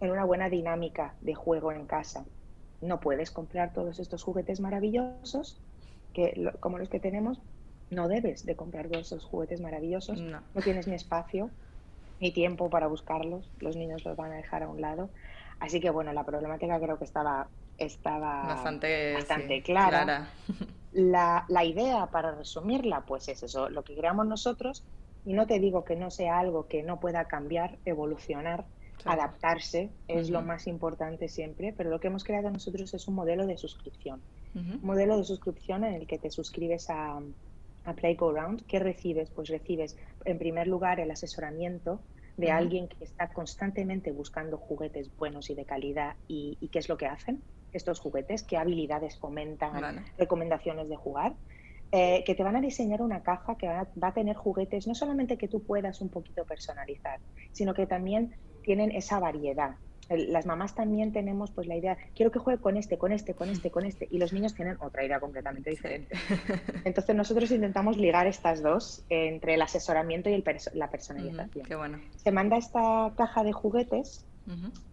en 0.00 0.10
una 0.10 0.24
buena 0.24 0.48
dinámica 0.48 1.14
de 1.20 1.34
juego 1.34 1.72
en 1.72 1.86
casa. 1.86 2.24
no 2.80 2.98
puedes 2.98 3.30
comprar 3.30 3.72
todos 3.72 4.00
estos 4.00 4.24
juguetes 4.24 4.58
maravillosos, 4.58 5.60
que 6.12 6.50
como 6.58 6.78
los 6.78 6.88
que 6.88 6.98
tenemos, 6.98 7.40
no 7.92 8.08
debes 8.08 8.46
de 8.46 8.56
comprar 8.56 8.88
todos 8.88 9.06
esos 9.06 9.24
juguetes 9.24 9.60
maravillosos, 9.60 10.20
no. 10.20 10.40
tienes 10.64 10.88
ni 10.88 10.94
espacio 10.94 11.50
ni 12.20 12.32
tiempo 12.32 12.70
para 12.70 12.86
buscarlos, 12.86 13.50
los 13.58 13.76
niños 13.76 14.04
los 14.04 14.16
van 14.16 14.32
a 14.32 14.36
dejar 14.36 14.62
a 14.62 14.68
un 14.68 14.80
lado. 14.80 15.10
Así 15.60 15.80
que 15.80 15.90
bueno, 15.90 16.12
la 16.12 16.24
problemática 16.24 16.78
creo 16.80 16.98
que 16.98 17.04
estaba, 17.04 17.48
estaba 17.78 18.44
bastante, 18.46 19.62
clara. 19.62 20.30
La, 20.92 21.44
la, 21.48 21.64
idea, 21.64 22.06
para 22.06 22.34
resumirla, 22.34 23.02
pues 23.02 23.28
es 23.28 23.42
eso, 23.42 23.68
lo 23.70 23.82
que 23.82 23.94
creamos 23.94 24.26
nosotros, 24.26 24.84
y 25.24 25.32
no 25.32 25.46
te 25.46 25.58
digo 25.58 25.84
que 25.84 25.96
no 25.96 26.10
sea 26.10 26.38
algo 26.38 26.66
que 26.66 26.82
no 26.82 27.00
pueda 27.00 27.24
cambiar, 27.26 27.78
evolucionar, 27.84 28.64
adaptarse, 29.04 29.90
es 30.06 30.30
lo 30.30 30.42
más 30.42 30.66
importante 30.66 31.28
siempre, 31.28 31.74
pero 31.76 31.90
lo 31.90 31.98
que 31.98 32.08
hemos 32.08 32.24
creado 32.24 32.50
nosotros 32.50 32.94
es 32.94 33.08
un 33.08 33.14
modelo 33.14 33.46
de 33.46 33.56
suscripción. 33.56 34.20
Un 34.54 34.80
modelo 34.82 35.16
de 35.16 35.24
suscripción 35.24 35.82
en 35.84 35.94
el 35.94 36.06
que 36.06 36.18
te 36.18 36.30
suscribes 36.30 36.90
a, 36.90 37.20
a 37.84 37.94
Playground, 37.94 38.64
¿qué 38.66 38.78
recibes? 38.78 39.30
Pues 39.30 39.48
recibes, 39.48 39.96
en 40.24 40.38
primer 40.38 40.66
lugar, 40.66 41.00
el 41.00 41.10
asesoramiento 41.10 42.00
de 42.36 42.50
alguien 42.50 42.88
que 42.88 43.04
está 43.04 43.28
constantemente 43.28 44.10
buscando 44.10 44.56
juguetes 44.56 45.14
buenos 45.16 45.50
y 45.50 45.54
de 45.54 45.64
calidad 45.64 46.16
y, 46.28 46.56
qué 46.68 46.78
es 46.78 46.88
lo 46.88 46.96
que 46.96 47.06
hacen 47.06 47.42
estos 47.72 48.00
juguetes, 48.00 48.42
qué 48.42 48.56
habilidades 48.56 49.18
fomentan, 49.18 50.04
recomendaciones 50.18 50.88
de 50.88 50.96
jugar. 50.96 51.34
Eh, 51.94 52.24
que 52.24 52.34
te 52.34 52.42
van 52.42 52.56
a 52.56 52.60
diseñar 52.62 53.02
una 53.02 53.22
caja 53.22 53.56
que 53.58 53.66
va 53.68 53.86
a, 54.00 54.14
tener 54.14 54.34
juguetes, 54.34 54.86
no 54.86 54.94
solamente 54.94 55.36
que 55.36 55.46
tú 55.46 55.62
puedas 55.62 56.00
un 56.00 56.08
poquito 56.08 56.46
personalizar, 56.46 57.20
sino 57.52 57.74
que 57.74 57.86
también 57.86 58.34
tienen 58.62 58.92
esa 58.92 59.20
variedad 59.20 59.76
las 60.16 60.46
mamás 60.46 60.74
también 60.74 61.12
tenemos 61.12 61.50
pues 61.50 61.66
la 61.66 61.76
idea, 61.76 61.96
quiero 62.14 62.30
que 62.30 62.38
juegue 62.38 62.60
con 62.60 62.76
este, 62.76 62.98
con 62.98 63.12
este, 63.12 63.34
con 63.34 63.48
este, 63.48 63.70
con 63.70 63.84
este, 63.84 64.08
y 64.10 64.18
los 64.18 64.32
niños 64.32 64.54
tienen 64.54 64.76
otra 64.80 65.04
idea 65.04 65.20
completamente 65.20 65.70
diferente. 65.70 66.16
Entonces 66.84 67.14
nosotros 67.14 67.50
intentamos 67.50 67.96
ligar 67.96 68.26
estas 68.26 68.62
dos 68.62 69.04
entre 69.08 69.54
el 69.54 69.62
asesoramiento 69.62 70.28
y 70.30 70.42
la 70.74 70.90
personalización. 70.90 71.50
qué 71.66 71.74
bueno. 71.74 72.00
Se 72.16 72.30
manda 72.30 72.56
esta 72.56 73.12
caja 73.16 73.44
de 73.44 73.52
juguetes, 73.52 74.24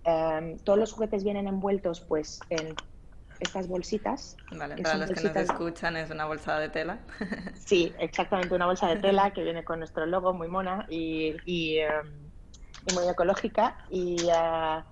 em, 0.04 0.58
todos 0.60 0.78
los 0.78 0.92
juguetes 0.94 1.24
vienen 1.24 1.48
envueltos 1.48 2.02
pues 2.02 2.40
en 2.50 2.76
estas 3.40 3.68
bolsitas. 3.68 4.36
Vale, 4.52 4.82
para 4.82 4.98
los 4.98 5.12
que 5.12 5.22
nos 5.22 5.36
escuchan 5.36 5.96
es 5.98 6.12
una 6.12 6.26
bolsa 6.26 6.60
de 6.60 6.70
tela. 6.70 7.00
sí, 7.66 7.94
exactamente, 8.00 8.54
una 8.54 8.66
bolsa 8.66 8.88
de 8.88 8.98
tela 8.98 9.32
que 9.32 9.44
viene 9.44 9.64
con 9.64 9.80
nuestro 9.80 10.06
logo 10.06 10.34
muy 10.34 10.48
mona 10.48 10.86
y, 10.90 11.36
y, 11.46 11.78
em, 11.78 12.30
muy 12.94 13.08
ecológica 13.08 13.78
y... 13.90 14.18
Uh, 14.24 14.84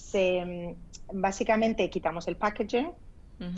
se, 0.00 0.76
básicamente 1.12 1.88
quitamos 1.90 2.26
el 2.28 2.36
packaging, 2.36 2.90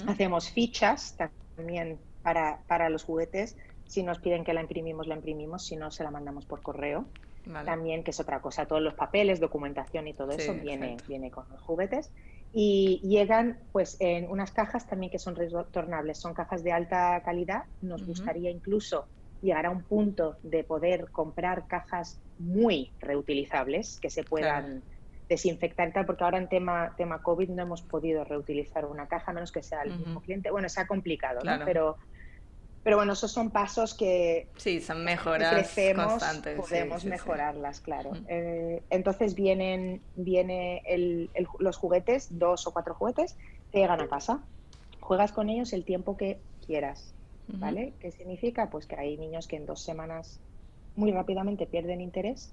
hacemos 0.07 0.51
fichas 0.51 1.17
también 1.57 1.99
para, 2.23 2.59
para, 2.67 2.89
los 2.89 3.05
juguetes. 3.05 3.57
Si 3.87 4.03
nos 4.03 4.19
piden 4.19 4.45
que 4.45 4.53
la 4.53 4.61
imprimimos, 4.61 5.07
la 5.07 5.17
imprimimos, 5.17 5.65
si 5.65 5.77
no, 5.77 5.91
se 5.91 6.05
la 6.05 6.11
mandamos 6.11 6.45
por 6.45 6.63
correo. 6.63 7.05
También, 7.65 8.05
que 8.05 8.13
es 8.13 8.21
otra 8.21 8.41
cosa, 8.41 8.67
todos 8.67 8.83
los 8.83 8.95
papeles, 8.95 9.41
documentación 9.41 10.07
y 10.07 10.15
todo 10.15 10.31
eso 10.31 10.55
viene, 10.55 10.97
viene 11.09 11.31
con 11.31 11.45
los 11.51 11.61
juguetes. 11.61 12.11
Y 12.53 13.01
llegan 13.03 13.59
pues 13.73 13.97
en 13.99 14.31
unas 14.31 14.53
cajas 14.53 14.87
también 14.87 15.11
que 15.11 15.19
son 15.19 15.35
retornables, 15.35 16.19
son 16.19 16.35
cajas 16.35 16.63
de 16.63 16.71
alta 16.71 17.21
calidad. 17.25 17.65
Nos 17.81 18.07
gustaría 18.07 18.51
incluso 18.51 19.07
llegar 19.41 19.67
a 19.67 19.71
un 19.71 19.83
punto 19.83 20.37
de 20.45 20.63
poder 20.63 21.11
comprar 21.11 21.67
cajas 21.67 22.21
muy 22.39 22.93
reutilizables 23.01 23.99
que 24.01 24.11
se 24.11 24.23
puedan 24.23 24.83
desinfectar 25.33 25.89
y 25.89 25.93
tal, 25.93 26.05
porque 26.05 26.25
ahora 26.25 26.39
en 26.39 26.49
tema, 26.49 26.95
tema 26.97 27.23
COVID 27.23 27.49
no 27.51 27.63
hemos 27.63 27.83
podido 27.83 28.23
reutilizar 28.25 28.85
una 28.85 29.07
caja, 29.09 29.31
a 29.31 29.35
menos 29.35 29.51
que 29.51 29.63
sea 29.63 29.83
el 29.83 29.99
mismo 29.99 30.21
cliente. 30.21 30.51
Bueno, 30.51 30.69
se 30.69 30.81
ha 30.81 30.87
complicado, 30.87 31.41
¿no? 31.43 31.65
Pero, 31.65 31.97
pero 32.83 32.97
bueno, 32.99 33.15
esos 33.15 33.33
son 33.33 33.51
pasos 33.51 33.95
que... 33.95 34.49
Sí, 34.57 34.81
son 34.81 35.05
mejoras 35.05 35.55
crecemos, 35.55 36.07
constantes. 36.07 36.59
Podemos 36.59 37.05
mejorarlas, 37.05 37.81
claro. 37.81 38.13
Eh, 38.29 38.83
entonces 38.91 39.35
vienen 39.35 40.03
viene 40.17 40.83
el, 40.85 41.31
los 41.59 41.77
juguetes, 41.79 42.39
dos 42.39 42.67
o 42.67 42.73
cuatro 42.73 42.95
juguetes, 42.95 43.37
te 43.71 43.79
llegan 43.79 44.01
a 44.01 44.09
casa. 44.09 44.41
Juegas 45.01 45.33
con 45.33 45.49
ellos 45.49 45.73
el 45.73 45.85
tiempo 45.85 46.17
que 46.17 46.39
quieras, 46.67 47.15
¿vale? 47.49 47.95
¿Qué 48.01 48.13
significa? 48.13 48.69
Pues 48.69 48.87
que 48.87 48.97
hay 48.97 49.17
niños 49.17 49.49
que 49.49 49.57
en 49.57 49.65
dos 49.65 49.83
semanas 49.83 50.41
muy 50.95 51.11
rápidamente 51.11 51.67
pierden 51.67 52.03
interés 52.03 52.53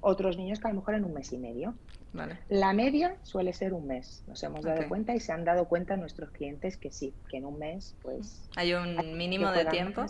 otros 0.00 0.36
niños 0.36 0.60
que 0.60 0.68
a 0.68 0.70
lo 0.70 0.76
mejor 0.76 0.94
en 0.94 1.04
un 1.04 1.14
mes 1.14 1.32
y 1.32 1.38
medio. 1.38 1.74
La 2.48 2.72
media 2.72 3.16
suele 3.22 3.52
ser 3.52 3.74
un 3.74 3.86
mes, 3.86 4.24
nos 4.26 4.42
hemos 4.42 4.64
dado 4.64 4.88
cuenta 4.88 5.14
y 5.14 5.20
se 5.20 5.32
han 5.32 5.44
dado 5.44 5.66
cuenta 5.68 5.96
nuestros 5.96 6.30
clientes 6.30 6.78
que 6.78 6.90
sí, 6.90 7.12
que 7.28 7.36
en 7.36 7.44
un 7.44 7.58
mes 7.58 7.94
pues... 8.02 8.48
¿Hay 8.56 8.72
un 8.72 9.18
mínimo 9.18 9.50
de 9.50 9.66
tiempo? 9.66 10.06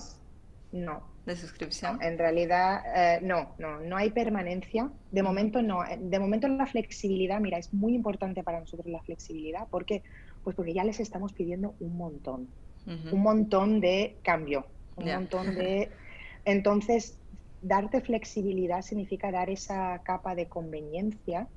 No. 0.73 1.03
¿De 1.25 1.35
suscripción? 1.35 2.01
en 2.03 2.19
realidad 2.19 2.83
eh, 2.95 3.19
no, 3.21 3.55
no, 3.59 3.81
no 3.81 3.97
hay 3.97 4.11
permanencia. 4.11 4.91
De 5.11 5.25
momento 5.25 5.61
no. 5.61 5.81
De 5.99 6.21
momento 6.21 6.47
la 6.47 6.67
flexibilidad, 6.67 7.41
mira, 7.41 7.59
es 7.59 7.75
muy 7.75 7.95
importante 7.95 8.45
para 8.45 8.61
nosotros 8.61 8.87
la 8.87 9.03
flexibilidad. 9.03 9.67
¿Por 9.67 9.85
qué? 9.85 10.05
Pues 10.45 10.55
porque 10.55 10.73
ya 10.73 10.85
les 10.85 11.01
estamos 11.01 11.33
pidiendo 11.33 11.75
un 11.81 11.97
montón. 11.97 12.49
Un 12.87 13.21
montón 13.21 13.81
de 13.81 14.17
cambio. 14.23 14.67
Un 14.95 15.07
montón 15.07 15.57
de... 15.57 15.91
Entonces, 16.45 17.19
darte 17.61 18.01
flexibilidad 18.01 18.83
significa 18.83 19.31
dar 19.31 19.51
esa 19.51 20.01
capa 20.05 20.35
de 20.35 20.47
conveniencia 20.47 21.49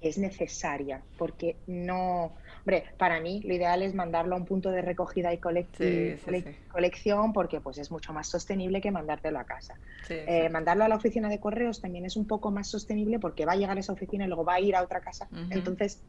que 0.00 0.08
es 0.08 0.16
necesaria, 0.16 1.02
porque 1.18 1.56
no, 1.66 2.32
hombre, 2.60 2.84
para 2.96 3.20
mí 3.20 3.42
lo 3.44 3.52
ideal 3.52 3.82
es 3.82 3.94
mandarlo 3.94 4.34
a 4.34 4.38
un 4.38 4.46
punto 4.46 4.70
de 4.70 4.80
recogida 4.80 5.34
y 5.34 5.38
colección 5.38 7.32
porque 7.34 7.60
pues 7.60 7.76
es 7.76 7.90
mucho 7.90 8.14
más 8.14 8.28
sostenible 8.28 8.80
que 8.80 8.90
mandártelo 8.90 9.38
a 9.38 9.44
casa. 9.44 9.74
Eh, 10.08 10.48
mandarlo 10.48 10.84
a 10.84 10.88
la 10.88 10.96
oficina 10.96 11.28
de 11.28 11.40
correos 11.40 11.82
también 11.82 12.06
es 12.06 12.16
un 12.16 12.26
poco 12.26 12.50
más 12.50 12.68
sostenible 12.68 13.18
porque 13.18 13.44
va 13.44 13.52
a 13.52 13.56
llegar 13.56 13.76
a 13.76 13.80
esa 13.80 13.92
oficina 13.92 14.24
y 14.24 14.28
luego 14.28 14.44
va 14.44 14.54
a 14.54 14.60
ir 14.60 14.74
a 14.76 14.82
otra 14.82 15.00
casa. 15.00 15.28
Entonces, 15.50 16.02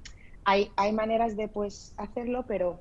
hay, 0.45 0.71
hay 0.77 0.93
maneras 0.93 1.35
de 1.35 1.49
pues 1.49 1.93
hacerlo, 1.97 2.45
pero 2.47 2.79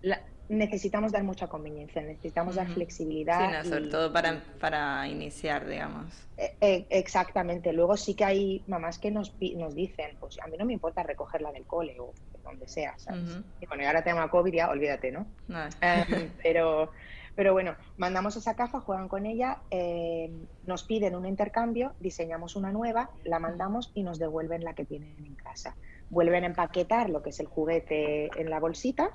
la, 0.00 0.22
necesitamos 0.52 1.12
dar 1.12 1.24
mucha 1.24 1.48
conveniencia, 1.48 2.02
necesitamos 2.02 2.56
dar 2.56 2.68
flexibilidad. 2.68 3.62
Sí, 3.62 3.68
sobre 3.68 3.88
todo 3.88 4.12
para, 4.12 4.42
para 4.60 5.08
iniciar, 5.08 5.66
digamos. 5.66 6.12
E, 6.36 6.54
e, 6.60 6.86
exactamente. 6.90 7.72
Luego 7.72 7.96
sí 7.96 8.14
que 8.14 8.24
hay 8.24 8.62
mamás 8.66 8.98
que 8.98 9.10
nos, 9.10 9.34
nos 9.56 9.74
dicen, 9.74 10.16
pues 10.20 10.38
a 10.40 10.46
mí 10.46 10.56
no 10.58 10.64
me 10.64 10.74
importa 10.74 11.02
recogerla 11.02 11.52
del 11.52 11.64
cole 11.64 11.98
o 11.98 12.12
de 12.32 12.42
donde 12.42 12.68
sea, 12.68 12.98
¿sabes? 12.98 13.38
Y 13.60 13.66
bueno, 13.66 13.82
y 13.82 13.86
ahora 13.86 14.04
tengo 14.04 14.28
COVID, 14.28 14.52
ya 14.52 14.68
olvídate, 14.68 15.10
¿no? 15.10 15.26
Em, 15.80 16.30
pero, 16.42 16.90
pero 17.34 17.52
bueno, 17.52 17.74
mandamos 17.96 18.36
esa 18.36 18.54
caja, 18.54 18.80
juegan 18.80 19.08
con 19.08 19.26
ella, 19.26 19.58
em, 19.70 20.46
nos 20.66 20.84
piden 20.84 21.16
un 21.16 21.26
intercambio, 21.26 21.94
diseñamos 21.98 22.56
una 22.56 22.72
nueva, 22.72 23.10
la 23.24 23.38
mandamos 23.38 23.90
y 23.94 24.02
nos 24.02 24.18
devuelven 24.18 24.64
la 24.64 24.74
que 24.74 24.84
tienen 24.84 25.16
en 25.18 25.34
casa 25.34 25.76
vuelven 26.12 26.44
a 26.44 26.46
empaquetar 26.48 27.08
lo 27.08 27.22
que 27.22 27.30
es 27.30 27.40
el 27.40 27.46
juguete 27.46 28.30
en 28.38 28.50
la 28.50 28.60
bolsita 28.60 29.10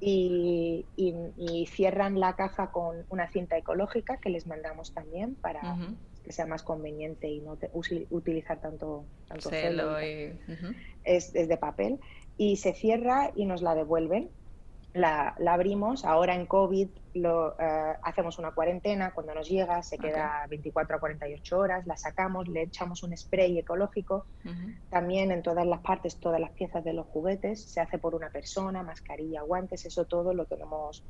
y, 0.00 0.84
cierran 1.66 2.20
la 2.20 2.36
caja 2.36 2.70
con 2.70 3.06
una 3.08 3.26
cinta 3.28 3.56
ecológica 3.56 4.18
que 4.18 4.28
les 4.28 4.46
mandamos 4.46 4.92
también 4.92 5.34
para 5.34 5.76
que 6.22 6.32
sea 6.32 6.46
más 6.46 6.62
conveniente 6.62 7.28
y 7.28 7.40
no 7.40 7.56
utilizar 8.10 8.60
tanto, 8.60 9.06
tanto 9.28 9.48
celo. 9.48 9.98
es, 9.98 10.36
es, 11.04 11.48
de 11.48 11.56
papel. 11.56 12.00
Y 12.36 12.56
se 12.56 12.74
cierra 12.74 13.32
y 13.34 13.46
nos 13.46 13.62
la 13.62 13.74
devuelven 13.74 14.28
la, 14.96 15.36
abrimos. 15.48 16.04
Ahora 16.04 16.34
en 16.34 16.46
COVID 16.46 16.88
lo, 17.14 17.58
eh, 17.58 17.94
hacemos 18.02 18.38
una 18.38 18.52
cuarentena. 18.52 19.12
Cuando 19.12 19.34
nos 19.34 19.48
llega, 19.48 19.82
se 19.82 19.98
queda 19.98 20.46
24 20.48 20.96
a 20.96 21.00
48 21.00 21.58
horas. 21.58 21.86
La 21.86 21.96
sacamos, 21.96 22.48
le 22.48 22.62
echamos 22.62 23.02
un 23.02 23.16
spray 23.16 23.58
ecológico. 23.58 24.26
También 24.90 25.30
en 25.30 25.42
todas 25.42 25.66
las 25.66 25.80
partes, 25.80 26.16
todas 26.16 26.40
las 26.40 26.50
piezas 26.52 26.84
de 26.84 26.92
los 26.92 27.06
juguetes. 27.06 27.62
Se 27.62 27.80
hace 27.80 27.98
por 27.98 28.14
una 28.14 28.30
persona, 28.30 28.82
mascarilla, 28.82 29.42
guantes. 29.42 29.84
Eso 29.86 30.04
todo 30.04 30.34
lo 30.34 30.46
tenemos 30.46 31.04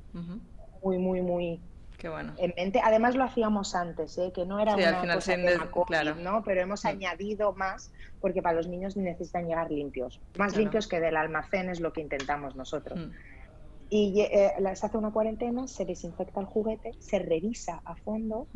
muy, 0.83 0.99
muy, 0.99 1.22
muy. 1.22 1.61
bueno. 2.03 2.35
En 2.38 2.55
mente. 2.57 2.81
Además 2.85 3.14
lo 3.14 3.25
hacíamos 3.25 3.75
antes, 3.75 4.18
¿eh? 4.18 4.33
que 4.35 4.44
no 4.44 4.61
era 4.61 4.75
una 4.75 5.14
cosa 5.14 5.37
de 5.37 5.59
COVID, 5.70 6.22
¿no? 6.22 6.42
Pero 6.44 6.61
hemos 6.61 6.85
mm. 6.85 6.88
añadido 6.88 7.53
más 7.53 7.92
porque 8.20 8.42
para 8.42 8.57
los 8.57 8.68
niños 8.68 8.96
necesitan 8.96 9.46
llegar 9.46 9.70
limpios, 9.70 10.20
más 10.38 10.57
limpios 10.57 10.88
que 10.88 11.01
del 11.01 11.16
almacén 11.16 11.68
es 11.68 11.81
lo 11.81 11.92
que 11.92 12.01
intentamos 12.01 12.57
nosotros. 12.57 12.99
Mm 12.99 13.36
y 13.88 14.20
eh, 14.20 14.53
se 14.75 14.87
hace 14.87 14.99
una 14.99 15.12
cuarentena, 15.12 15.68
se 15.68 15.85
desinfecta 15.85 16.40
el 16.40 16.46
juguete, 16.46 16.92
se 16.99 17.18
revisa 17.18 17.81
a 17.85 17.94
fondo 17.94 18.49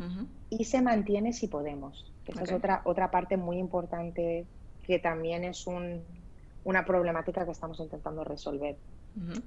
y 0.49 0.65
se 0.65 0.81
mantiene 0.81 1.33
si 1.33 1.47
podemos. 1.47 2.11
Esa 2.25 2.43
es 2.43 2.51
otra, 2.51 2.81
otra 2.85 3.11
parte 3.11 3.37
muy 3.37 3.57
importante 3.57 4.45
que 4.83 4.99
también 4.99 5.43
es 5.43 5.67
un, 5.67 6.01
una 6.65 6.85
problemática 6.85 7.45
que 7.45 7.51
estamos 7.51 7.79
intentando 7.79 8.23
resolver. 8.23 8.75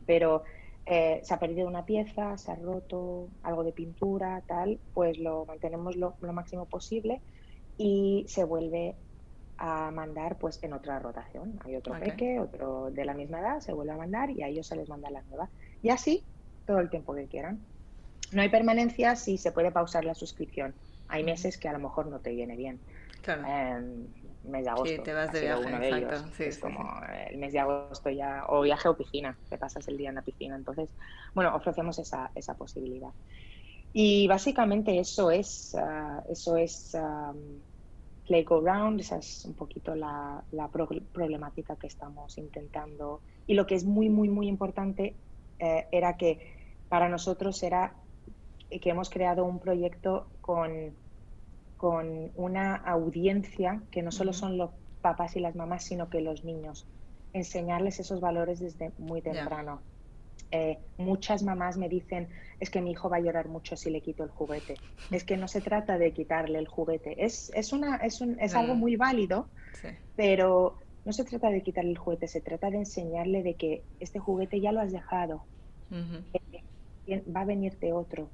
Pero 0.07 0.45
eh, 0.87 1.21
se 1.23 1.35
ha 1.35 1.39
perdido 1.39 1.67
una 1.67 1.85
pieza, 1.85 2.37
se 2.39 2.53
ha 2.53 2.57
roto 2.57 3.29
algo 3.43 3.65
de 3.65 3.73
pintura, 3.73 4.43
tal, 4.47 4.79
pues 4.93 5.19
lo 5.19 5.45
mantenemos 5.47 5.97
lo, 5.97 6.15
lo 6.21 6.33
máximo 6.33 6.67
posible 6.67 7.21
y 7.79 8.25
se 8.29 8.45
vuelve 8.45 8.95
a 9.57 9.91
mandar 9.91 10.37
pues 10.37 10.63
en 10.63 10.73
otra 10.73 10.99
rotación. 10.99 11.59
Hay 11.65 11.77
otro 11.77 11.99
peque, 11.99 12.41
otro 12.41 12.91
de 12.91 13.05
la 13.05 13.15
misma 13.15 13.41
edad, 13.41 13.61
se 13.61 13.73
vuelve 13.73 13.93
a 13.93 13.97
mandar 13.97 14.31
y 14.31 14.43
a 14.43 14.49
ellos 14.49 14.67
se 14.67 14.77
les 14.77 14.89
manda 14.89 15.11
la 15.11 15.23
nueva. 15.23 15.49
Y 15.85 15.91
así 15.91 16.25
todo 16.67 16.81
el 16.81 16.89
tiempo 16.89 17.15
que 17.15 17.27
quieran. 17.27 17.61
No 18.33 18.41
hay 18.41 18.49
permanencia 18.49 19.17
si 19.17 19.37
se 19.37 19.53
puede 19.53 19.71
pausar 19.71 20.05
la 20.07 20.15
suscripción. 20.15 20.75
Hay 21.09 21.23
meses 21.23 21.59
que 21.59 21.69
a 21.69 21.75
lo 21.75 21.79
mejor 21.79 22.07
no 22.07 22.21
te 22.21 22.31
viene 22.31 22.57
bien. 22.57 22.81
Claro. 23.21 23.45
Em, 23.47 24.07
mes 24.45 24.65
de 24.65 24.71
agosto. 24.71 24.97
Sí, 24.97 25.03
te 25.03 25.13
vas 25.13 25.31
de 25.31 25.43
viaje, 25.43 25.67
uno 25.67 25.79
de 25.79 25.89
ellos. 25.89 26.41
es 26.41 26.59
como 26.59 27.01
el 27.29 27.37
mes 27.37 27.53
de 27.53 27.59
agosto 27.59 28.09
ya, 28.09 28.45
o 28.49 28.63
viaje 28.63 28.89
o 28.89 28.97
piscina, 28.97 29.37
te 29.51 29.59
pasas 29.59 29.87
el 29.89 29.99
día 29.99 30.09
en 30.09 30.15
la 30.15 30.23
piscina. 30.23 30.57
Entonces, 30.57 30.89
bueno, 31.35 31.55
ofrecemos 31.55 31.99
esa, 31.99 32.31
esa 32.35 32.55
posibilidad. 32.55 33.11
Y 33.93 34.27
básicamente 34.27 34.99
eso 34.99 35.31
es, 35.31 35.75
ah, 35.79 36.25
eso 36.31 36.57
es 36.57 36.97
Play 38.27 38.43
Go 38.45 38.63
Round, 38.63 39.01
esa 39.01 39.19
es 39.19 39.45
un 39.45 39.55
poquito 39.55 39.95
la, 39.95 40.43
la 40.51 40.69
problemática 40.69 41.77
que 41.77 41.89
estamos 41.89 42.39
intentando. 42.39 43.21
Y 43.47 43.53
lo 43.53 43.67
que 43.67 43.75
es 43.75 43.85
muy, 43.85 44.09
muy, 44.09 44.31
muy 44.31 44.49
importante 44.49 45.15
eh, 45.59 45.87
era 45.93 46.17
que 46.17 46.55
para 46.89 47.09
nosotros 47.09 47.63
era 47.63 47.95
que 48.71 48.91
hemos 48.91 49.09
creado 49.09 49.45
un 49.45 49.61
proyecto 49.61 50.27
con 50.41 50.93
con 51.85 52.33
una 52.37 52.77
audiencia 52.77 53.83
que 53.91 54.03
no 54.03 54.11
solo 54.11 54.33
son 54.33 54.57
los 54.57 54.71
papás 55.03 55.37
y 55.37 55.41
las 55.41 55.55
mamás, 55.55 55.85
sino 55.85 56.09
que 56.09 56.23
los 56.23 56.43
niños. 56.43 56.87
Enseñarles 57.35 58.01
esos 58.01 58.23
valores 58.23 58.59
desde 58.59 58.91
muy 58.97 59.21
temprano. 59.21 59.83
Eh, 60.51 60.79
muchas 60.97 61.43
mamás 61.43 61.77
me 61.77 61.91
dicen, 61.91 62.29
es 62.59 62.71
que 62.71 62.81
mi 62.81 62.93
hijo 62.93 63.11
va 63.11 63.19
a 63.19 63.21
llorar 63.21 63.49
mucho 63.49 63.77
si 63.77 63.91
le 63.91 64.01
quito 64.01 64.25
el 64.25 64.31
juguete. 64.31 64.77
Es 65.11 65.25
que 65.25 65.37
no 65.37 65.47
se 65.47 65.61
trata 65.61 65.99
de 65.99 66.13
quitarle 66.13 66.59
el 66.59 66.69
juguete. 66.69 67.23
Es, 67.23 67.53
es, 67.55 67.75
una, 67.75 67.97
es, 67.97 68.23
un, 68.23 68.41
es 68.41 68.55
algo 68.55 68.75
muy 68.75 68.97
válido, 68.97 69.49
pero 70.17 70.79
no 71.05 71.13
se 71.13 71.25
trata 71.25 71.51
de 71.51 71.63
quitarle 71.63 71.91
el 71.91 71.99
juguete, 71.99 72.29
se 72.29 72.41
trata 72.41 72.71
de 72.71 72.79
enseñarle 72.79 73.43
de 73.43 73.55
que 73.55 73.83
este 74.01 74.19
juguete 74.19 74.61
ya 74.61 74.73
lo 74.73 74.81
has 74.81 74.93
dejado. 74.93 75.45
Eh, 77.07 77.23
va 77.31 77.43
a 77.43 77.45
venirte 77.45 77.93
otro 77.93 78.29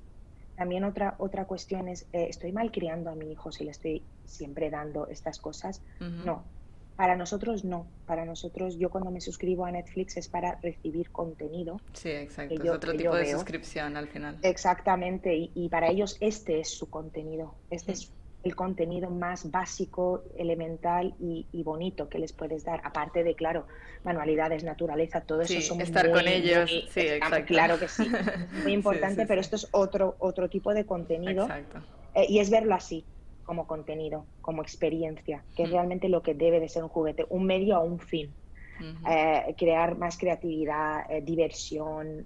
también 0.61 0.85
otra, 0.85 1.15
otra 1.17 1.47
cuestión 1.47 1.89
es, 1.89 2.03
eh, 2.13 2.27
¿estoy 2.29 2.53
mal 2.53 2.71
criando 2.71 3.09
a 3.09 3.15
mi 3.15 3.33
hijo 3.33 3.51
si 3.51 3.65
le 3.65 3.71
estoy 3.71 4.03
siempre 4.27 4.69
dando 4.69 5.07
estas 5.07 5.39
cosas? 5.39 5.81
No, 6.01 6.45
para 6.97 7.17
nosotros 7.17 7.65
no. 7.65 7.87
Para 8.05 8.27
nosotros, 8.27 8.77
yo 8.77 8.91
cuando 8.91 9.11
me 9.11 9.23
suscribo 9.23 9.65
a 9.65 9.71
Netflix 9.71 10.19
es 10.19 10.29
para 10.29 10.57
recibir 10.57 11.11
contenido. 11.13 11.81
Sí, 11.95 12.11
exacto. 12.11 12.63
es 12.63 12.69
otro 12.69 12.93
tipo 12.95 13.15
de 13.15 13.31
suscripción 13.31 13.97
al 13.97 14.09
final. 14.09 14.37
Exactamente. 14.43 15.35
Y, 15.55 15.71
para 15.71 15.89
ellos 15.89 16.19
este 16.21 16.61
es 16.61 16.69
su 16.69 16.91
contenido. 16.91 17.55
Este 17.71 17.93
es 17.93 18.13
el 18.43 18.57
contenido 18.57 19.11
más 19.11 19.51
básico, 19.51 20.25
elemental 20.37 21.15
y, 21.19 21.47
bonito 21.63 22.09
que 22.09 22.19
les 22.19 22.33
puedes 22.33 22.65
dar. 22.65 22.81
Aparte 22.85 23.23
de, 23.23 23.35
claro, 23.35 23.67
manualidades, 24.05 24.65
naturaleza, 24.65 25.21
todo 25.21 25.43
eso. 25.43 25.75
Sí, 25.75 25.83
estar 25.83 26.11
con 26.11 26.27
ellos, 26.27 26.71
sí, 26.91 27.01
exacto. 27.01 27.47
Claro 27.47 27.79
que 27.79 27.89
sí, 27.89 28.05
muy 28.63 28.73
importante, 28.73 29.27
pero 29.27 29.41
esto 29.41 29.57
es 29.57 29.69
otro, 29.73 30.17
otro 30.19 30.49
tipo 30.49 30.73
de 30.73 30.87
contenido. 30.87 31.43
Exacto. 31.45 31.81
Eh, 32.15 32.27
y 32.29 32.39
es 32.39 32.51
verlo 32.51 32.75
así, 32.75 33.05
como 33.45 33.67
contenido, 33.67 34.25
como 34.41 34.63
experiencia, 34.63 35.45
que 35.55 35.65
es 35.65 35.71
realmente 35.71 36.09
lo 36.09 36.23
que 36.23 36.35
debe 36.35 36.61
de 36.61 36.69
ser 36.69 36.83
un 36.83 36.89
juguete, 36.89 37.27
un 37.29 37.45
medio 37.45 37.77
a 37.77 37.81
un 37.81 37.99
fin. 37.99 38.33
Eh, 39.07 39.55
crear 39.59 39.99
más 39.99 40.17
creatividad, 40.17 41.05
eh, 41.11 41.21
diversión, 41.21 42.25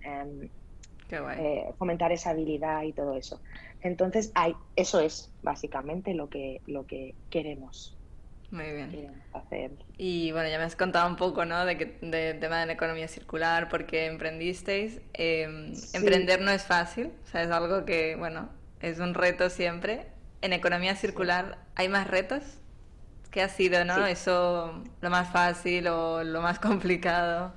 em, 1.11 1.73
fomentar 1.75 2.13
esa 2.13 2.31
habilidad 2.31 2.83
y 2.83 2.93
todo 2.93 3.15
eso. 3.15 3.41
Entonces, 3.81 4.33
hay, 4.35 4.55
eso 4.77 5.01
es 5.01 5.31
básicamente 5.43 6.15
lo 6.15 6.29
que, 6.29 6.61
lo 6.67 6.87
que 6.87 7.15
queremos. 7.31 7.97
Muy 8.51 8.71
bien. 8.73 9.23
hacer. 9.33 9.73
Y 9.99 10.31
bueno, 10.31 10.49
ya 10.49 10.59
me 10.59 10.65
has 10.65 10.77
contado 10.77 11.09
un 11.09 11.17
poco, 11.17 11.45
¿no? 11.45 11.65
De 11.67 11.77
que 11.77 11.99
de 12.01 12.35
tema 12.35 12.61
de 12.61 12.67
la 12.67 12.73
economía 12.75 13.09
circular, 13.09 13.69
porque 13.69 14.07
emprendisteis. 14.07 15.01
Em, 15.13 15.73
emprender 15.93 16.41
no 16.41 16.53
es 16.53 16.63
fácil, 16.63 17.11
o 17.25 17.27
sea, 17.27 17.43
es 17.43 17.51
algo 17.51 17.85
que, 17.85 18.15
bueno, 18.17 18.49
es 18.81 19.01
un 19.01 19.15
reto 19.15 19.51
siempre. 19.51 20.07
En 20.41 20.53
economía 20.53 20.95
circular, 20.95 21.59
¿hay 21.75 21.89
más 21.89 22.07
retos? 22.07 22.43
¿Qué 23.31 23.43
ha 23.43 23.49
sido, 23.49 23.85
no? 23.85 24.07
Eso, 24.07 24.85
lo 25.01 25.11
más 25.11 25.33
fácil 25.33 25.89
o 25.89 26.23
lo 26.23 26.41
más 26.41 26.59
complicado. 26.61 27.53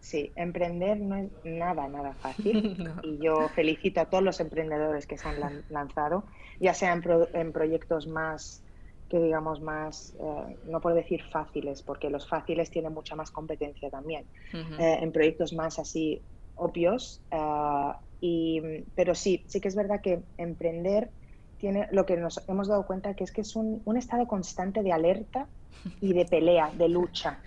Sí, 0.00 0.32
emprender 0.34 0.98
no 0.98 1.16
es 1.16 1.30
nada, 1.44 1.86
nada 1.88 2.14
fácil. 2.14 2.76
Y 3.02 3.18
yo 3.18 3.48
felicito 3.50 4.00
a 4.00 4.06
todos 4.06 4.24
los 4.24 4.40
emprendedores 4.40 5.06
que 5.06 5.16
se 5.16 5.28
han 5.28 5.64
lanzado, 5.68 6.24
ya 6.58 6.74
sea 6.74 6.92
en, 6.92 7.52
proyectos 7.52 8.06
más, 8.06 8.62
que 9.08 9.18
digamos, 9.18 9.60
más, 9.60 10.14
eh, 10.18 10.58
no 10.64 10.80
puedo 10.80 10.96
decir 10.96 11.22
fáciles, 11.30 11.82
porque 11.82 12.10
los 12.10 12.28
fáciles 12.28 12.70
tienen 12.70 12.92
mucha 12.92 13.14
más 13.14 13.30
competencia 13.30 13.90
también, 13.90 14.26
eh, 14.52 14.98
en 15.00 15.12
proyectos 15.12 15.52
más 15.52 15.78
así 15.78 16.22
obvios. 16.54 17.22
Eh, 17.30 17.92
y, 18.20 18.60
pero 18.94 19.14
sí, 19.14 19.44
sí 19.48 19.60
que 19.60 19.68
es 19.68 19.76
verdad 19.76 20.00
que 20.02 20.22
emprender 20.36 21.10
tiene 21.56 21.88
lo 21.90 22.06
que 22.06 22.16
nos 22.16 22.42
hemos 22.48 22.68
dado 22.68 22.86
cuenta 22.86 23.14
que 23.14 23.24
es 23.24 23.32
que 23.32 23.42
es 23.42 23.54
un, 23.54 23.82
un 23.84 23.96
estado 23.96 24.26
constante 24.26 24.82
de 24.82 24.92
alerta 24.92 25.48
y 26.00 26.12
de 26.12 26.24
pelea, 26.24 26.70
de 26.74 26.88
lucha 26.88 27.40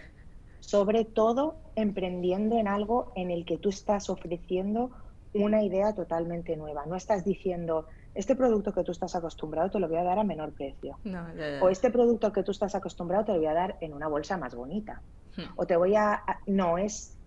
sobre 0.64 1.04
todo 1.04 1.56
emprendiendo 1.76 2.58
en 2.58 2.70
algo 2.70 3.12
en 3.16 3.32
el 3.32 3.46
que 3.46 3.58
tú 3.58 3.68
estás 3.68 4.10
ofreciendo 4.10 4.92
una 5.34 5.62
idea 5.62 5.94
totalmente 5.94 6.56
nueva. 6.56 6.86
No 6.86 6.96
estás 6.96 7.26
diciendo, 7.26 7.88
este 8.16 8.34
producto 8.34 8.74
que 8.74 8.84
tú 8.84 8.94
estás 8.94 9.14
acostumbrado 9.14 9.70
te 9.70 9.80
lo 9.80 9.90
voy 9.90 9.98
a 9.98 10.04
dar 10.04 10.20
a 10.20 10.24
menor 10.24 10.54
precio. 10.54 10.98
O 11.62 11.68
este 11.68 11.92
producto 11.92 12.32
que 12.32 12.44
tú 12.44 12.52
estás 12.52 12.76
acostumbrado 12.76 13.26
te 13.26 13.34
lo 13.34 13.40
voy 13.40 13.48
a 13.48 13.54
dar 13.54 13.76
en 13.82 13.94
una 13.94 14.08
bolsa 14.08 14.38
más 14.38 14.56
bonita. 14.56 15.02
Hmm. 15.36 15.52
O 15.58 15.66
te 15.66 15.76
voy 15.76 15.96
a... 15.96 16.24
No, 16.48 16.78
es 16.78 17.18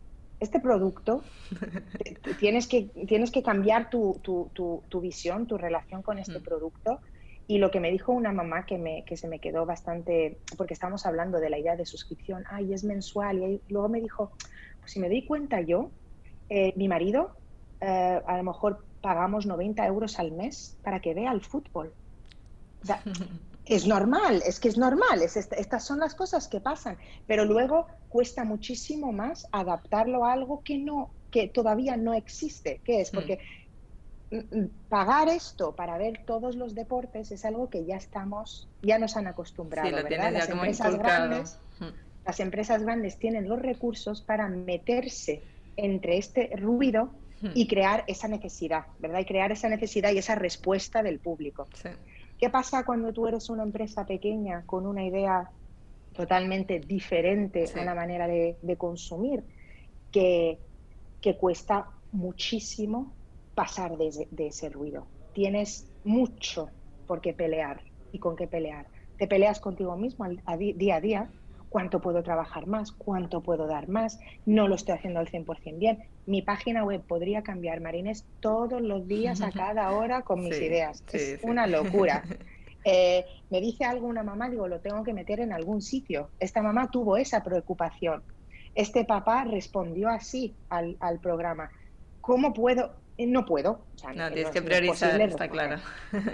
este 0.40 0.58
producto, 0.58 1.22
tienes 2.40 2.66
que, 2.66 2.84
tienes 3.06 3.30
que 3.30 3.42
cambiar 3.42 3.90
tu, 3.90 4.18
tu, 4.22 4.50
tu, 4.88 5.00
visión, 5.00 5.46
tu 5.46 5.58
relación 5.58 6.02
con 6.02 6.18
este 6.18 6.38
hmm. 6.38 6.42
producto 6.42 7.00
y 7.48 7.58
lo 7.58 7.70
que 7.70 7.80
me 7.80 7.90
dijo 7.90 8.12
una 8.12 8.32
mamá 8.32 8.66
que, 8.66 8.78
me, 8.78 9.04
que 9.04 9.16
se 9.16 9.28
me 9.28 9.38
quedó 9.38 9.66
bastante, 9.66 10.38
porque 10.56 10.74
estábamos 10.74 11.06
hablando 11.06 11.38
de 11.38 11.50
la 11.50 11.58
idea 11.58 11.76
de 11.76 11.86
suscripción, 11.86 12.44
ay, 12.50 12.72
es 12.72 12.82
mensual, 12.82 13.42
y 13.42 13.60
luego 13.68 13.88
me 13.88 14.00
dijo, 14.00 14.32
pues 14.80 14.92
si 14.92 15.00
me 15.00 15.08
doy 15.08 15.24
cuenta 15.24 15.60
yo, 15.60 15.90
eh, 16.48 16.72
mi 16.76 16.88
marido, 16.88 17.36
eh, 17.80 18.20
a 18.26 18.36
lo 18.36 18.42
mejor 18.42 18.84
pagamos 19.00 19.46
90 19.46 19.86
euros 19.86 20.18
al 20.18 20.32
mes 20.32 20.76
para 20.82 21.00
que 21.00 21.14
vea 21.14 21.30
el 21.30 21.40
fútbol. 21.40 21.92
es 23.64 23.86
normal, 23.86 24.42
es 24.44 24.58
que 24.58 24.68
es 24.68 24.76
normal, 24.76 25.22
es, 25.22 25.36
estas 25.36 25.84
son 25.84 26.00
las 26.00 26.14
cosas 26.14 26.48
que 26.48 26.60
pasan, 26.60 26.96
pero 27.26 27.44
luego 27.44 27.86
cuesta 28.08 28.44
muchísimo 28.44 29.12
más 29.12 29.46
adaptarlo 29.52 30.24
a 30.24 30.32
algo 30.32 30.62
que 30.62 30.78
no 30.78 31.10
que 31.30 31.48
todavía 31.48 31.96
no 31.96 32.14
existe, 32.14 32.80
¿qué 32.84 33.00
es? 33.00 33.12
Hmm. 33.12 33.16
Porque 33.16 33.38
pagar 34.88 35.28
esto 35.28 35.74
para 35.76 35.98
ver 35.98 36.24
todos 36.24 36.56
los 36.56 36.74
deportes 36.74 37.30
es 37.30 37.44
algo 37.44 37.70
que 37.70 37.84
ya 37.84 37.96
estamos, 37.96 38.68
ya 38.82 38.98
nos 38.98 39.16
han 39.16 39.26
acostumbrado, 39.26 39.90
¿verdad? 39.90 40.32
Las 40.32 40.48
empresas 40.48 40.98
grandes, 40.98 41.58
las 42.24 42.40
empresas 42.40 42.82
grandes 42.82 43.18
tienen 43.18 43.48
los 43.48 43.60
recursos 43.60 44.22
para 44.22 44.48
meterse 44.48 45.42
entre 45.76 46.18
este 46.18 46.50
ruido 46.56 47.10
y 47.54 47.68
crear 47.68 48.02
esa 48.08 48.26
necesidad, 48.26 48.86
¿verdad? 48.98 49.20
Y 49.20 49.24
crear 49.26 49.52
esa 49.52 49.68
necesidad 49.68 50.10
y 50.10 50.18
esa 50.18 50.34
respuesta 50.34 51.02
del 51.02 51.20
público. 51.20 51.68
¿Qué 52.38 52.50
pasa 52.50 52.84
cuando 52.84 53.12
tú 53.12 53.28
eres 53.28 53.48
una 53.48 53.62
empresa 53.62 54.06
pequeña 54.06 54.62
con 54.66 54.86
una 54.86 55.04
idea 55.04 55.50
totalmente 56.14 56.80
diferente 56.80 57.66
a 57.76 57.84
la 57.84 57.94
manera 57.94 58.26
de, 58.26 58.76
consumir? 58.76 59.44
Que, 60.10 60.58
que 61.20 61.36
cuesta 61.36 61.90
muchísimo 62.12 63.12
pasar 63.56 63.96
de, 63.96 64.28
ese 64.38 64.68
ruido. 64.68 65.06
Tienes 65.32 65.88
mucho 66.04 66.68
por 67.06 67.20
qué 67.20 67.32
pelear 67.32 67.80
y 68.12 68.18
con 68.20 68.36
qué 68.36 68.46
pelear. 68.46 68.86
Te 69.18 69.26
peleas 69.26 69.60
contigo 69.60 69.96
mismo 69.96 70.26
a 70.44 70.56
día 70.56 70.96
a 70.96 71.00
día. 71.00 71.30
¿Cuánto 71.70 72.00
puedo 72.00 72.22
trabajar 72.22 72.66
más? 72.66 72.92
¿Cuánto 72.92 73.40
puedo 73.40 73.66
dar 73.66 73.88
más? 73.88 74.20
No 74.44 74.68
lo 74.68 74.76
estoy 74.76 74.94
haciendo 74.94 75.20
al 75.20 75.28
100% 75.28 75.78
bien. 75.78 76.04
Mi 76.26 76.42
página 76.42 76.84
web 76.84 77.02
podría 77.02 77.42
cambiar, 77.42 77.80
Marines, 77.80 78.24
todos 78.40 78.80
los 78.82 79.08
días, 79.08 79.40
a 79.40 79.50
cada 79.50 79.90
hora, 79.90 80.22
con 80.22 80.44
mis 80.44 80.60
ideas. 80.60 81.02
es 81.12 81.42
una 81.42 81.66
locura. 81.66 82.22
Eh, 82.88 83.24
me 83.50 83.60
dice 83.60 83.84
algo 83.84 84.06
una 84.06 84.22
mamá, 84.22 84.48
digo, 84.48 84.68
lo 84.68 84.78
tengo 84.78 85.02
que 85.02 85.12
meter 85.12 85.40
en 85.40 85.52
algún 85.52 85.82
sitio. 85.82 86.30
Esta 86.38 86.62
mamá 86.62 86.88
tuvo 86.88 87.16
esa 87.16 87.42
preocupación. 87.42 88.22
Este 88.76 89.04
papá 89.04 89.42
respondió 89.42 90.08
así 90.08 90.54
al, 90.68 90.96
al 91.00 91.18
programa. 91.18 91.68
¿Cómo 92.20 92.54
puedo? 92.54 92.94
Eh, 93.18 93.26
no 93.26 93.44
puedo. 93.44 93.86
no, 94.14 94.32
tienes 94.32 94.50
que 94.50 94.62
priorizar, 94.62 95.20
está 95.20 95.48
claro. 95.48 95.80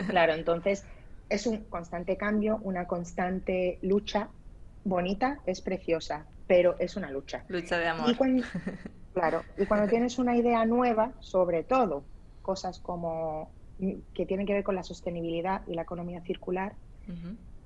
Claro, 0.09 0.35
entonces 0.35 0.85
es 1.29 1.47
un 1.47 1.65
constante 1.65 2.17
cambio, 2.17 2.59
una 2.63 2.87
constante 2.87 3.79
lucha 3.83 4.31
bonita, 4.85 5.41
es 5.47 5.61
preciosa, 5.61 6.27
pero 6.47 6.77
es 6.79 6.97
una 6.97 7.11
lucha. 7.11 7.45
Lucha 7.49 7.79
de 7.79 7.89
amor. 7.89 8.17
claro, 9.15 9.45
y 9.57 9.67
cuando 9.67 9.89
tienes 9.89 10.19
una 10.19 10.37
idea 10.37 10.65
nueva, 10.65 11.13
sobre 11.21 11.63
todo 11.63 12.05
cosas 12.43 12.81
como 12.81 13.53
mm, 13.79 13.93
que 14.13 14.27
tienen 14.27 14.47
que 14.47 14.55
ver 14.55 14.65
con 14.65 14.75
la 14.75 14.83
sostenibilidad 14.83 15.63
y 15.67 15.75
la 15.75 15.83
economía 15.83 16.21
circular, 16.23 16.75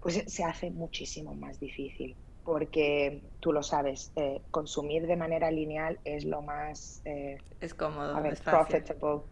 pues 0.00 0.24
se 0.26 0.44
hace 0.44 0.70
muchísimo 0.70 1.34
más 1.34 1.58
difícil 1.58 2.16
porque 2.46 3.20
tú 3.40 3.52
lo 3.52 3.62
sabes, 3.62 4.12
eh, 4.14 4.40
consumir 4.52 5.06
de 5.06 5.16
manera 5.16 5.50
lineal 5.50 5.98
es 6.04 6.24
lo 6.24 6.40
más... 6.40 7.02
Eh, 7.04 7.38
es 7.60 7.74
cómodo, 7.74 8.24
es 8.24 8.40
profitable. 8.40 9.24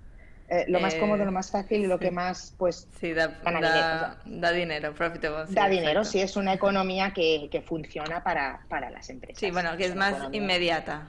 Eh, 0.50 0.66
lo 0.68 0.78
más 0.78 0.94
cómodo, 0.96 1.24
lo 1.24 1.32
más 1.32 1.50
fácil 1.50 1.84
y 1.84 1.86
lo 1.86 1.98
que 1.98 2.10
más, 2.10 2.54
pues, 2.58 2.86
sí, 3.00 3.14
da, 3.14 3.28
dinero. 3.28 4.16
Da 4.26 4.52
dinero, 4.52 4.94
profitable. 4.94 5.46
da 5.54 5.68
dinero, 5.68 6.04
sí, 6.04 6.20
es 6.20 6.36
una 6.36 6.52
economía 6.52 7.12
que, 7.14 7.48
que 7.50 7.62
funciona 7.62 8.22
para, 8.22 8.66
para, 8.68 8.90
las 8.90 9.08
empresas. 9.08 9.38
Sí, 9.38 9.50
bueno, 9.50 9.74
que 9.78 9.86
es, 9.86 9.94
más 9.94 10.28
inmediata, 10.32 11.08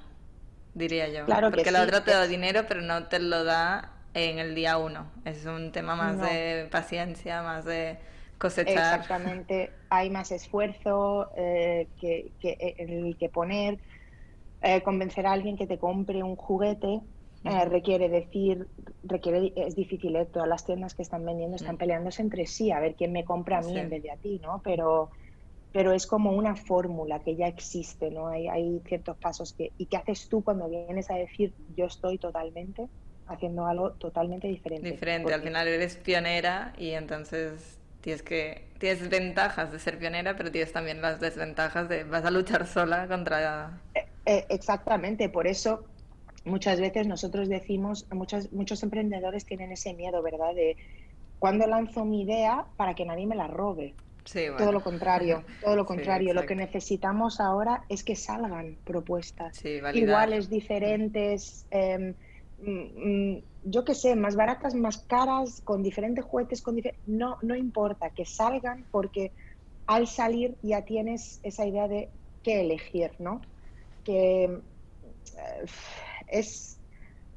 diría 0.74 1.10
yo. 1.10 1.26
Claro 1.26 1.52
Porque 1.52 1.72
la 1.72 1.82
otra 1.82 2.06
te 2.06 2.12
da 2.12 2.28
dinero, 2.28 2.64
pero 2.68 2.82
no 2.82 3.08
te 3.08 3.20
lo 3.20 3.44
da 3.44 3.92
en 4.14 4.40
el 4.40 4.56
día 4.56 4.78
uno. 4.78 5.12
Es 5.26 5.46
un 5.46 5.74
tema 5.74 5.96
más 5.96 6.22
de 6.22 6.70
paciencia, 6.72 7.42
más 7.42 7.66
de 7.66 7.98
cosechar. 8.50 9.00
Exactamente, 9.00 9.72
hay 9.90 10.10
más 10.10 10.32
esfuerzo 10.32 11.30
eh, 11.36 11.88
que, 12.00 12.32
que, 12.40 12.76
el 12.78 13.18
que 13.18 13.30
poner. 13.30 13.80
Eh, 14.62 14.82
convencer 14.82 15.28
a 15.28 15.34
alguien 15.34 15.58
que 15.58 15.68
te 15.68 15.78
compre 15.78 16.24
un 16.24 16.36
juguete 16.36 17.02
eh, 17.46 17.66
requiere 17.66 18.10
decir, 18.10 18.68
requiere, 19.04 19.54
es 19.56 19.76
difícil, 19.76 20.16
¿eh? 20.16 20.26
todas 20.26 20.48
las 20.48 20.66
tiendas 20.66 20.96
que 20.96 21.04
están 21.04 21.24
vendiendo 21.24 21.56
están 21.56 21.78
peleándose 21.78 22.24
entre 22.24 22.48
sí, 22.48 22.72
a 22.72 22.80
ver 22.80 22.96
quién 22.96 23.12
me 23.12 23.24
compra 23.24 23.60
a 23.60 23.62
mí 23.62 23.78
en 23.78 23.88
vez 23.88 24.02
de 24.02 24.10
a 24.10 24.18
ti, 24.18 24.40
¿no? 24.42 24.62
Pero, 24.64 25.12
pero 25.72 25.94
es 25.94 26.08
como 26.08 26.32
una 26.32 26.56
fórmula 26.56 27.20
que 27.20 27.36
ya 27.36 27.46
existe, 27.46 28.10
¿no? 28.10 28.30
Hay, 28.30 28.48
hay 28.48 28.82
ciertos 28.88 29.16
pasos 29.18 29.54
que... 29.54 29.72
¿Y 29.78 29.86
qué 29.86 29.98
haces 29.98 30.28
tú 30.28 30.44
cuando 30.44 30.68
vienes 30.68 31.12
a 31.12 31.16
decir 31.16 31.54
yo 31.78 31.86
estoy 31.86 32.18
totalmente 32.18 32.88
haciendo 33.28 33.68
algo 33.68 33.92
totalmente 33.92 34.48
diferente? 34.48 34.90
Diferente, 34.90 35.32
al 35.32 35.44
final 35.44 35.68
eres 35.68 35.98
pionera 35.98 36.74
y 36.80 36.92
entonces 36.92 37.80
tienes 38.06 38.22
que 38.22 38.62
tienes 38.78 39.10
ventajas 39.10 39.72
de 39.72 39.80
ser 39.80 39.98
pionera, 39.98 40.36
pero 40.36 40.52
tienes 40.52 40.72
también 40.72 41.02
las 41.02 41.20
desventajas 41.20 41.90
de 41.90 42.04
vas 42.04 42.24
a 42.24 42.30
luchar 42.30 42.68
sola 42.68 43.08
contra... 43.08 43.82
Eh, 43.96 44.06
eh, 44.28 44.46
exactamente, 44.50 45.28
por 45.28 45.48
eso 45.48 45.86
muchas 46.44 46.80
veces 46.80 47.08
nosotros 47.08 47.50
decimos, 47.50 48.06
muchos, 48.12 48.54
muchos 48.54 48.84
emprendedores 48.84 49.44
tienen 49.46 49.72
ese 49.72 49.96
miedo, 49.96 50.22
¿verdad? 50.22 50.54
De 50.54 50.78
cuando 51.40 51.66
lanzo 51.66 52.06
mi 52.06 52.22
idea 52.22 52.68
para 52.78 52.94
que 52.94 53.06
nadie 53.06 53.26
me 53.26 53.36
la 53.36 53.48
robe. 53.48 53.96
Todo 54.58 54.72
lo 54.72 54.82
contrario, 54.82 55.44
todo 55.64 55.76
lo 55.76 55.86
contrario. 55.86 56.34
lo 56.34 56.46
que 56.48 56.56
necesitamos 56.56 57.40
ahora 57.40 57.86
es 57.90 58.04
que 58.04 58.16
salgan 58.16 58.76
propuestas 58.84 59.64
iguales, 59.94 60.50
diferentes, 60.50 61.68
em, 61.70 62.16
mm, 62.60 63.34
mm, 63.34 63.44
yo 63.66 63.84
qué 63.84 63.96
sé, 63.96 64.16
más 64.16 64.36
baratas, 64.36 64.76
más 64.76 65.00
caras, 65.00 65.62
con 65.64 65.82
diferentes 65.82 66.24
juguetes, 66.24 66.62
con 66.62 66.80
no, 67.08 67.38
no 67.42 67.56
importa, 67.56 68.12
que 68.12 68.26
salgan 68.26 68.86
porque 68.92 69.32
al 69.88 70.08
salir 70.08 70.56
ya 70.62 70.84
tienes 70.84 71.40
esa 71.44 71.66
idea 71.66 71.88
de 71.88 72.10
qué 72.44 72.62
elegir, 72.62 73.12
¿no? 73.18 73.42
Que 74.04 74.44
eh, 74.46 75.66
es, 76.28 76.80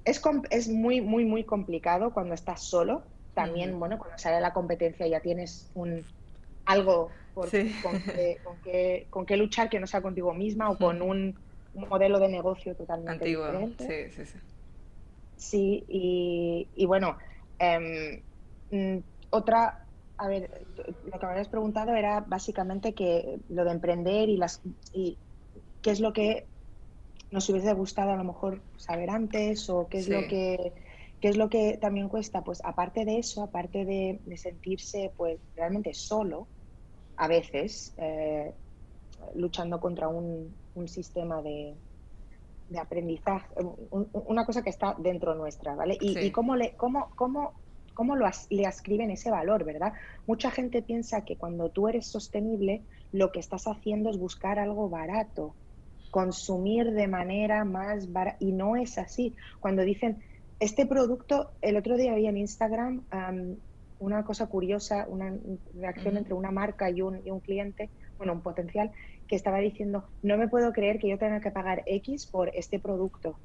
es, 0.05 0.23
es, 0.51 0.69
muy, 0.69 1.01
muy, 1.01 1.25
muy 1.25 1.45
complicado 1.45 2.13
cuando 2.13 2.35
estás 2.35 2.63
solo. 2.63 3.03
También, 3.35 3.79
bueno, 3.79 3.99
cuando 3.99 4.19
sale 4.19 4.41
la 4.41 4.53
competencia 4.53 5.07
ya 5.07 5.21
tienes 5.21 5.71
un 5.75 6.05
algo 6.67 7.11
con, 7.35 7.49
que, 7.49 8.39
con, 9.11 9.25
que, 9.25 9.37
luchar 9.37 9.71
que 9.71 9.81
no 9.81 9.87
sea 9.87 10.03
contigo 10.03 10.35
misma 10.35 10.71
o 10.71 10.77
con 10.77 11.01
un, 11.01 11.39
modelo 11.75 12.19
de 12.19 12.29
negocio 12.29 12.75
totalmente 12.75 13.25
diferente. 13.25 14.11
Sí, 14.11 14.17
sí, 14.17 14.27
sí. 14.27 14.39
Sí, 15.39 15.85
y, 15.89 16.69
y 16.75 16.87
bueno, 16.87 17.17
em, 17.59 18.23
mm, 18.71 18.99
otra, 19.31 19.87
a 20.17 20.29
ver, 20.29 20.67
lo 21.03 21.19
que 21.19 21.27
me 21.27 21.33
habías 21.33 21.49
preguntado 21.49 21.95
era 21.95 22.21
básicamente 22.21 22.95
que 22.95 23.41
lo 23.49 23.65
de 23.65 23.71
emprender 23.71 24.29
y 24.29 24.37
las 24.37 24.61
y 24.93 25.19
qué 25.81 25.91
es 25.91 26.01
lo 26.01 26.13
que 26.13 26.49
nos 27.31 27.49
hubiese 27.49 27.73
gustado 27.73 28.11
a 28.11 28.17
lo 28.17 28.25
mejor 28.25 28.65
saber 28.77 29.11
antes 29.11 29.71
o 29.71 29.89
qué 29.89 29.99
es 29.99 30.09
lo 30.09 30.27
que 30.27 30.75
qué 31.21 31.29
es 31.29 31.37
lo 31.37 31.49
que 31.49 31.79
también 31.79 32.09
cuesta. 32.09 32.43
Pues 32.43 32.61
aparte 32.65 33.05
de 33.05 33.19
eso 33.19 33.43
aparte 33.43 33.85
de, 33.85 34.21
sentirse 34.37 35.13
pues 35.17 35.41
realmente 35.55 35.95
solo 35.95 36.49
a 37.17 37.29
veces 37.29 37.95
eh, 37.97 38.55
luchando 39.35 39.81
contra 39.81 40.09
un, 40.09 40.57
sistema 40.87 41.43
de, 41.43 41.77
de 42.69 42.79
aprendizaje 42.79 43.47
una 43.91 44.45
cosa 44.45 44.63
que 44.63 44.71
está 44.71 44.95
dentro 44.99 45.35
nuestra 45.35 45.75
vale 45.75 45.97
y, 46.01 46.31
cómo 46.31 46.57
le 46.57 46.77
cómo 46.77 47.11
cómo 47.17 47.55
cómo 47.95 48.15
lo 48.15 48.27
le 48.51 48.65
ascriben 48.65 49.11
ese 49.11 49.29
valor, 49.29 49.65
¿verdad? 49.65 49.93
Mucha 50.27 50.53
gente 50.53 50.83
piensa 50.83 51.25
que 51.25 51.37
cuando 51.37 51.71
tú 51.71 51.89
eres 51.89 52.07
sostenible, 52.07 52.85
lo 53.11 53.33
que 53.33 53.41
estás 53.41 53.67
haciendo 53.67 54.09
es 54.11 54.19
buscar 54.19 54.61
algo 54.61 54.89
barato, 54.89 55.57
consumir 56.13 56.93
de 56.93 57.09
manera 57.09 57.65
más 57.65 58.13
barata. 58.13 58.37
Y 58.39 58.53
no 58.53 58.77
es 58.77 58.99
así. 58.99 59.35
Cuando 59.59 59.83
dicen, 59.83 60.23
este 60.61 60.87
producto, 60.87 61.51
el 61.61 61.77
otro 61.77 61.97
día 61.97 62.15
vi 62.15 62.29
en 62.29 62.37
Instagram 62.37 63.03
una 63.99 64.25
cosa 64.25 64.47
curiosa, 64.47 65.07
una 65.09 65.35
reacción 65.75 66.17
entre 66.17 66.35
una 66.35 66.53
marca 66.53 66.89
y 66.91 67.03
un, 67.03 67.21
y 67.27 67.31
un 67.31 67.41
cliente, 67.41 67.91
bueno, 68.17 68.33
un 68.33 68.43
potencial, 68.43 68.93
que 69.29 69.37
estaba 69.37 69.59
diciendo, 69.59 70.05
no 70.23 70.37
me 70.37 70.49
puedo 70.49 70.73
creer 70.73 70.99
que 70.99 71.09
yo 71.09 71.19
tenga 71.19 71.41
que 71.41 71.51
pagar 71.51 71.83
X 71.87 72.27
por 72.27 72.51
este 72.55 72.79
producto. 72.79 73.37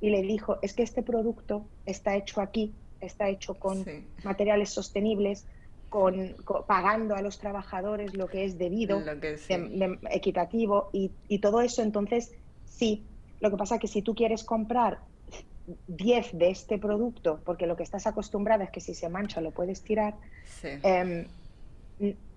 Y 0.00 0.10
le 0.10 0.22
dijo, 0.22 0.58
es 0.60 0.74
que 0.74 0.82
este 0.82 1.02
producto 1.02 1.64
está 1.86 2.16
hecho 2.16 2.40
aquí, 2.40 2.74
está 3.00 3.28
hecho 3.28 3.54
con 3.54 3.84
materiales 4.24 4.70
sostenibles, 4.70 5.46
con, 5.88 6.34
pagando 6.66 7.14
a 7.14 7.22
los 7.22 7.38
trabajadores 7.38 8.14
lo 8.14 8.26
que 8.26 8.44
es 8.44 8.58
debido, 8.58 9.00
equitativo 10.10 10.90
y, 10.92 11.38
todo 11.38 11.60
eso. 11.60 11.82
Entonces, 11.82 12.32
sí, 12.66 13.04
lo 13.40 13.50
que 13.50 13.56
pasa 13.56 13.76
es 13.76 13.80
que 13.80 13.88
si 13.88 14.02
tú 14.02 14.14
quieres 14.14 14.42
comprar 14.42 14.98
10 15.86 16.36
de 16.36 16.50
este 16.50 16.78
producto, 16.78 17.40
porque 17.44 17.66
lo 17.66 17.76
que 17.76 17.84
estás 17.84 18.06
acostumbrada 18.06 18.64
es 18.64 18.70
que 18.70 18.80
si 18.80 18.94
se 18.94 19.08
mancha 19.08 19.40
lo 19.40 19.52
puedes 19.52 19.82
tirar, 19.82 20.14
em, 20.64 21.26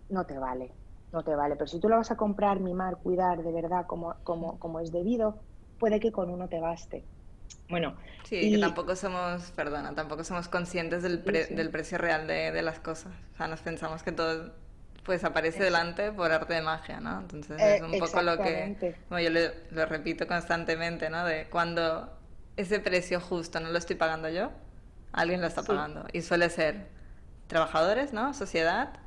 no 0.10 0.26
te 0.26 0.38
vale, 0.38 0.70
no 1.12 1.24
te 1.24 1.36
vale. 1.36 1.56
Pero 1.56 1.68
si 1.68 1.80
tú 1.80 1.90
lo 1.90 1.98
vas 1.98 2.12
a 2.12 2.18
comprar, 2.18 2.60
mimar, 2.60 2.98
cuidar 2.98 3.44
de 3.44 3.52
verdad 3.52 3.86
como, 3.86 4.16
como, 4.24 4.60
como 4.60 4.80
es 4.80 4.92
debido, 4.92 5.40
puede 5.80 6.00
que 6.00 6.12
con 6.12 6.30
uno 6.30 6.48
te 6.48 6.60
baste. 6.60 7.04
Bueno. 7.70 7.96
Sí, 8.24 8.52
que 8.52 8.58
tampoco 8.58 8.96
somos, 8.96 9.52
perdona, 9.52 9.94
tampoco 9.96 10.24
somos 10.24 10.48
conscientes 10.48 11.02
del, 11.04 11.24
del 11.24 11.70
precio 11.70 11.98
real 11.98 12.28
de, 12.28 12.52
de, 12.52 12.62
las 12.62 12.80
cosas. 12.80 13.14
O 13.34 13.38
sea, 13.38 13.48
nos 13.48 13.62
pensamos 13.62 14.04
que 14.04 14.12
todo 14.12 14.52
pues 15.08 15.24
aparece 15.24 15.64
delante 15.64 16.12
por 16.12 16.34
arte 16.34 16.54
de 16.54 16.62
magia, 16.62 17.00
¿no? 17.00 17.22
Entonces 17.22 17.58
es 17.60 17.82
un 17.82 17.98
poco 17.98 18.22
lo 18.22 18.38
que, 18.38 18.98
bueno, 19.10 19.30
yo 19.30 19.50
lo, 19.72 19.86
repito 19.86 20.28
constantemente, 20.28 21.10
¿no? 21.10 21.24
De 21.24 21.48
cuando 21.50 22.14
ese 22.58 22.82
precio 22.82 23.22
justo 23.22 23.62
no 23.62 23.70
lo 23.70 23.78
estoy 23.78 23.96
pagando 23.96 24.28
yo, 24.28 24.52
alguien 25.14 25.40
lo 25.40 25.48
está 25.48 25.64
pagando. 25.64 26.06
Y 26.12 26.22
suele 26.22 26.50
ser 26.50 26.90
trabajadores, 27.48 28.12
¿no? 28.12 28.34
Sociedad 28.34 29.00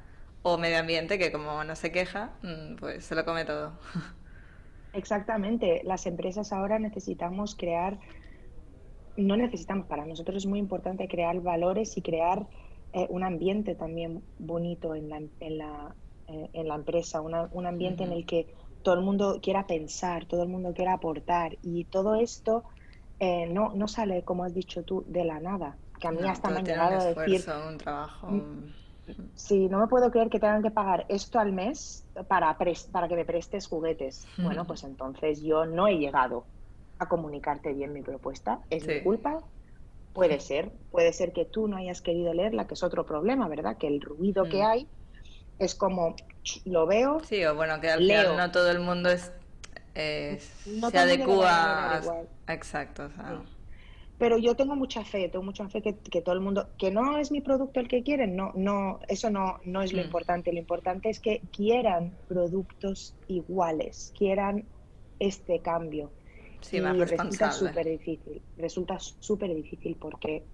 o 0.42 0.58
medio 0.58 0.78
ambiente 0.78 1.18
que 1.18 1.32
como 1.32 1.62
no 1.64 1.76
se 1.76 1.92
queja, 1.92 2.32
mm, 2.42 2.76
pues 2.76 3.04
se 3.04 3.14
lo 3.14 3.24
come 3.24 3.44
todo. 3.44 3.72
Exactamente. 4.92 5.82
Las 5.84 6.06
empresas 6.06 6.52
ahora 6.52 6.78
necesitamos 6.78 7.54
crear 7.54 7.98
no 9.16 9.36
necesitamos, 9.36 9.86
para 9.86 10.06
nosotros 10.06 10.38
es 10.38 10.46
muy 10.46 10.58
importante 10.58 11.08
crear 11.08 11.40
valores 11.40 11.96
y 11.96 12.02
crear 12.02 12.46
eh, 12.92 13.06
un 13.10 13.22
ambiente 13.22 13.74
también 13.74 14.22
bonito 14.38 14.94
en 14.94 15.08
la, 15.08 15.18
en 15.18 15.58
la, 15.58 15.94
eh, 16.28 16.50
en 16.52 16.68
la 16.68 16.74
empresa, 16.74 17.20
un 17.20 17.66
ambiente 17.66 18.04
en 18.04 18.12
el 18.12 18.26
que 18.26 18.54
todo 18.82 18.94
el 18.94 19.02
mundo 19.02 19.40
quiera 19.42 19.66
pensar, 19.66 20.26
todo 20.26 20.42
el 20.42 20.48
mundo 20.48 20.72
quiera 20.74 20.94
aportar 20.94 21.58
y 21.62 21.84
todo 21.84 22.14
esto 22.14 22.64
eh, 23.18 23.46
no, 23.46 23.74
no 23.74 23.88
sale, 23.88 24.22
como 24.22 24.44
has 24.44 24.54
dicho 24.54 24.82
tú, 24.82 25.04
de 25.06 25.24
la 25.24 25.38
nada. 25.40 25.76
Que 26.00 26.08
a 26.08 26.12
mí 26.12 26.26
hasta 26.26 26.48
me 26.48 26.60
han 26.60 26.64
llegado 26.64 26.98
a 26.98 27.04
decir... 27.04 27.44
Un 27.68 27.76
trabajo... 27.76 28.28
Mm, 28.28 28.72
sí, 29.34 29.68
no 29.68 29.78
me 29.78 29.86
puedo 29.86 30.10
creer 30.10 30.28
que 30.28 30.40
tengan 30.40 30.62
que 30.62 30.70
pagar 30.70 31.06
esto 31.08 31.38
al 31.38 31.52
mes 31.52 32.04
para, 32.28 32.56
para 32.92 33.08
que 33.08 33.16
me 33.16 33.24
prestes 33.24 33.66
juguetes. 33.66 34.26
Bueno, 34.38 34.66
pues 34.66 34.84
entonces 34.84 35.42
yo 35.42 35.66
no 35.66 35.86
he 35.86 35.98
llegado 35.98 36.44
a 36.98 37.08
comunicarte 37.08 37.72
bien 37.72 37.92
mi 37.92 38.02
propuesta. 38.02 38.60
¿Es 38.70 38.86
mi 38.86 39.00
culpa? 39.02 39.38
Puede 40.12 40.40
ser. 40.40 40.70
Puede 40.90 41.12
ser 41.12 41.32
que 41.32 41.44
tú 41.44 41.68
no 41.68 41.76
hayas 41.76 42.02
querido 42.02 42.34
leerla, 42.34 42.66
que 42.66 42.74
es 42.74 42.82
otro 42.82 43.06
problema, 43.06 43.48
¿verdad? 43.48 43.76
Que 43.78 43.86
el 43.86 44.00
ruido 44.00 44.44
que 44.44 44.62
mm. 44.62 44.66
hay 44.66 44.88
es 45.58 45.74
como 45.74 46.16
lo 46.64 46.86
veo. 46.86 47.20
Sí, 47.20 47.44
o 47.44 47.54
bueno, 47.54 47.80
que 47.80 47.90
al 47.90 48.00
final 48.00 48.36
no 48.36 48.50
todo 48.50 48.70
el 48.70 48.80
mundo 48.80 49.10
es, 49.10 49.32
se 49.94 50.98
adecua. 50.98 52.00
Exacto. 52.48 53.10
Pero 54.20 54.36
yo 54.36 54.54
tengo 54.54 54.76
mucha 54.76 55.02
fe, 55.02 55.30
tengo 55.30 55.46
mucha 55.46 55.66
fe 55.70 55.80
que, 55.80 55.96
que, 55.96 56.20
todo 56.20 56.34
el 56.34 56.42
mundo, 56.42 56.68
que 56.78 56.90
no 56.90 57.16
es 57.16 57.32
mi 57.32 57.40
producto 57.40 57.80
el 57.80 57.88
que 57.88 58.02
quieren, 58.02 58.36
no, 58.36 58.52
no, 58.54 59.00
eso 59.08 59.30
no, 59.30 59.60
no 59.64 59.80
es 59.80 59.94
lo 59.94 60.02
mm. 60.02 60.04
importante. 60.04 60.52
Lo 60.52 60.58
importante 60.58 61.08
es 61.08 61.20
que 61.20 61.40
quieran 61.50 62.12
productos 62.28 63.14
iguales, 63.28 64.12
quieran 64.16 64.66
este 65.20 65.60
cambio. 65.60 66.12
Sí, 66.60 66.76
y 66.76 66.80
resulta 66.80 67.50
súper 67.50 67.86
difícil, 67.86 68.42
resulta 68.58 68.98
súper 68.98 69.54
difícil 69.54 69.96
porque 69.98 70.44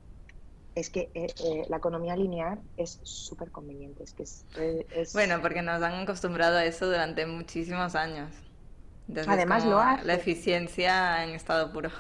es 0.77 0.89
que 0.89 1.11
eh, 1.15 1.27
eh, 1.45 1.65
la 1.69 1.79
economía 1.79 2.15
lineal 2.15 2.61
es 2.77 3.01
súper 3.03 3.51
conveniente. 3.51 4.05
Es 4.05 4.13
que 4.13 4.23
es, 4.95 5.13
Bueno, 5.13 5.43
porque 5.43 5.63
nos 5.63 5.83
han 5.83 5.95
acostumbrado 5.95 6.57
a 6.59 6.65
eso 6.65 6.87
durante 6.87 7.27
muchísimos 7.27 7.97
años. 7.97 8.31
Además 9.27 9.65
lo 9.65 9.81
hace. 9.81 10.05
La 10.05 10.15
eficiencia 10.15 11.25
en 11.25 11.31
estado 11.31 11.73
puro. 11.73 11.91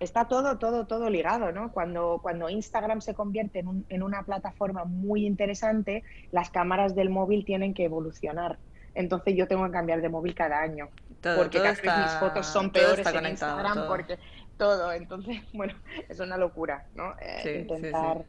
Está 0.00 0.26
todo, 0.26 0.58
todo, 0.58 0.86
todo 0.86 1.10
ligado, 1.10 1.50
¿no? 1.52 1.72
Cuando, 1.72 2.20
cuando 2.22 2.48
Instagram 2.48 3.00
se 3.00 3.14
convierte 3.14 3.60
en, 3.60 3.68
un, 3.68 3.86
en 3.88 4.02
una 4.02 4.22
plataforma 4.22 4.84
muy 4.84 5.26
interesante, 5.26 6.04
las 6.30 6.50
cámaras 6.50 6.94
del 6.94 7.10
móvil 7.10 7.44
tienen 7.44 7.74
que 7.74 7.84
evolucionar. 7.84 8.58
Entonces 8.94 9.36
yo 9.36 9.46
tengo 9.46 9.64
que 9.66 9.70
cambiar 9.70 10.00
de 10.00 10.08
móvil 10.08 10.34
cada 10.34 10.60
año. 10.60 10.88
porque 11.36 11.58
cada 11.58 11.72
vez 11.72 11.82
mis 11.82 12.12
fotos 12.18 12.46
son 12.46 12.70
peores 12.70 13.06
en 13.06 13.26
Instagram 13.26 13.86
porque 13.86 14.18
todo. 14.58 14.92
Entonces, 14.92 15.36
bueno, 15.54 15.74
es 16.08 16.20
una 16.20 16.36
locura, 16.36 16.86
¿no? 16.94 17.14
Eh, 17.20 17.60
intentar. 17.60 18.24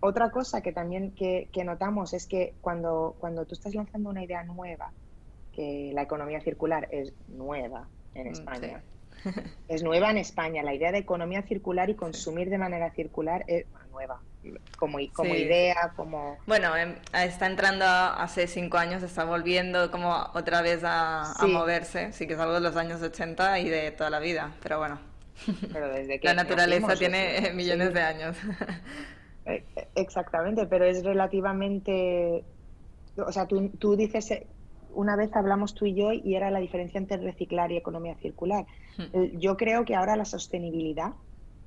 otra 0.00 0.30
cosa 0.30 0.60
que 0.60 0.72
también 0.72 1.12
que, 1.12 1.48
notamos 1.64 2.12
es 2.12 2.26
que 2.26 2.54
cuando, 2.60 3.16
cuando 3.20 3.46
tú 3.46 3.54
estás 3.54 3.74
lanzando 3.74 4.10
una 4.10 4.24
idea 4.24 4.42
nueva, 4.42 4.92
que 5.52 5.92
la 5.94 6.02
economía 6.02 6.40
circular 6.40 6.88
es 6.90 7.12
nueva 7.28 7.88
en 8.14 8.28
mm, 8.28 8.32
España, 8.32 8.82
es 9.68 9.82
nueva 9.82 10.10
en 10.10 10.18
España, 10.18 10.62
la 10.62 10.74
idea 10.74 10.92
de 10.92 10.98
economía 10.98 11.42
circular 11.42 11.90
y 11.90 11.94
consumir 11.94 12.50
de 12.50 12.58
manera 12.58 12.90
circular 12.90 13.44
es 13.46 13.66
nueva, 13.90 14.20
como, 14.78 14.98
como 15.12 15.34
idea, 15.34 15.92
como... 15.96 16.38
Bueno, 16.46 16.76
em, 16.76 16.94
está 17.12 17.46
entrando 17.46 17.84
hace 17.84 18.46
cinco 18.46 18.78
años, 18.78 19.02
está 19.02 19.24
volviendo 19.24 19.90
como 19.90 20.14
otra 20.34 20.62
vez 20.62 20.82
a, 20.84 21.34
moverse, 21.48 22.12
sí 22.12 22.26
que 22.26 22.34
es 22.34 22.38
algo 22.38 22.54
de 22.54 22.60
los 22.60 22.76
años 22.76 23.02
80 23.02 23.58
y 23.60 23.68
de 23.68 23.90
toda 23.90 24.10
la 24.10 24.20
vida, 24.20 24.54
pero 24.62 24.78
bueno. 24.78 25.00
Pero 25.72 25.88
desde 25.88 26.20
que 26.20 26.28
la 26.28 26.34
naturaleza 26.34 26.94
tiene 26.96 27.50
millones 27.54 27.92
de 27.92 28.00
años. 28.00 28.36
Eh, 29.46 29.64
exactamente, 29.94 30.66
pero 30.66 30.84
es 30.84 31.02
relativamente... 31.04 32.44
O 33.16 33.32
sea, 33.32 33.46
tú, 33.46 33.68
tú 33.78 33.96
dices 33.96 34.30
eh, 34.30 34.46
una 34.94 35.16
vez 35.16 35.34
hablamos 35.34 35.74
tú 35.74 35.86
y 35.86 35.94
yo 35.94 36.12
y 36.12 36.34
era 36.34 36.50
la 36.50 36.60
diferencia 36.60 36.98
entre 36.98 37.18
reciclar 37.18 37.72
y 37.72 37.76
economía 37.76 38.16
circular. 38.16 38.66
Hmm. 38.96 39.38
Yo 39.38 39.56
creo 39.56 39.84
que 39.84 39.94
ahora 39.94 40.16
la 40.16 40.24
sostenibilidad 40.24 41.12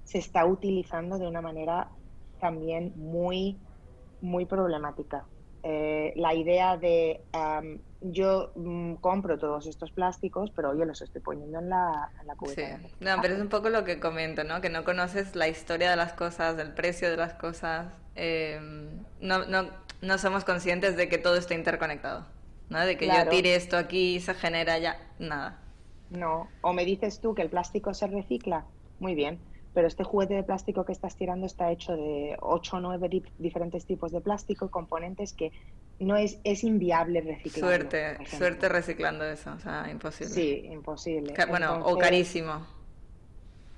se 0.04 0.18
está 0.18 0.46
utilizando 0.46 1.18
de 1.18 1.28
una 1.28 1.42
manera 1.42 1.90
también 2.40 2.94
muy, 2.96 3.58
muy 4.22 4.46
problemática. 4.46 5.26
Eh, 5.66 6.12
la 6.18 6.34
idea 6.34 6.76
de 6.76 7.22
yo 8.02 8.52
mm, 8.56 8.96
compro 8.96 9.38
todos 9.38 9.66
estos 9.66 9.92
plásticos, 9.92 10.52
pero 10.54 10.78
yo 10.78 10.84
los 10.84 11.02
estoy 11.02 11.22
poniendo 11.22 11.60
en 11.60 11.70
la, 11.70 12.12
en 12.20 12.28
la 12.28 12.36
cubeta. 12.36 12.80
Sí. 12.80 12.94
No, 13.00 13.16
pero 13.22 13.36
es 13.36 13.42
un 13.42 13.48
poco 13.48 13.70
lo 13.70 13.86
que 13.86 14.00
comento, 14.02 14.44
¿no? 14.44 14.60
Que 14.60 14.70
no 14.70 14.84
conoces 14.84 15.36
la 15.36 15.48
historia 15.48 15.90
de 15.90 15.96
las 15.96 16.12
cosas, 16.12 16.60
el 16.60 16.74
precio 16.74 17.10
de 17.10 17.16
las 17.16 17.34
cosas. 17.36 17.94
Em, 18.16 18.90
no, 19.22 19.46
no, 19.46 19.70
no 20.02 20.18
somos 20.18 20.44
conscientes 20.44 20.98
de 20.98 21.08
que 21.08 21.18
todo 21.18 21.38
está 21.38 21.54
interconectado. 21.54 22.26
¿No? 22.70 22.86
De 22.86 22.98
que 22.98 23.08
yo 23.08 23.30
tire 23.30 23.56
esto 23.56 23.78
aquí 23.78 24.16
y 24.16 24.20
se 24.20 24.34
genera 24.34 24.78
ya 24.78 24.98
nada. 25.20 25.60
No, 26.10 26.48
o 26.62 26.74
me 26.74 26.86
dices 26.86 27.20
tú 27.20 27.34
que 27.34 27.42
el 27.42 27.50
plástico 27.50 27.94
se 27.94 28.08
recicla, 28.08 28.66
muy 29.00 29.16
bien, 29.16 29.40
pero 29.74 29.88
este 29.88 30.04
juguete 30.04 30.36
de 30.36 30.44
plástico 30.44 30.86
que 30.86 30.92
estás 30.92 31.16
tirando 31.16 31.48
está 31.48 31.72
hecho 31.72 31.94
de 31.96 32.38
8 32.40 32.78
o 32.78 32.80
9 32.80 33.24
diferentes 33.40 33.86
tipos 33.86 34.12
de 34.12 34.22
plástico, 34.22 34.70
componentes 34.70 35.34
que 35.34 35.52
no 36.00 36.16
es, 36.16 36.40
es 36.44 36.64
inviable 36.64 37.22
reciclar. 37.22 37.70
Suerte, 37.70 38.18
suerte 38.28 38.70
reciclando 38.70 39.26
eso, 39.26 39.54
o 39.54 39.60
sea, 39.60 39.90
imposible. 39.90 40.34
Sí, 40.34 40.68
imposible. 40.70 41.34
bueno, 41.50 41.84
o 41.84 41.98
carísimo. 41.98 42.66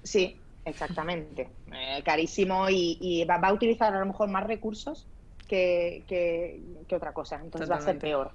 Sí, 0.04 0.38
exactamente. 0.66 1.50
Eh, 1.72 2.02
carísimo 2.04 2.68
y, 2.70 3.26
va, 3.30 3.36
a 3.36 3.54
utilizar 3.54 3.94
a 3.96 4.00
lo 4.00 4.06
mejor 4.06 4.30
más 4.30 4.46
recursos 4.46 5.08
que, 5.48 6.04
que, 6.08 6.60
otra 6.94 7.14
cosa, 7.14 7.40
entonces 7.42 7.70
va 7.70 7.78
a 7.78 7.82
ser 7.82 7.98
peor 7.98 8.32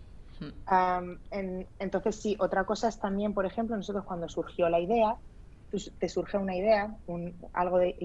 entonces, 1.78 2.16
sí, 2.16 2.36
otra 2.38 2.64
cosa 2.64 2.88
es 2.88 2.98
también, 2.98 3.34
por 3.34 3.46
ejemplo, 3.46 3.76
nosotros 3.76 4.04
cuando 4.04 4.28
surgió 4.28 4.68
la 4.68 4.80
idea, 4.80 5.16
te 5.98 6.08
surge 6.08 6.36
una 6.36 6.56
idea, 6.56 6.96
un, 7.06 7.34
algo 7.52 7.78
de 7.78 7.96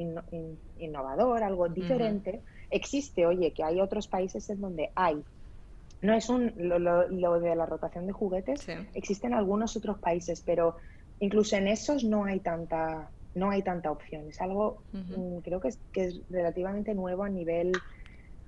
innovador, 0.77 1.43
algo 1.43 1.67
diferente, 1.69 2.43
existe, 2.69 3.25
oye, 3.25 3.53
que 3.53 3.63
hay 3.63 3.81
otros 3.81 4.07
países 4.07 4.49
en 4.49 4.61
donde 4.61 4.91
hay. 4.95 5.23
No 6.01 6.13
es 6.13 6.29
un, 6.29 6.53
lo, 6.57 7.39
de 7.39 7.55
la 7.55 7.65
rotación 7.65 8.05
de 8.05 8.13
juguetes, 8.13 8.67
existen 8.93 9.33
algunos 9.33 9.75
otros 9.75 9.97
países, 9.99 10.41
pero 10.41 10.75
incluso 11.19 11.55
en 11.55 11.67
esos 11.67 12.03
no 12.03 12.25
hay 12.25 12.39
tanta, 12.39 13.09
no 13.33 13.49
hay 13.49 13.63
tanta 13.63 13.91
opción. 13.91 14.29
Es 14.29 14.39
algo, 14.41 14.83
mm, 14.91 15.39
creo 15.39 15.59
que 15.59 15.69
es, 15.69 15.79
que 15.91 16.05
es 16.05 16.21
relativamente 16.29 16.93
nuevo 16.93 17.23
a 17.23 17.29
nivel 17.29 17.71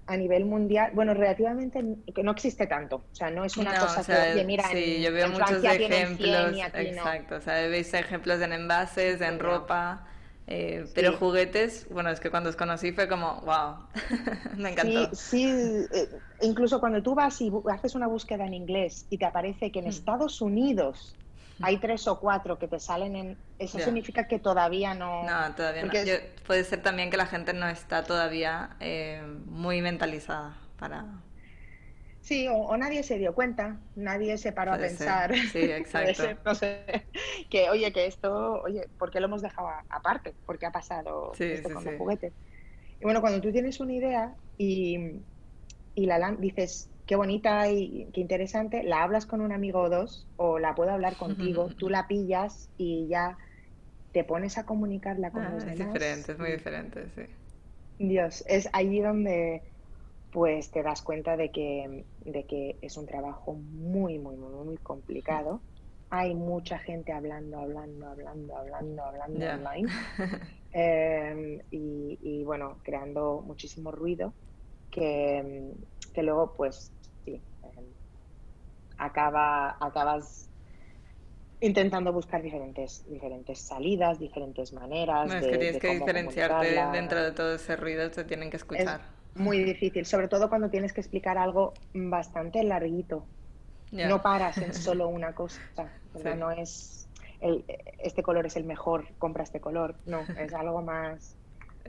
a 0.08 0.16
nivel 0.16 0.46
mundial, 0.46 0.92
bueno, 0.94 1.14
relativamente 1.14 1.84
que 2.16 2.24
no 2.24 2.32
existe 2.32 2.66
tanto, 2.66 2.96
o 3.12 3.16
sea, 3.16 3.30
no 3.30 3.44
es 3.44 3.58
una 3.58 3.78
cosa 3.78 4.34
que, 4.34 4.44
mira, 4.46 4.64
sí, 4.72 5.02
yo 5.02 5.12
veo 5.12 5.30
muchos 5.30 5.62
ejemplos, 5.64 6.56
exacto, 6.74 7.36
o 7.36 7.42
sea, 7.42 7.68
veis 7.68 7.94
ejemplos 7.94 8.42
en 8.42 8.54
envases, 8.54 9.20
en 9.20 9.38
ropa, 9.38 10.08
eh, 10.48 10.86
pero 10.96 11.18
juguetes, 11.18 11.88
bueno, 11.90 12.10
es 12.10 12.22
que 12.22 12.30
cuando 12.30 12.50
os 12.50 12.56
conocí 12.56 12.94
fue 12.94 13.10
como, 13.10 13.42
wow, 13.42 13.90
me 14.58 14.72
encantó. 14.72 15.14
Sí, 15.14 15.52
sí, 15.52 15.88
eh, 15.94 16.10
incluso 16.42 16.80
cuando 16.80 17.04
tú 17.04 17.14
vas 17.14 17.42
y 17.42 17.52
haces 17.70 17.94
una 17.96 18.08
búsqueda 18.08 18.46
en 18.46 18.54
inglés 18.54 19.06
y 19.10 19.18
te 19.18 19.26
aparece 19.26 19.74
que 19.74 19.80
en 19.80 19.86
mm. 19.86 19.90
Estados 19.90 20.40
Unidos 20.40 21.18
hay 21.62 21.78
tres 21.78 22.08
o 22.08 22.20
cuatro 22.20 22.60
que 22.60 22.68
te 22.68 22.80
salen 22.80 23.16
en... 23.16 23.38
Eso 23.60 23.80
significa 23.80 24.28
que 24.28 24.40
todavía 24.40 24.94
no... 24.94 25.24
No, 25.24 25.56
todavía 25.56 25.84
no. 25.84 25.92
puede 26.46 26.64
ser 26.64 26.82
también 26.82 27.10
que 27.10 27.18
la 27.18 27.26
gente 27.26 27.54
no 27.54 27.68
está 27.68 28.04
todavía 28.04 28.76
eh, 28.80 29.22
muy 29.46 29.82
mentalizada 29.82 30.58
para... 30.78 31.06
Sí, 32.22 32.46
o, 32.52 32.76
nadie 32.76 33.04
se 33.04 33.18
dio 33.18 33.34
cuenta, 33.34 33.78
nadie 33.96 34.38
se 34.38 34.52
paró 34.52 34.74
a 34.74 34.78
pensar. 34.78 35.34
Sí, 35.34 35.60
exacto. 35.72 36.24
no 36.44 36.56
sé, 36.56 37.06
que 37.50 37.70
oye, 37.70 37.94
que 37.94 38.06
esto, 38.06 38.62
oye, 38.64 38.90
¿por 39.00 39.12
qué 39.12 39.22
lo 39.22 39.28
hemos 39.28 39.42
dejado 39.42 39.70
aparte? 39.90 40.34
¿Por 40.46 40.60
qué 40.60 40.66
ha 40.66 40.72
pasado 40.72 41.32
esto 41.40 41.70
con 41.72 41.86
los 41.86 41.96
juguetes? 41.96 42.34
Y 43.00 43.04
bueno, 43.04 43.22
cuando 43.22 43.40
tú 43.40 43.50
tienes 43.54 43.80
una 43.80 43.94
idea 43.94 44.36
y, 44.58 45.22
y 45.96 46.06
la 46.06 46.36
dices, 46.38 46.90
qué 47.08 47.16
bonita 47.16 47.72
y 47.72 48.12
qué 48.14 48.22
interesante, 48.22 48.84
la 48.84 49.02
hablas 49.02 49.26
con 49.26 49.42
un 49.42 49.52
amigo 49.52 49.82
o 49.82 49.90
dos 49.90 50.28
o 50.36 50.60
la 50.60 50.76
puedo 50.76 50.92
hablar 50.92 51.16
contigo, 51.18 51.70
tú 51.70 51.90
la 51.90 52.08
pillas 52.08 52.70
y 52.78 53.08
ya 53.10 53.38
te 54.12 54.24
pones 54.24 54.58
a 54.58 54.66
comunicarla 54.66 55.32
con 55.32 55.44
ah, 55.44 55.52
los 55.52 55.66
demás. 55.66 55.80
Es 55.80 55.88
diferente, 55.88 56.32
es 56.34 56.40
muy 56.40 56.52
diferente, 56.52 57.10
sí. 57.16 57.22
Dios, 57.98 58.44
es 58.48 58.70
allí 58.74 59.02
donde 59.02 59.64
pues 60.32 60.70
te 60.70 60.84
das 60.84 61.02
cuenta 61.02 61.36
de 61.38 61.52
que, 61.52 62.06
de 62.20 62.46
que 62.46 62.78
es 62.82 62.98
un 62.98 63.08
trabajo 63.08 63.54
muy, 63.54 64.20
muy, 64.20 64.36
muy, 64.36 64.66
muy 64.66 64.78
complicado. 64.78 65.64
Hay 66.10 66.36
mucha 66.36 66.78
gente 66.80 67.12
hablando, 67.12 67.58
hablando, 67.58 68.08
hablando, 68.08 68.56
hablando, 68.56 69.04
hablando 69.04 69.46
online. 69.46 69.90
Em, 70.70 71.60
y, 71.72 72.20
y, 72.22 72.44
bueno, 72.44 72.82
creando 72.84 73.42
muchísimo 73.42 73.90
ruido 73.90 74.36
que, 74.92 75.74
que 76.14 76.24
luego 76.24 76.54
pues 76.56 76.94
acaba, 78.98 79.78
acabas 79.80 80.50
intentando 81.60 82.14
buscar 82.14 82.42
diferentes, 82.42 83.04
diferentes 83.08 83.60
salidas, 83.60 84.20
diferentes 84.20 84.74
maneras. 84.74 85.28
No, 85.28 85.36
es 85.36 85.46
que 85.46 85.58
tienes 85.58 85.82
que 85.82 85.94
diferenciarte 85.94 86.80
dentro 86.92 87.24
de 87.24 87.32
todo 87.32 87.56
ese 87.56 87.76
ruido, 87.76 88.10
te 88.12 88.24
tienen 88.24 88.50
que 88.50 88.58
escuchar. 88.58 89.02
muy 89.34 89.64
difícil, 89.64 90.06
sobre 90.06 90.28
todo 90.28 90.50
cuando 90.50 90.70
tienes 90.70 90.94
que 90.94 91.02
explicar 91.02 91.38
algo 91.38 91.74
bastante 91.94 92.64
larguito. 92.64 93.26
No 93.92 94.22
paras 94.22 94.58
en 94.58 94.74
solo 94.74 95.08
una 95.08 95.34
cosa. 95.34 95.62
No 96.36 96.52
es 96.52 97.08
el, 97.40 97.66
este 98.00 98.24
color 98.24 98.46
es 98.46 98.56
el 98.56 98.66
mejor, 98.66 99.08
compra 99.18 99.44
este 99.44 99.62
color. 99.62 99.96
No, 100.06 100.22
es 100.38 100.54
algo 100.54 100.82
más 100.82 101.36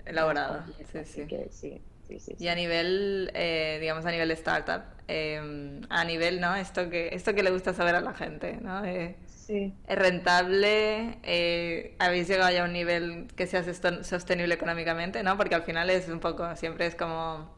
elaborado. 0.05 0.65
sí, 1.05 1.83
sí. 2.09 2.19
sí 2.21 2.37
y 2.39 2.49
a 2.49 2.55
nivel, 2.55 3.31
eh, 3.35 3.79
digamos, 3.81 4.05
a 4.07 4.11
nivel 4.11 4.31
startup, 4.33 4.83
em, 5.07 5.81
a 5.91 6.05
nivel, 6.05 6.41
¿no? 6.41 6.55
Esto 6.55 6.89
que, 6.91 7.11
esto 7.13 7.35
que 7.35 7.43
le 7.43 7.51
gusta 7.51 7.75
saber 7.75 7.95
a 7.95 8.01
la 8.01 8.15
gente, 8.15 8.59
¿no? 8.61 8.85
Eh, 8.85 9.17
sí. 9.27 9.75
¿Es 9.87 9.99
rentable? 9.99 11.19
Eh, 11.23 11.95
¿Habéis 11.99 12.29
llegado 12.29 12.51
ya 12.51 12.63
a 12.63 12.65
un 12.65 12.73
nivel 12.73 13.27
que 13.37 13.47
sea 13.47 13.63
sostenible 14.03 14.55
económicamente, 14.55 15.23
¿no? 15.23 15.37
Porque 15.37 15.55
al 15.55 15.63
final 15.63 15.91
es 15.91 16.09
un 16.09 16.21
poco, 16.21 16.57
siempre 16.57 16.87
es 16.87 16.95
como, 16.95 17.51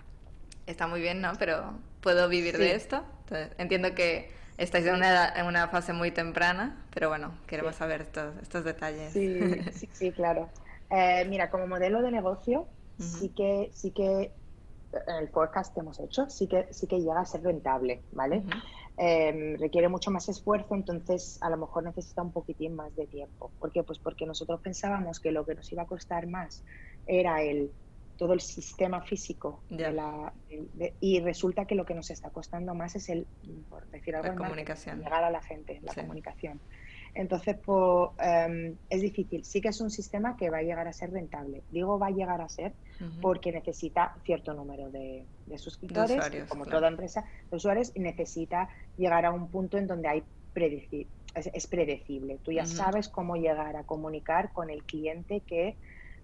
está 0.66 0.86
muy 0.86 1.00
bien, 1.00 1.20
¿no? 1.20 1.32
Pero 1.38 1.78
¿puedo 2.00 2.28
vivir 2.28 2.58
de 2.58 2.74
esto? 2.74 3.04
entiendo 3.58 3.94
que 3.94 4.28
estáis 4.58 4.84
en 4.86 4.96
una, 4.96 5.32
en 5.36 5.46
una 5.46 5.68
fase 5.68 5.92
muy 5.92 6.10
temprana, 6.10 6.84
pero 6.92 7.08
bueno, 7.08 7.32
queremos 7.46 7.76
saber 7.76 8.00
estos, 8.00 8.34
estos 8.42 8.64
detalles. 8.64 9.12
Sí, 9.12 9.38
sí, 9.72 9.88
sí 9.92 10.10
claro. 10.10 10.48
mira, 11.28 11.48
como 11.48 11.68
modelo 11.68 12.02
de 12.02 12.10
negocio, 12.10 12.66
sí 12.98 13.28
que, 13.30 13.70
sí 13.72 13.92
que 13.92 14.32
en 14.92 15.16
el 15.16 15.28
forecast 15.28 15.74
que 15.74 15.80
hemos 15.80 16.00
hecho, 16.00 16.28
sí 16.28 16.48
que, 16.48 16.66
sí 16.72 16.86
que 16.86 17.00
llega 17.00 17.20
a 17.20 17.24
ser 17.24 17.42
rentable, 17.42 18.04
¿vale? 18.10 18.44
Em, 18.96 19.56
requiere 19.58 19.88
mucho 19.88 20.10
más 20.10 20.28
esfuerzo, 20.28 20.74
entonces 20.74 21.38
a 21.40 21.50
lo 21.50 21.56
mejor 21.56 21.84
necesita 21.84 22.22
un 22.22 22.32
poquitín 22.32 22.74
más 22.74 22.94
de 22.96 23.06
tiempo. 23.06 23.52
¿Por 23.58 23.72
qué? 23.72 23.82
Pues 23.82 23.98
porque 23.98 24.26
nosotros 24.26 24.60
pensábamos 24.60 25.20
que 25.20 25.32
lo 25.32 25.46
que 25.46 25.54
nos 25.54 25.70
iba 25.72 25.82
a 25.82 25.86
costar 25.86 26.26
más 26.26 26.64
era 27.06 27.42
el 27.42 27.72
todo 28.20 28.34
el 28.34 28.40
sistema 28.42 29.00
físico 29.00 29.64
de 29.70 29.92
la, 29.92 30.34
y 31.00 31.20
resulta 31.20 31.64
que 31.64 31.74
lo 31.74 31.86
que 31.86 31.94
nos 31.94 32.10
está 32.10 32.28
costando 32.28 32.74
más 32.74 32.94
es 32.94 33.08
el, 33.08 33.26
por 33.70 33.88
decir 33.88 34.14
algo, 34.14 34.28
la 34.28 34.34
comunicación. 34.34 34.98
llegar 34.98 35.24
a 35.24 35.30
la 35.30 35.40
gente, 35.40 35.80
la 35.80 35.94
comunicación. 35.94 36.60
Entonces, 37.14 37.56
pues, 37.64 38.10
em, 38.18 38.76
es 38.88 39.00
difícil. 39.02 39.44
Sí 39.44 39.60
que 39.60 39.68
es 39.68 39.80
un 39.80 39.90
sistema 39.90 40.36
que 40.36 40.50
va 40.50 40.58
a 40.58 40.62
llegar 40.62 40.86
a 40.86 40.92
ser 40.92 41.10
rentable. 41.10 41.62
Digo 41.70 41.98
va 41.98 42.08
a 42.08 42.10
llegar 42.10 42.40
a 42.40 42.48
ser 42.48 42.72
porque 43.22 43.50
necesita 43.50 44.14
cierto 44.24 44.52
número 44.52 44.90
de, 44.90 45.26
suscriptores, 45.56 46.20
como 46.48 46.66
toda 46.66 46.88
empresa, 46.88 47.24
de 47.50 47.56
usuarios, 47.56 47.92
y 47.94 48.00
necesita 48.00 48.68
llegar 48.96 49.24
a 49.24 49.32
un 49.32 49.50
punto 49.50 49.78
en 49.78 49.86
donde 49.86 50.08
hay 50.08 50.24
es, 51.34 51.66
predecible. 51.66 52.38
Tú 52.42 52.52
ya 52.52 52.66
sabes 52.66 53.08
cómo 53.08 53.36
llegar 53.36 53.76
a 53.76 53.84
comunicar 53.84 54.52
con 54.52 54.70
el 54.70 54.84
cliente 54.84 55.40
que, 55.46 55.76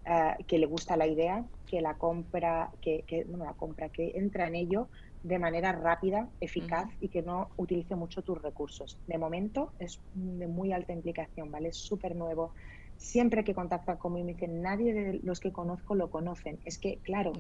eh, 0.05 0.35
que 0.47 0.59
le 0.59 0.67
gusta 0.67 0.97
la 0.97 1.07
idea, 1.07 1.45
que 1.67 1.81
la 1.81 1.95
compra, 1.95 2.71
que, 2.81 3.05
que 3.07 3.25
no 3.25 3.45
la 3.45 3.55
compra, 3.55 3.89
que 3.89 4.13
entra 4.17 4.47
en 4.49 4.57
ello 4.57 4.89
de 5.27 5.41
manera 5.41 5.73
rápida, 5.73 6.31
eficaz 6.41 6.89
y 7.01 7.09
que 7.09 7.21
no 7.21 7.49
utilice 7.57 7.97
mucho 7.97 8.23
tus 8.23 8.41
recursos. 8.41 8.97
De 9.09 9.19
momento 9.19 9.73
es 9.81 10.01
de 10.13 10.47
muy 10.47 10.73
alta 10.73 10.93
implicación, 10.93 11.51
¿vale? 11.51 11.71
Es 11.71 11.79
súper 11.79 12.15
nuevo. 12.15 12.55
Siempre 12.97 13.43
que 13.43 13.53
contactan 13.53 13.97
conmigo 13.97 14.25
me 14.25 14.35
dicen, 14.35 14.63
nadie 14.63 14.95
de 14.95 15.21
los 15.25 15.41
que 15.41 15.51
conozco 15.51 15.97
lo 15.97 16.11
conocen. 16.11 16.61
Es 16.65 16.79
que, 16.79 17.01
claro, 17.01 17.33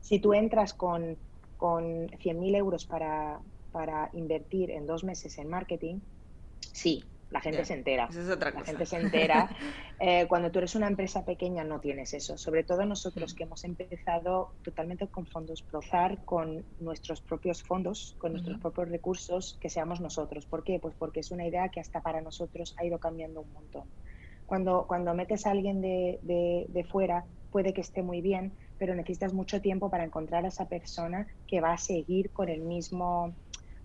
si 0.00 0.18
tú 0.18 0.32
entras 0.32 0.72
con, 0.72 1.18
con 1.58 2.08
100.000 2.08 2.56
euros 2.56 2.86
para, 2.86 3.38
para 3.70 4.08
invertir 4.14 4.70
en 4.70 4.86
dos 4.86 5.04
meses 5.04 5.36
en 5.36 5.48
marketing, 5.48 6.00
sí, 6.72 7.04
la 7.30 7.40
gente 7.40 7.64
se 7.64 7.74
entera. 7.74 8.08
la 8.10 8.64
gente 8.64 8.86
se 8.86 8.96
entera. 8.96 9.48
Eh, 10.02 10.26
cuando 10.28 10.50
tú 10.50 10.58
eres 10.60 10.74
una 10.74 10.88
empresa 10.88 11.26
pequeña 11.26 11.62
no 11.62 11.78
tienes 11.78 12.14
eso. 12.14 12.38
Sobre 12.38 12.64
todo 12.64 12.86
nosotros 12.86 13.34
mm. 13.34 13.36
que 13.36 13.42
hemos 13.42 13.64
empezado 13.64 14.52
totalmente 14.62 15.06
con 15.08 15.26
fondos 15.26 15.62
Prozar, 15.62 16.24
con 16.24 16.64
nuestros 16.80 17.20
propios 17.20 17.62
fondos, 17.62 18.16
con 18.18 18.32
nuestros 18.32 18.58
propios 18.58 18.88
recursos, 18.88 19.58
que 19.60 19.68
seamos 19.68 20.00
nosotros. 20.00 20.46
¿Por 20.46 20.64
qué? 20.64 20.78
Pues 20.80 20.94
porque 20.98 21.20
es 21.20 21.30
una 21.30 21.46
idea 21.46 21.68
que 21.68 21.80
hasta 21.80 22.00
para 22.00 22.20
nosotros 22.22 22.74
ha 22.78 22.84
ido 22.84 22.98
cambiando 22.98 23.42
un 23.42 23.52
montón. 23.52 23.84
Cuando, 24.46 24.86
cuando 24.88 25.14
metes 25.14 25.46
a 25.46 25.50
alguien 25.50 25.80
de, 25.80 26.18
de, 26.22 26.66
de 26.68 26.84
fuera, 26.84 27.24
puede 27.52 27.72
que 27.72 27.82
esté 27.82 28.02
muy 28.02 28.20
bien, 28.20 28.52
pero 28.78 28.94
necesitas 28.94 29.34
mucho 29.34 29.60
tiempo 29.60 29.90
para 29.90 30.04
encontrar 30.04 30.44
a 30.46 30.48
esa 30.48 30.66
persona 30.66 31.26
que 31.46 31.60
va 31.60 31.74
a 31.74 31.78
seguir 31.78 32.30
con 32.30 32.48
el 32.48 32.62
mismo 32.62 33.34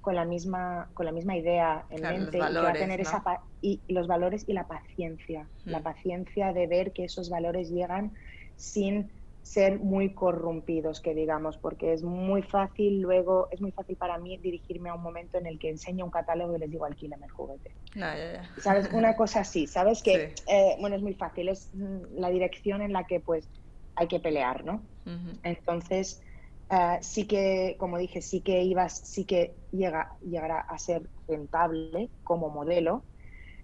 con 0.05 0.13
la 0.13 0.23
misma, 0.23 0.87
con 0.93 1.07
la 1.07 1.11
misma 1.11 1.35
idea 1.35 1.83
en 1.89 2.03
mente 2.03 2.37
y 2.37 2.39
va 2.39 2.69
a 2.69 2.73
tener 2.73 3.01
esa 3.01 3.23
y 3.59 3.81
los 3.87 4.05
valores 4.05 4.45
y 4.47 4.53
la 4.53 4.67
paciencia, 4.67 5.47
la 5.65 5.79
mm. 5.79 5.83
paciencia 5.83 6.53
de 6.53 6.67
ver 6.67 6.91
que 6.91 7.05
esos 7.05 7.31
valores 7.31 7.71
llegan 7.71 8.11
sin 8.55 9.09
ser 9.41 9.79
muy 9.79 10.13
corrompidos, 10.13 11.01
que 11.01 11.15
digamos, 11.15 11.57
porque 11.57 11.91
es 11.91 12.03
muy 12.03 12.43
fácil 12.43 13.01
luego, 13.01 13.47
es 13.49 13.61
muy 13.61 13.71
fácil 13.71 13.95
para 13.95 14.19
mí 14.19 14.37
dirigirme 14.37 14.89
a 14.89 14.93
un 14.93 15.01
momento 15.01 15.39
en 15.39 15.47
el 15.47 15.57
que 15.57 15.71
enseño 15.71 16.05
un 16.05 16.11
catálogo 16.11 16.55
y 16.55 16.59
les 16.59 16.69
digo 16.69 16.85
alquílame 16.85 17.25
el 17.25 17.31
juguete. 17.31 17.71
¿Sabes? 18.59 18.87
Una 18.93 19.15
cosa 19.15 19.39
así, 19.39 19.65
¿sabes? 19.65 20.03
Que, 20.03 20.35
eh, 20.47 20.75
bueno, 20.79 20.95
es 20.95 21.01
muy 21.01 21.15
fácil, 21.15 21.49
es 21.49 21.71
mm, 21.73 22.19
la 22.19 22.29
dirección 22.29 22.83
en 22.83 22.93
la 22.93 23.05
que 23.05 23.19
pues 23.19 23.49
hay 23.95 24.07
que 24.07 24.19
pelear, 24.19 24.63
¿no? 24.63 24.83
Entonces, 25.41 26.21
Ah, 26.70 26.99
sí 27.01 27.28
que, 27.28 27.76
como 27.80 27.97
dije, 27.97 28.22
sí 28.22 28.41
que 28.41 28.63
ibas, 28.63 29.01
sí 29.05 29.26
que 29.26 29.55
llega, 29.72 30.09
llegará 30.22 30.59
a 30.59 30.78
ser 30.78 31.09
rentable 31.28 32.11
como 32.24 32.49
modelo. 32.49 33.05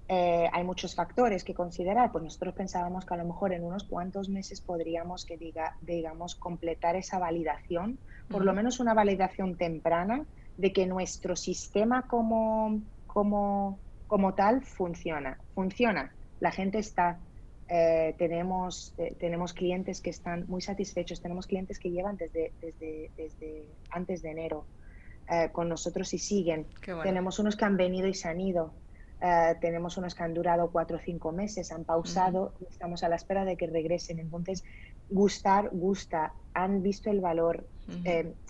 Eh, 0.07 0.49
hay 0.51 0.63
muchos 0.63 0.93
factores 0.93 1.43
que 1.43 1.53
considerar, 1.53 2.11
pues 2.11 2.23
nosotros 2.23 2.53
pensábamos 2.53 3.05
que 3.05 3.13
a 3.13 3.17
lo 3.17 3.25
mejor 3.25 3.53
en 3.53 3.63
unos 3.63 3.87
cuantos 3.87 4.29
meses 4.29 4.61
podríamos 4.61 5.25
que 5.25 5.37
diga, 5.37 5.73
digamos, 5.79 6.35
completar 6.35 6.95
esa 6.95 7.17
validación, 7.17 7.99
por 8.27 8.43
lo 8.43 8.53
menos 8.53 8.79
una 8.79 8.93
validación 8.93 9.57
temprana 9.57 10.25
de 10.57 10.73
que 10.73 10.85
nuestro 10.85 11.35
sistema 11.35 12.07
como, 12.07 12.81
como, 13.07 13.81
como 14.05 14.35
tal 14.35 14.63
funciona. 14.63 15.39
Funciona. 15.53 16.13
La 16.39 16.51
gente 16.51 16.79
está 16.79 17.21
eh, 17.73 18.15
tenemos, 18.17 18.93
eh, 18.97 19.15
tenemos 19.17 19.53
clientes 19.53 20.01
que 20.01 20.09
están 20.09 20.43
muy 20.49 20.61
satisfechos, 20.61 21.21
tenemos 21.21 21.47
clientes 21.47 21.79
que 21.79 21.89
llevan 21.89 22.17
desde, 22.17 22.51
desde, 22.59 23.11
desde 23.15 23.63
antes 23.89 24.21
de 24.21 24.31
enero 24.31 24.65
eh, 25.29 25.47
con 25.53 25.69
nosotros 25.69 26.13
y 26.13 26.17
siguen. 26.17 26.67
Tenemos 27.01 27.39
unos 27.39 27.55
que 27.55 27.63
han 27.63 27.77
venido 27.77 28.09
y 28.09 28.13
se 28.13 28.27
han 28.27 28.41
ido. 28.41 28.73
tenemos 29.61 29.97
unos 29.97 30.15
que 30.15 30.23
han 30.23 30.33
durado 30.33 30.69
cuatro 30.69 30.97
o 30.97 30.99
cinco 30.99 31.31
meses, 31.31 31.71
han 31.71 31.85
pausado, 31.85 32.53
estamos 32.69 33.03
a 33.03 33.07
la 33.07 33.15
espera 33.15 33.45
de 33.45 33.55
que 33.55 33.67
regresen. 33.67 34.19
Entonces, 34.19 34.65
gustar, 35.09 35.69
gusta, 35.71 36.33
han 36.53 36.81
visto 36.81 37.09
el 37.09 37.21
valor 37.21 37.65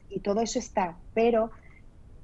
y 0.09 0.19
todo 0.21 0.41
eso 0.41 0.57
está, 0.57 0.97
pero 1.13 1.51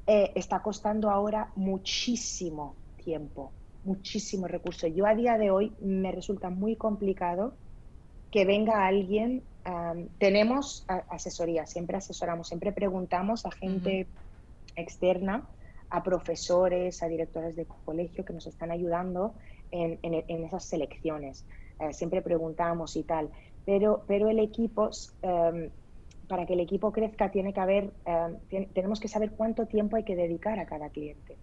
está 0.07 0.63
costando 0.63 1.11
ahora 1.11 1.51
muchísimo 1.55 2.75
tiempo 3.03 3.51
muchísimos 3.87 4.51
recursos. 4.51 4.91
Yo 4.93 5.07
a 5.07 5.15
día 5.15 5.37
de 5.37 5.49
hoy 5.49 5.71
me 5.79 6.11
resulta 6.11 6.49
muy 6.49 6.75
complicado 6.75 7.53
que 8.31 8.45
venga 8.45 8.85
alguien. 8.85 9.41
tenemos 10.19 10.85
asesoría, 11.09 11.65
siempre 11.65 11.97
asesoramos, 11.97 12.47
siempre 12.47 12.71
preguntamos 12.71 13.45
a 13.45 13.51
gente 13.51 14.07
externa, 14.75 15.47
a 15.89 16.03
profesores, 16.03 17.01
a 17.01 17.07
directores 17.07 17.55
de 17.55 17.65
colegio 17.85 18.23
que 18.23 18.33
nos 18.33 18.45
están 18.47 18.71
ayudando 18.71 19.33
en, 19.71 20.43
esas 20.45 20.65
selecciones. 20.65 21.45
Eh, 21.79 21.93
siempre 21.93 22.21
preguntamos 22.21 22.95
y 22.95 23.03
tal. 23.03 23.29
Pero, 23.65 24.03
pero 24.07 24.29
el 24.29 24.39
equipo, 24.39 24.89
para 26.27 26.45
que 26.45 26.53
el 26.53 26.59
equipo 26.59 26.91
crezca, 26.91 27.31
tiene 27.31 27.53
que 27.53 27.59
haber, 27.59 27.93
em, 28.05 28.65
tenemos 28.73 28.99
que 28.99 29.07
saber 29.07 29.31
cuánto 29.31 29.65
tiempo 29.65 29.95
hay 29.95 30.03
que 30.03 30.15
dedicar 30.15 30.59
a 30.59 30.65
cada 30.65 30.89
cliente 30.89 31.37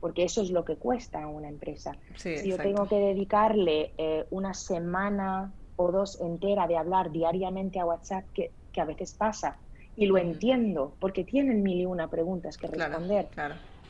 porque 0.00 0.24
eso 0.24 0.42
es 0.42 0.50
lo 0.50 0.64
que 0.64 0.76
cuesta 0.76 1.22
a 1.22 1.26
una 1.26 1.48
empresa. 1.48 1.96
si 2.16 2.48
yo 2.48 2.56
tengo 2.56 2.86
que 2.88 2.96
dedicarle 2.96 3.92
eh, 3.96 4.26
una 4.30 4.54
semana 4.54 5.52
o 5.76 5.90
dos 5.90 6.20
entera 6.20 6.66
de 6.66 6.76
hablar 6.76 7.10
diariamente 7.10 7.80
a 7.80 7.86
WhatsApp, 7.86 8.24
que, 8.34 8.52
que 8.72 8.80
a 8.80 8.84
veces 8.84 9.14
pasa, 9.14 9.58
y 9.96 10.06
lo 10.06 10.18
entiendo, 10.18 10.96
porque 10.98 11.24
tienen 11.24 11.62
mil 11.62 11.80
y 11.80 11.86
una 11.86 12.08
preguntas 12.08 12.56
que 12.56 12.66
responder. 12.66 13.28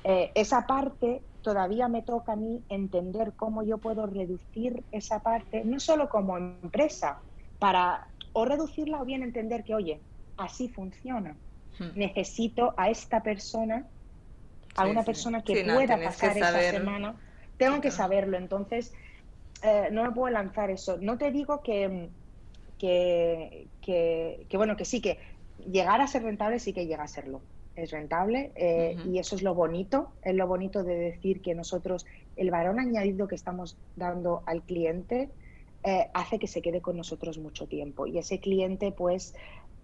Eh, 0.04 0.32
esa 0.34 0.66
parte 0.66 1.22
todavía 1.42 1.88
me 1.88 2.02
toca 2.02 2.32
a 2.32 2.36
mí 2.36 2.64
entender 2.68 3.34
cómo 3.36 3.62
yo 3.62 3.78
puedo 3.78 4.06
reducir 4.06 4.84
esa 4.90 5.20
parte, 5.20 5.64
no 5.64 5.78
solo 5.78 6.08
como 6.08 6.36
empresa, 6.36 7.20
para 7.58 8.08
o 8.32 8.44
reducirla 8.44 9.00
o 9.00 9.04
bien 9.04 9.22
entender 9.22 9.62
que, 9.62 9.74
oye, 9.74 10.00
así 10.36 10.68
funciona. 10.68 11.36
Hmm. 11.78 11.90
Necesito 11.94 12.74
a 12.76 12.90
esta 12.90 13.22
persona 13.22 13.86
a 14.76 14.86
una 14.86 15.04
persona 15.04 15.42
que 15.42 15.64
pueda 15.64 15.96
pasar 16.02 16.36
esa 16.36 16.60
semana, 16.70 17.16
tengo 17.56 17.80
que 17.80 17.90
saberlo. 17.90 18.36
Entonces, 18.36 18.92
eh, 19.62 19.88
no 19.92 20.02
me 20.04 20.10
puedo 20.10 20.32
lanzar 20.32 20.70
eso. 20.70 20.98
No 21.00 21.18
te 21.18 21.30
digo 21.30 21.62
que, 21.62 22.08
que, 22.78 23.68
que, 23.80 24.56
bueno, 24.56 24.76
que 24.76 24.84
sí, 24.84 25.00
que 25.00 25.18
llegar 25.70 26.00
a 26.00 26.06
ser 26.06 26.22
rentable 26.22 26.58
sí 26.58 26.72
que 26.72 26.86
llega 26.86 27.04
a 27.04 27.08
serlo. 27.08 27.40
Es 27.74 27.90
rentable 27.90 28.52
eh, 28.54 28.96
y 29.06 29.18
eso 29.18 29.34
es 29.34 29.42
lo 29.42 29.54
bonito, 29.54 30.12
es 30.22 30.34
lo 30.34 30.46
bonito 30.46 30.84
de 30.84 30.94
decir 30.94 31.40
que 31.40 31.54
nosotros, 31.54 32.04
el 32.36 32.50
varón 32.50 32.78
añadido 32.78 33.28
que 33.28 33.34
estamos 33.34 33.78
dando 33.96 34.42
al 34.44 34.62
cliente, 34.62 35.30
eh, 35.84 36.08
hace 36.12 36.38
que 36.38 36.46
se 36.46 36.60
quede 36.62 36.80
con 36.80 36.96
nosotros 36.96 37.38
mucho 37.38 37.66
tiempo. 37.66 38.06
Y 38.06 38.18
ese 38.18 38.40
cliente, 38.40 38.92
pues, 38.92 39.34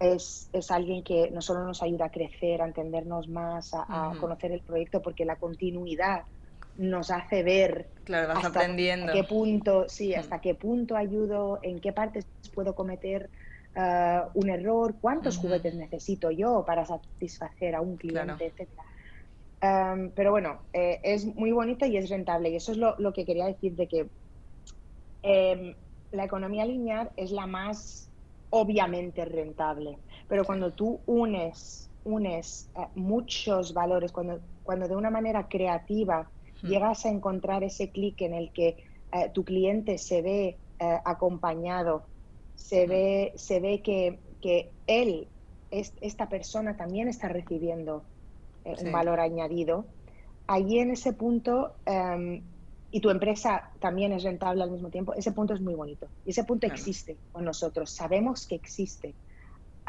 es, 0.00 0.48
es, 0.52 0.70
alguien 0.70 1.02
que 1.02 1.30
no 1.30 1.42
solo 1.42 1.64
nos 1.64 1.82
ayuda 1.82 2.06
a 2.06 2.10
crecer, 2.10 2.62
a 2.62 2.66
entendernos 2.66 3.28
más, 3.28 3.72
a, 3.74 4.14
conocer 4.20 4.52
el 4.52 4.60
proyecto, 4.60 5.02
porque 5.02 5.24
la 5.24 5.36
continuidad 5.36 6.22
nos 6.76 7.10
hace 7.10 7.42
ver 7.42 7.88
claro, 8.04 8.32
hasta 8.32 8.48
aprendiendo. 8.48 9.12
qué 9.12 9.24
punto, 9.24 9.88
sí, 9.88 10.14
hasta 10.14 10.40
qué 10.40 10.54
punto 10.54 10.96
ayudo, 10.96 11.58
en 11.62 11.80
qué 11.80 11.92
partes 11.92 12.26
puedo 12.54 12.74
cometer 12.74 13.28
uh, 13.76 14.28
un 14.34 14.48
error, 14.48 14.94
cuántos 15.00 15.36
juguetes 15.36 15.74
necesito 15.74 16.30
yo 16.30 16.64
para 16.64 16.86
satisfacer 16.86 17.74
a 17.74 17.80
un 17.80 17.96
cliente, 17.96 18.46
etcétera. 18.46 18.84
Um, 19.60 20.10
pero 20.14 20.30
bueno, 20.30 20.60
eh, 20.72 21.00
es 21.02 21.24
muy 21.24 21.50
bonito 21.50 21.84
y 21.84 21.96
es 21.96 22.08
rentable. 22.08 22.50
Y 22.50 22.56
eso 22.56 22.72
es 22.72 22.78
lo, 22.78 22.94
lo 22.98 23.12
que 23.12 23.24
quería 23.24 23.46
decir 23.46 23.74
de 23.74 23.88
que 23.88 24.06
em, 25.22 25.74
la 26.12 26.24
economía 26.24 26.64
lineal 26.64 27.10
es 27.16 27.32
la 27.32 27.46
más 27.46 28.07
obviamente 28.50 29.24
rentable. 29.24 29.98
Pero 30.28 30.44
cuando 30.44 30.72
tú 30.72 31.00
unes, 31.06 31.90
unes 32.04 32.70
eh, 32.76 32.86
muchos 32.94 33.74
valores, 33.74 34.12
cuando, 34.12 34.40
cuando 34.62 34.88
de 34.88 34.96
una 34.96 35.10
manera 35.10 35.48
creativa 35.48 36.30
llegas 36.62 37.06
a 37.06 37.10
encontrar 37.10 37.62
ese 37.62 37.90
clic 37.90 38.20
en 38.22 38.34
el 38.34 38.50
que 38.52 38.76
eh, 39.12 39.30
tu 39.32 39.44
cliente 39.44 39.96
se 39.96 40.22
ve 40.22 40.56
eh, 40.80 40.98
acompañado, 41.04 42.02
se 42.56 42.86
ve, 42.86 43.32
se 43.36 43.60
ve 43.60 43.80
que, 43.80 44.18
que 44.40 44.70
él, 44.86 45.28
es, 45.70 45.92
esta 46.00 46.28
persona 46.28 46.76
también 46.76 47.08
está 47.08 47.28
recibiendo 47.28 48.02
un 48.64 48.92
valor 48.92 49.18
añadido, 49.20 49.86
allí 50.46 50.78
en 50.80 50.90
ese 50.90 51.12
punto 51.12 51.72
em, 51.86 52.42
y 52.90 53.00
tu 53.00 53.10
empresa 53.10 53.70
también 53.80 54.12
es 54.12 54.22
rentable 54.22 54.62
al 54.62 54.70
mismo 54.70 54.90
tiempo, 54.90 55.14
ese 55.14 55.32
punto 55.32 55.54
es 55.54 55.60
muy 55.60 55.74
bonito. 55.74 56.10
Y 56.24 56.30
ese 56.30 56.44
punto 56.44 56.66
existe 56.66 57.18
con 57.30 57.44
nosotros, 57.44 57.94
sabemos 57.94 58.46
que 58.46 58.54
existe. 58.54 59.16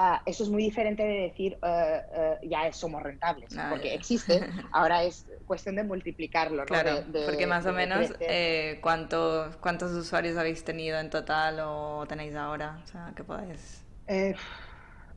Ah, 0.02 0.22
eso 0.26 0.44
es 0.44 0.50
muy 0.50 0.64
diferente 0.64 1.04
de 1.04 1.22
decir 1.24 1.58
eh, 1.62 2.02
eh, 2.14 2.38
ya 2.44 2.72
somos 2.72 3.04
rentables, 3.04 3.50
ah, 3.58 3.68
porque 3.70 3.94
existe, 3.94 4.40
ahora 4.72 5.04
es 5.04 5.26
cuestión 5.46 5.76
de 5.76 5.84
multiplicarlo. 5.84 6.66
Claro, 6.66 7.04
porque 7.26 7.46
más 7.46 7.66
o 7.66 7.74
menos 7.74 8.14
eh, 8.22 8.80
¿cuántos, 8.82 9.58
¿cuántos 9.58 9.92
usuarios 9.92 10.38
habéis 10.38 10.64
tenido 10.64 10.98
en 11.00 11.10
total 11.10 11.60
o 11.62 12.06
tenéis 12.08 12.36
ahora? 12.36 12.82
O 12.84 12.88
sea, 12.88 13.14
¿qué 13.16 13.24
podéis...? 13.24 13.86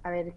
a 0.05 0.11
ver, 0.11 0.35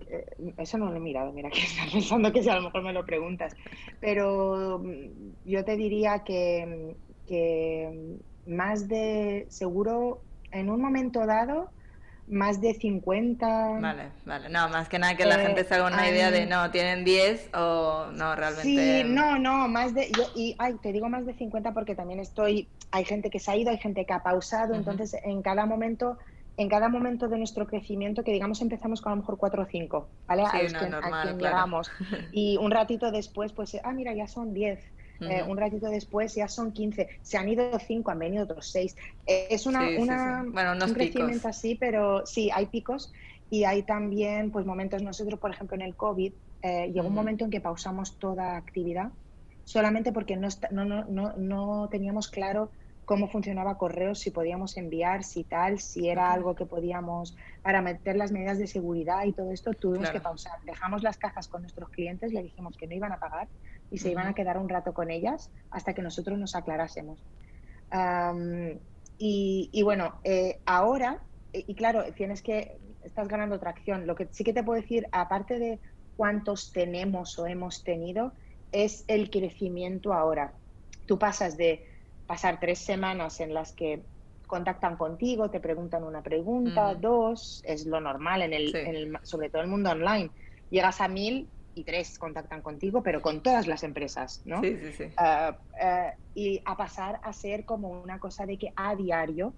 eso 0.58 0.78
no 0.78 0.92
lo 0.92 0.98
he 0.98 1.00
mirado, 1.00 1.32
mira 1.32 1.50
que 1.52 1.62
estás 1.62 1.92
pensando 1.92 2.32
que 2.32 2.44
si 2.44 2.50
a 2.50 2.56
lo 2.56 2.62
mejor 2.64 2.84
me 2.84 2.94
lo 2.94 3.06
preguntas, 3.06 3.56
pero 4.00 4.80
mm, 4.84 5.38
yo 5.44 5.66
te 5.66 5.76
diría 5.76 6.24
que, 6.24 6.98
que 7.28 8.18
más 8.46 8.88
de 8.88 9.48
seguro 9.50 10.22
en 10.52 10.70
un 10.70 10.82
momento 10.82 11.26
dado 11.26 11.70
más 12.28 12.60
de 12.60 12.74
50. 12.74 13.80
Vale, 13.80 14.12
vale. 14.26 14.50
No, 14.50 14.68
más 14.70 14.90
que 14.90 14.98
nada 14.98 15.16
que 15.16 15.26
la 15.26 15.40
gente 15.40 15.64
se 15.64 15.76
haga 15.76 15.88
una 15.88 16.10
idea 16.10 16.32
de 16.32 16.46
no, 16.46 16.72
tienen 16.72 17.06
10 17.06 17.52
o 17.54 18.08
no, 18.14 18.36
realmente. 18.36 18.64
Sí, 18.64 19.04
no, 19.06 19.38
no, 19.38 19.68
más 19.68 19.94
de. 19.94 20.12
Yo, 20.12 20.24
y 20.36 20.56
ay, 20.58 20.76
te 20.82 20.92
digo 20.92 21.08
más 21.10 21.26
de 21.26 21.34
50 21.34 21.74
porque 21.74 21.96
también 21.96 22.20
estoy. 22.20 22.68
Hay 22.92 23.06
gente 23.06 23.30
que 23.30 23.40
se 23.40 23.52
ha 23.52 23.56
ido, 23.56 23.70
hay 23.70 23.78
gente 23.78 24.06
que 24.06 24.14
ha 24.14 24.24
pausado, 24.24 24.74
entonces 24.74 25.16
en 25.24 25.42
cada 25.42 25.66
momento. 25.66 26.18
En 26.58 26.70
cada 26.70 26.88
momento 26.88 27.28
de 27.28 27.38
nuestro 27.38 27.68
crecimiento, 27.68 28.24
que 28.24 28.32
digamos 28.32 28.62
empezamos 28.62 29.02
con 29.02 29.12
a 29.12 29.16
lo 29.16 29.22
mejor 29.24 29.38
4 29.38 29.64
o 29.64 29.66
5, 29.66 30.10
¿vale? 30.26 30.44
Sí, 30.50 30.74
a, 30.74 30.80
no, 30.80 31.02
normal, 31.02 31.38
llegamos. 31.38 31.92
Y 32.32 32.56
un 32.56 32.72
ratito 32.72 33.12
después, 33.12 33.52
pues, 33.52 33.76
ah, 33.84 33.92
mira, 33.92 34.14
ya 34.14 34.26
son 34.26 34.54
10. 34.54 34.80
Eh, 35.22 35.44
un 35.48 35.58
ratito 35.58 35.88
después 35.88 36.36
ya 36.36 36.48
son 36.48 36.72
15, 36.72 37.08
se 37.22 37.38
han 37.38 37.50
ido 37.50 37.78
5, 37.80 38.12
han 38.12 38.20
venido 38.20 38.44
otros 38.44 38.70
6. 38.72 38.96
Eh, 39.26 39.48
es 39.50 39.66
una, 39.66 39.82
una 39.98 40.44
un 40.86 40.94
crecimiento 40.94 41.48
así, 41.48 41.76
pero 41.76 42.26
sí, 42.26 42.50
hay 42.54 42.68
picos. 42.68 43.12
Y 43.50 43.64
hay 43.64 43.84
también 43.84 44.52
pues 44.52 44.66
momentos, 44.66 45.04
nosotros 45.04 45.40
por 45.40 45.52
ejemplo 45.52 45.76
en 45.76 45.84
el 45.84 45.96
COVID, 45.96 46.34
eh, 46.64 46.92
llegó 46.92 47.08
un 47.08 47.14
momento 47.14 47.46
en 47.46 47.52
que 47.52 47.62
pausamos 47.62 48.18
toda 48.18 48.58
actividad 48.58 49.12
solamente 49.66 50.12
porque 50.12 50.38
no, 50.38 50.48
no, 50.72 51.06
no, 51.06 51.34
no 51.38 51.90
teníamos 51.90 52.30
claro 52.30 52.72
cómo 53.06 53.28
funcionaba 53.28 53.78
correos, 53.78 54.20
si 54.20 54.32
podíamos 54.32 54.78
enviar, 54.78 55.24
si 55.24 55.44
tal, 55.44 55.80
si 55.80 56.10
era 56.10 56.32
algo 56.32 56.56
que 56.56 56.66
podíamos, 56.66 57.36
para 57.62 57.82
meter 57.82 58.16
las 58.16 58.32
medidas 58.32 58.58
de 58.58 58.68
seguridad 58.68 59.24
y 59.26 59.32
todo 59.32 59.52
esto, 59.52 59.74
tuvimos 59.74 60.10
que 60.10 60.20
pausar. 60.20 60.60
Dejamos 60.66 61.04
las 61.04 61.18
cajas 61.18 61.48
con 61.48 61.62
nuestros 61.62 61.90
clientes, 61.90 62.34
le 62.34 62.42
dijimos 62.42 62.76
que 62.78 62.88
no 62.88 62.96
iban 62.96 63.12
a 63.12 63.20
pagar 63.20 63.48
y 63.92 64.00
se 64.00 64.12
iban 64.12 64.28
a 64.28 64.34
quedar 64.34 64.58
un 64.58 64.70
rato 64.70 64.94
con 64.94 65.12
ellas 65.12 65.50
hasta 65.70 65.94
que 65.94 66.02
nosotros 66.02 66.38
nos 66.38 66.56
aclarásemos. 66.56 67.20
y, 69.18 69.82
bueno, 69.84 70.16
eh, 70.24 70.60
ahora, 70.66 71.20
eh, 71.54 71.64
y 71.68 71.76
claro, 71.76 72.04
tienes 72.14 72.42
que, 72.42 72.78
estás 73.04 73.28
ganando 73.28 73.60
tracción. 73.60 74.08
Lo 74.08 74.16
que 74.16 74.28
sí 74.32 74.44
que 74.44 74.54
te 74.54 74.64
puedo 74.64 74.82
decir, 74.82 75.08
aparte 75.12 75.60
de 75.60 75.80
cuántos 76.18 76.72
tenemos 76.72 77.38
o 77.40 77.48
hemos 77.48 77.84
tenido, 77.84 78.34
es 78.72 79.06
el 79.08 79.30
crecimiento 79.30 80.14
ahora. 80.14 80.54
Tú 81.06 81.18
pasas 81.20 81.56
de 81.56 81.88
pasar 82.28 82.60
tres 82.60 82.80
semanas 82.80 83.40
en 83.40 83.54
las 83.54 83.72
que 83.74 84.02
contactan 84.48 84.98
contigo, 84.98 85.50
te 85.50 85.60
preguntan 85.60 86.04
una 86.04 86.22
pregunta, 86.22 86.94
dos, 86.96 87.64
es 87.66 87.86
lo 87.86 88.00
normal 88.00 88.42
en 88.42 88.54
el, 88.54 88.76
en 88.76 88.96
el, 88.96 89.18
sobre 89.24 89.50
todo 89.50 89.62
el 89.62 89.68
mundo 89.68 89.92
online. 89.92 90.30
Llegas 90.70 91.02
a 91.02 91.08
mil 91.08 91.48
y 91.76 91.84
tres 91.84 92.18
contactan 92.18 92.62
contigo, 92.62 93.04
pero 93.04 93.22
con 93.22 93.44
todas 93.44 93.68
las 93.68 93.84
empresas, 93.84 94.42
¿no? 94.46 94.62
Sí, 94.62 94.78
sí, 94.78 94.92
sí. 94.94 95.04
Ah, 95.18 95.58
y 96.34 96.62
a 96.66 96.76
pasar 96.76 97.20
a 97.24 97.34
ser 97.34 97.66
como 97.66 97.90
una 98.02 98.20
cosa 98.20 98.46
de 98.46 98.58
que 98.58 98.74
a 98.76 98.96
diario 98.96 99.54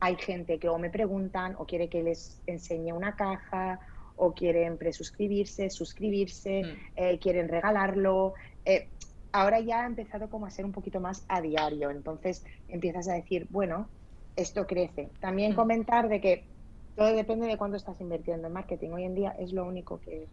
hay 0.00 0.16
gente 0.16 0.58
que 0.58 0.68
o 0.68 0.78
me 0.78 0.90
preguntan 0.90 1.54
o 1.58 1.64
quiere 1.64 1.88
que 1.88 2.02
les 2.02 2.40
enseñe 2.46 2.92
una 2.92 3.16
caja 3.16 3.80
o 4.16 4.32
quieren 4.32 4.78
presuscribirse, 4.78 5.70
suscribirse, 5.70 6.62
mm. 6.62 6.76
eh, 6.96 7.18
quieren 7.18 7.48
regalarlo. 7.48 8.34
Eh, 8.64 8.88
ahora 9.32 9.60
ya 9.60 9.82
ha 9.82 9.86
empezado 9.86 10.28
como 10.28 10.46
a 10.46 10.50
ser 10.50 10.64
un 10.64 10.72
poquito 10.72 11.00
más 11.00 11.24
a 11.28 11.40
diario, 11.40 11.90
entonces 11.90 12.44
empiezas 12.68 13.08
a 13.08 13.14
decir, 13.14 13.46
bueno, 13.50 13.88
esto 14.36 14.66
crece. 14.66 15.08
También 15.20 15.52
mm. 15.52 15.56
comentar 15.56 16.08
de 16.08 16.20
que 16.20 16.44
todo 16.96 17.14
depende 17.14 17.46
de 17.46 17.56
cuánto 17.56 17.76
estás 17.76 18.00
invirtiendo 18.00 18.46
en 18.46 18.52
marketing. 18.52 18.90
Hoy 18.90 19.04
en 19.04 19.14
día 19.14 19.34
es 19.38 19.52
lo 19.52 19.64
único 19.64 20.00
que, 20.00 20.28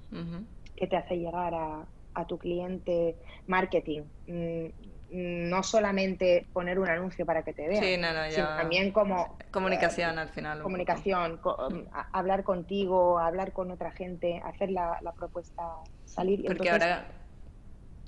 que 0.82 0.88
te 0.88 0.98
hace 0.98 1.16
llegar 1.16 1.54
a, 1.54 1.86
a 2.16 2.26
tu 2.26 2.40
cliente 2.40 3.16
marketing. 3.46 4.02
Mm, 4.26 4.66
no 5.12 5.62
solamente 5.62 6.48
poner 6.54 6.80
un 6.80 6.90
anuncio 6.90 7.24
para 7.24 7.44
que 7.44 7.54
te 7.54 7.68
vean, 7.68 8.32
sino 8.32 8.48
también 8.48 8.92
como... 8.92 9.38
Comunicación 9.52 10.18
al 10.18 10.30
final. 10.30 10.64
Comunicación, 10.64 11.40
hablar 12.14 12.44
contigo, 12.44 13.20
hablar 13.20 13.52
con 13.52 13.70
otra 13.70 13.92
gente, 13.92 14.42
hacer 14.44 14.72
la, 14.72 15.00
propuesta, 15.16 15.62
salir. 16.06 16.46
Porque 16.46 16.72
ahora, 16.72 17.06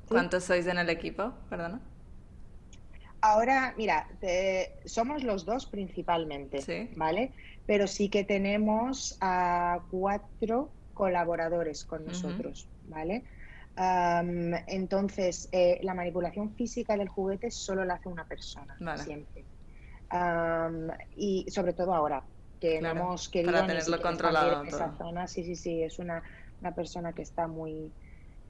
¿cuántos 0.08 0.46
sois 0.46 0.66
en 0.66 0.80
el 0.80 0.90
equipo? 0.90 1.34
Perdona. 1.50 1.80
Ahora, 3.22 3.74
mira, 3.78 4.08
somos 4.86 5.24
los 5.24 5.46
dos 5.46 5.68
principalmente, 5.68 6.90
¿vale? 6.96 7.34
Pero 7.68 7.86
sí 7.86 8.10
que 8.10 8.24
tenemos 8.24 9.18
a 9.22 9.82
cuatro 9.92 10.72
colaboradores 10.94 11.86
con 11.86 12.06
nosotros, 12.06 12.70
¿vale? 12.88 13.24
entonces, 13.76 15.50
eh, 15.52 15.80
la 15.82 15.96
manipulación 15.96 16.54
física 16.54 16.96
del 16.96 17.10
juguete 17.10 17.50
solo 17.50 17.84
la 17.84 17.96
hace 17.96 18.08
una 18.08 18.26
persona, 18.26 18.78
siempre. 18.98 19.46
y 21.16 21.48
sobre 21.50 21.74
todo 21.74 21.96
ahora, 21.96 22.24
que 22.64 22.80
no 22.80 22.90
hemos 22.90 23.28
querido... 23.28 23.52
Para 23.52 23.68
tenerlo 23.68 24.02
controlado. 24.02 24.62
En 24.62 24.68
esa 24.70 24.96
zona. 24.98 25.28
Sí, 25.28 25.44
sí, 25.44 25.58
sí, 25.58 25.84
es 25.84 26.00
una, 26.00 26.24
una 26.62 26.74
persona 26.74 27.12
que 27.12 27.22
está 27.22 27.46
muy... 27.48 27.92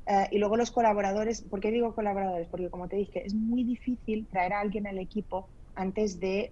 Eh, 0.05 0.27
y 0.31 0.37
luego 0.37 0.55
los 0.55 0.69
colaboradores, 0.69 1.41
¿por 1.41 1.59
qué 1.59 1.71
digo 1.71 1.95
colaboradores? 1.95 2.47
Porque 2.47 2.69
como 2.69 2.87
te 2.87 2.97
dije, 2.97 3.25
es 3.25 3.33
muy 3.33 3.63
difícil 3.63 4.27
traer 4.27 4.53
a 4.53 4.59
alguien 4.59 4.85
al 4.85 4.99
equipo 4.99 5.49
antes 5.73 6.19
de 6.19 6.51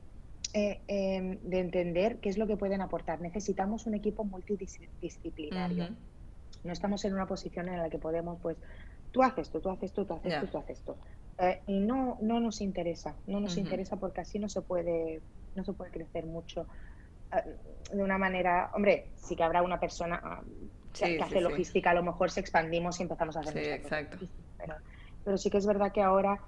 eh, 0.54 0.82
em, 0.88 1.40
de 1.44 1.60
entender 1.60 2.18
qué 2.18 2.30
es 2.30 2.38
lo 2.38 2.48
que 2.48 2.58
pueden 2.58 2.82
aportar. 2.82 3.22
Necesitamos 3.22 3.86
un 3.86 3.94
equipo 3.94 4.24
multidisciplinario. 4.24 5.90
No 6.64 6.74
estamos 6.74 7.06
en 7.06 7.14
una 7.14 7.26
posición 7.26 7.70
en 7.70 7.78
la 7.78 7.90
que 7.90 7.98
podemos, 7.98 8.40
pues, 8.42 8.58
tú 9.12 9.24
haces 9.24 9.48
esto, 9.48 9.62
tú 9.62 9.70
haces 9.70 9.86
esto, 9.86 10.06
tú 10.06 10.14
haces 10.14 10.34
esto, 10.34 10.48
tú 10.48 10.58
haces 10.58 10.78
esto. 10.80 10.98
Eh, 11.40 11.62
y 11.68 11.80
no, 11.80 12.18
no 12.22 12.40
nos 12.40 12.62
interesa, 12.62 13.16
no 13.28 13.40
nos 13.40 13.58
interesa 13.58 13.96
porque 13.96 14.22
así 14.22 14.38
no 14.38 14.50
se 14.50 14.62
puede, 14.62 15.22
no 15.56 15.64
se 15.64 15.74
puede 15.74 15.90
crecer 15.90 16.26
mucho 16.26 16.68
eh, 17.34 17.56
de 17.94 18.04
una 18.04 18.18
manera, 18.18 18.72
hombre, 18.74 19.08
sí 19.16 19.36
que 19.36 19.44
habrá 19.44 19.64
una 19.64 19.80
persona 19.80 20.22
ah, 20.24 20.44
que, 20.94 21.22
hace 21.22 21.42
logística, 21.42 21.92
a 21.92 21.94
lo 21.94 22.04
mejor 22.04 22.30
se 22.30 22.42
expandimos 22.42 23.00
y 23.00 23.04
empezamos 23.04 23.38
a 23.38 23.40
hacer 23.40 23.54
sí, 23.54 23.70
exacto. 23.70 24.18
Pero, 24.58 24.76
pero, 25.24 25.38
sí 25.38 25.50
que 25.50 25.58
es 25.58 25.66
verdad 25.66 25.92
que 25.92 26.02
ahora 26.02 26.40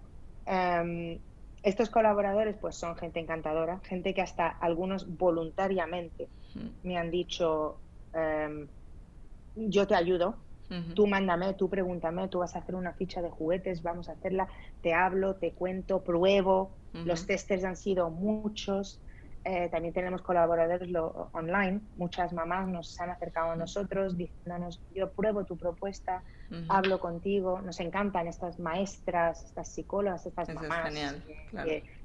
em, 0.46 1.20
estos 1.64 1.90
colaboradores 1.90 2.56
pues 2.60 2.76
son 2.76 2.96
gente 2.96 3.20
encantadora, 3.20 3.80
gente 3.84 4.14
que 4.14 4.22
hasta 4.22 4.48
algunos 4.48 5.18
voluntariamente 5.18 6.28
hmm. 6.56 6.88
me 6.88 6.98
han 6.98 7.10
dicho, 7.10 7.78
em, 8.14 8.68
yo 9.56 9.88
te 9.88 9.96
ayudo, 9.96 10.36
tú 10.96 11.06
mándame, 11.06 11.54
tú 11.54 11.70
pregúntame, 11.70 12.28
tú 12.30 12.40
vas 12.40 12.56
a 12.56 12.60
hacer 12.60 12.74
una 12.74 12.94
ficha 12.94 13.22
de 13.22 13.30
juguetes, 13.30 13.84
vamos 13.84 14.10
a 14.10 14.14
hacerla, 14.14 14.48
te 14.82 14.94
hablo, 14.94 15.36
te 15.36 15.52
cuento, 15.52 16.04
pruebo, 16.04 16.72
los 16.94 17.28
testers 17.28 17.64
han 17.64 17.76
sido 17.76 18.10
muchos, 18.10 19.00
eh, 19.46 19.68
también 19.70 19.94
tenemos 19.94 20.22
colaboradores 20.22 20.90
lo, 20.90 21.30
online. 21.34 21.82
Muchas 21.98 22.32
mamás 22.32 22.68
nos 22.68 23.00
han 23.00 23.10
acercado 23.10 23.52
a 23.52 23.56
nosotros 23.56 24.16
diciéndonos, 24.16 24.82
yo 24.96 25.12
pruebo 25.12 25.44
tu 25.44 25.58
propuesta, 25.58 26.24
hablo 26.70 27.00
contigo. 27.00 27.62
Nos 27.62 27.80
encantan 27.80 28.28
estas 28.28 28.60
maestras, 28.60 29.44
estas 29.44 29.68
psicólogas, 29.70 30.26
estas 30.26 30.54
mamás 30.54 30.94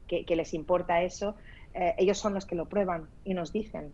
que, 0.07 0.36
les 0.36 0.55
importa 0.55 1.03
eso. 1.03 1.34
Eh, 1.74 1.94
ellos 1.99 2.18
son 2.18 2.34
los 2.34 2.46
que 2.46 2.55
lo 2.55 2.66
prueban 2.66 3.09
y 3.24 3.34
nos 3.34 3.53
dicen, 3.53 3.92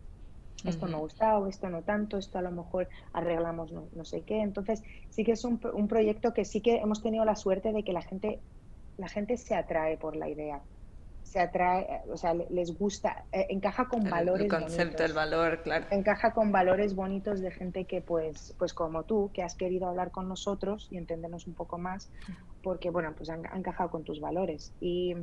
esto 0.65 0.87
me 0.87 0.95
ha 0.95 0.99
gustado, 0.99 1.47
esto 1.47 1.69
no 1.69 1.83
tanto, 1.83 2.17
esto 2.17 2.39
a 2.39 2.43
lo 2.43 2.51
mejor 2.51 2.89
arreglamos 3.13 3.73
no, 3.73 4.05
sé 4.05 4.23
qué. 4.23 4.41
Entonces 4.41 4.83
sí 5.11 5.25
que 5.25 5.33
es 5.33 5.45
un, 5.45 5.61
un 5.75 5.89
proyecto 5.89 6.33
que 6.33 6.45
sí 6.45 6.61
que 6.61 6.77
hemos 6.77 7.03
tenido 7.03 7.25
la 7.25 7.37
suerte 7.37 7.73
de 7.73 7.83
que 7.83 7.93
la 7.93 8.03
gente, 8.03 8.41
la 8.97 9.09
gente 9.09 9.37
se 9.37 9.55
atrae 9.55 9.97
por 9.97 10.17
la 10.17 10.29
idea 10.29 10.63
se 11.35 11.41
atrae, 11.41 12.03
o 12.12 12.16
sea, 12.16 12.32
les 12.32 12.78
gusta, 12.78 13.24
eh, 13.32 13.47
encaja 13.51 13.89
con 13.89 14.09
valores. 14.09 14.45
El 14.45 14.49
concepto, 14.49 15.05
el 15.05 15.14
valor, 15.14 15.62
claro. 15.64 15.85
Encaja 15.91 16.32
con 16.32 16.53
valores 16.53 16.95
bonitos 16.95 17.41
de 17.41 17.51
gente 17.51 17.87
que, 17.87 18.01
pues, 18.01 18.55
pues 18.57 18.72
como 18.72 19.03
tú, 19.03 19.32
que 19.35 19.43
has 19.43 19.57
querido 19.57 19.89
hablar 19.89 20.12
con 20.12 20.28
nosotros 20.28 20.87
y 20.93 20.97
entendernos 20.97 21.49
un 21.49 21.55
poco 21.55 21.76
más, 21.76 22.09
porque, 22.62 22.89
bueno, 22.91 23.14
pues 23.16 23.30
han, 23.30 23.45
encajado 23.53 23.91
con 23.91 24.05
tus 24.05 24.20
valores. 24.20 24.72
Y 24.80 25.16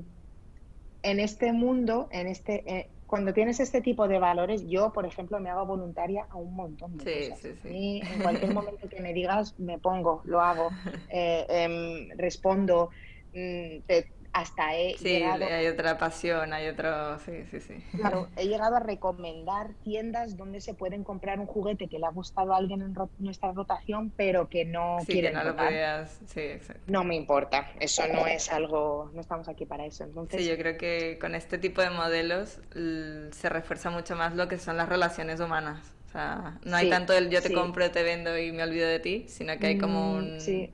en 1.02 1.20
este 1.22 1.54
mundo, 1.54 2.10
en 2.12 2.28
este, 2.28 2.70
eh, 2.70 2.90
cuando 3.08 3.32
tienes 3.32 3.62
este 3.62 3.80
tipo 3.80 4.10
de 4.10 4.20
valores, 4.20 4.68
yo, 4.68 4.92
por 4.92 5.06
ejemplo, 5.06 5.40
me 5.40 5.50
hago 5.50 5.66
voluntaria 5.66 6.28
a 6.30 6.36
un 6.36 6.54
montón 6.54 6.98
de 6.98 7.30
cosas. 7.30 7.40
Sí, 7.40 7.56
sí. 7.62 7.70
Y 7.70 8.02
en 8.02 8.22
cualquier 8.22 8.54
momento 8.54 8.90
que 8.90 9.00
me 9.00 9.14
digas, 9.14 9.58
me 9.58 9.80
pongo, 9.80 10.24
lo 10.26 10.42
hago, 10.42 10.72
eh, 11.10 11.46
em, 11.48 12.18
respondo, 12.18 12.90
mm, 13.34 13.84
te 13.88 14.12
hasta 14.34 14.76
he 14.76 14.98
sí, 14.98 15.10
llegado... 15.10 15.46
hay 15.46 15.68
otra 15.68 15.98
pasión, 15.98 16.54
hay 16.54 16.68
otro... 16.68 17.20
Sí, 17.20 17.44
sí, 17.50 17.60
sí. 17.60 17.74
Claro, 17.98 18.30
he 18.38 18.48
llegado 18.48 18.78
a 18.78 18.80
recomendar 18.80 19.72
tiendas 19.84 20.38
donde 20.38 20.62
se 20.62 20.74
pueden 20.74 21.04
comprar 21.04 21.40
un 21.40 21.46
juguete 21.46 21.88
que 21.88 22.00
le 22.00 22.06
ha 22.06 22.12
gustado 22.12 22.54
a 22.54 22.58
alguien 22.58 22.82
en 22.82 22.96
nuestra 23.20 23.52
rotación, 23.52 24.12
pero 24.16 24.48
que 24.48 24.66
no 24.66 24.98
sí, 25.02 25.14
quiere 25.14 25.30
que 25.30 25.36
no 25.36 25.44
lo 25.44 25.56
podías... 25.56 26.20
Sí, 26.28 26.40
exacto. 26.40 26.84
No 26.88 27.04
me 27.04 27.16
importa, 27.16 27.72
eso 27.80 28.04
no 28.08 28.26
es 28.26 28.52
algo... 28.52 29.12
No 29.14 29.22
estamos 29.22 29.50
aquí 29.50 29.66
para 29.66 29.86
eso, 29.86 30.04
entonces... 30.06 30.42
Sí, 30.42 30.48
yo 30.48 30.58
creo 30.58 30.78
que 30.78 31.18
con 31.20 31.36
este 31.36 31.58
tipo 31.58 31.82
de 31.82 31.90
modelos 31.90 32.62
se 32.74 33.50
refuerza 33.50 33.90
mucho 33.90 34.16
más 34.16 34.36
lo 34.36 34.48
que 34.48 34.58
son 34.58 34.78
las 34.78 34.88
relaciones 34.88 35.40
humanas. 35.40 35.94
O 36.08 36.12
sea, 36.12 36.60
no 36.66 36.76
hay 36.76 36.90
tanto 36.90 37.14
el 37.14 37.30
yo 37.30 37.42
te 37.42 37.54
compro, 37.54 37.90
te 37.90 38.04
vendo 38.04 38.38
y 38.38 38.52
me 38.52 38.64
olvido 38.64 38.88
de 38.88 39.00
ti, 39.00 39.26
sino 39.30 39.58
que 39.58 39.68
hay 39.68 39.78
como 39.78 40.16
mm, 40.16 40.18
un... 40.18 40.72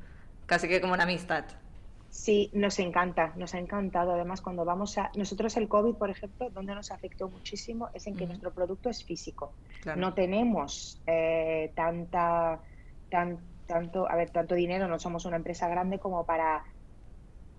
Casi 0.48 0.68
que 0.68 0.80
como 0.80 0.94
una 0.94 1.04
amistad. 1.04 1.44
Sí, 2.18 2.50
nos 2.52 2.80
encanta, 2.80 3.32
nos 3.36 3.54
ha 3.54 3.60
encantado. 3.60 4.14
Además, 4.14 4.42
cuando 4.42 4.66
vamos 4.66 4.98
a. 4.98 5.12
Nosotros, 5.16 5.56
el 5.56 5.68
COVID, 5.68 5.94
por 5.94 6.10
ejemplo, 6.10 6.50
donde 6.50 6.74
nos 6.74 6.90
afectó 6.90 7.30
muchísimo 7.30 7.90
es 7.94 8.08
en 8.08 8.16
que 8.16 8.26
nuestro 8.26 8.52
producto 8.52 8.90
es 8.90 9.04
físico. 9.04 9.54
No 9.96 10.16
tenemos 10.16 11.00
eh, 11.06 11.72
tanta. 11.76 12.60
Tan, 13.12 13.38
tanto, 13.68 14.10
a 14.10 14.16
ver, 14.16 14.32
tanto 14.32 14.56
dinero, 14.56 14.88
no 14.88 14.98
somos 14.98 15.26
una 15.26 15.36
empresa 15.36 15.68
grande 15.68 16.00
como 16.00 16.26
para 16.26 16.64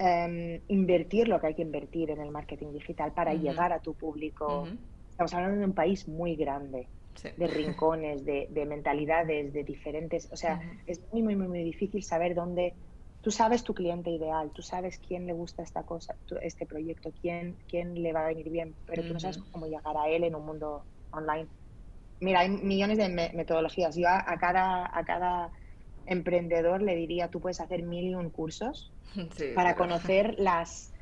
em, 0.00 0.60
invertir 0.66 1.28
lo 1.28 1.40
que 1.40 1.46
hay 1.46 1.54
que 1.54 1.62
invertir 1.62 2.10
en 2.10 2.20
el 2.20 2.32
marketing 2.32 2.72
digital 2.72 3.12
para 3.12 3.34
llegar 3.34 3.72
a 3.72 3.78
tu 3.78 3.94
público. 3.94 4.66
Estamos 5.08 5.32
hablando 5.34 5.60
de 5.60 5.66
un 5.66 5.72
país 5.72 6.08
muy 6.08 6.34
grande. 6.34 6.88
de 7.36 7.46
rincones, 7.46 8.24
de, 8.24 8.66
mentalidades, 8.66 9.52
de 9.52 9.62
diferentes. 9.62 10.28
O 10.32 10.36
sea, 10.36 10.60
es 10.86 11.00
muy, 11.12 11.22
muy, 11.22 11.36
muy, 11.36 11.46
muy 11.46 11.62
difícil 11.62 12.02
saber 12.02 12.34
dónde 12.34 12.74
tú 13.20 13.30
sabes 13.30 13.64
tu 13.64 13.74
cliente 13.74 14.10
ideal, 14.10 14.52
tú 14.54 14.62
sabes 14.62 14.98
quién 14.98 15.26
le 15.26 15.32
gusta 15.32 15.62
esta 15.62 15.84
cosa, 15.84 16.16
este 16.42 16.66
proyecto, 16.66 17.12
quién, 17.20 17.58
quién 17.68 17.94
le 17.94 18.12
va 18.12 18.24
a 18.24 18.28
venir 18.28 18.50
bien, 18.50 18.76
pero 18.86 19.04
tú 19.04 19.14
no 19.14 19.20
sabes 19.20 19.38
cómo 19.50 19.66
llegar 19.66 19.96
a 19.96 20.08
él 20.08 20.24
en 20.24 20.34
un 20.34 20.46
mundo 20.46 20.86
online. 21.10 21.48
Mira, 22.20 22.40
hay 22.40 22.48
millones 22.48 22.98
de 22.98 23.08
metodologías. 23.34 23.96
Yo 23.96 24.08
a, 24.08 24.38
cada, 24.38 24.90
a 24.92 25.04
cada 25.04 25.52
emprendedor 26.06 26.82
le 26.82 26.96
diría, 26.96 27.28
tú 27.28 27.40
puedes 27.40 27.60
hacer 27.60 27.82
mil 27.82 28.06
y 28.06 28.14
un 28.14 28.30
cursos 28.30 28.94
para 29.54 29.74
conocer 29.76 30.34
las, 30.38 30.92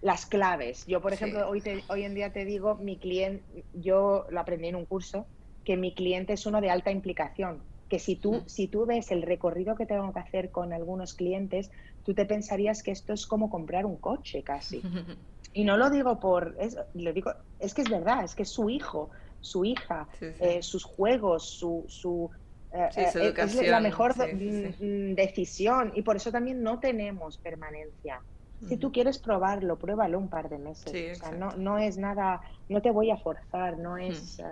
las 0.00 0.26
claves. 0.26 0.84
Yo, 0.86 1.00
por 1.00 1.12
ejemplo, 1.12 1.48
hoy, 1.48 1.62
hoy 1.88 2.04
en 2.04 2.14
día 2.14 2.32
te 2.32 2.44
digo, 2.44 2.76
mi 2.76 2.98
cliente, 2.98 3.66
yo 3.72 4.26
lo 4.28 4.40
aprendí 4.40 4.68
en 4.68 4.76
un 4.76 4.86
curso, 4.86 5.28
que 5.64 5.76
mi 5.76 5.94
cliente 5.94 6.32
es 6.32 6.44
uno 6.46 6.60
de 6.60 6.70
alta 6.70 6.90
implicación 6.90 7.71
que 7.92 7.98
si 7.98 8.16
tú, 8.16 8.42
si 8.46 8.68
tú 8.68 8.86
ves 8.86 9.10
el 9.10 9.20
recorrido 9.20 9.76
que 9.76 9.84
tengo 9.84 10.14
que 10.14 10.20
hacer 10.20 10.50
con 10.50 10.72
algunos 10.72 11.12
clientes, 11.12 11.70
tú 12.02 12.14
te 12.14 12.24
pensarías 12.24 12.82
que 12.82 12.90
esto 12.90 13.12
es 13.12 13.26
como 13.26 13.50
comprar 13.50 13.84
un 13.84 13.98
coche 13.98 14.42
casi. 14.42 14.80
Y 15.54 15.64
no 15.64 15.76
lo 15.76 15.90
digo 15.90 16.18
por, 16.18 16.56
es, 16.58 16.78
lo 16.94 17.12
digo, 17.12 17.30
es 17.58 17.74
que 17.74 17.82
es 17.82 17.90
verdad, 17.90 18.24
es 18.24 18.34
que 18.34 18.44
es 18.44 18.48
su 18.48 18.70
hijo, 18.70 19.10
su 19.38 19.66
hija, 19.66 20.08
eh, 20.18 20.62
sus 20.62 20.82
juegos, 20.82 21.58
su, 21.58 21.84
su 21.88 22.30
eh, 22.72 22.88
eh, 22.96 23.34
es 23.36 23.68
la 23.68 23.80
mejor 23.80 24.14
mm, 24.16 25.14
decisión. 25.14 25.92
Y 25.94 26.00
por 26.00 26.16
eso 26.16 26.32
también 26.32 26.62
no 26.62 26.80
tenemos 26.80 27.36
permanencia. 27.36 28.22
Si 28.66 28.78
tú 28.78 28.90
quieres 28.90 29.18
probarlo, 29.18 29.78
pruébalo 29.78 30.18
un 30.18 30.30
par 30.30 30.48
de 30.48 30.56
meses. 30.56 31.20
o 31.20 31.22
sea, 31.22 31.32
no, 31.32 31.50
no 31.58 31.76
es 31.76 31.98
nada, 31.98 32.40
no 32.70 32.80
te 32.80 32.90
voy 32.90 33.10
a 33.10 33.18
forzar, 33.18 33.76
no 33.76 33.98
es... 33.98 34.42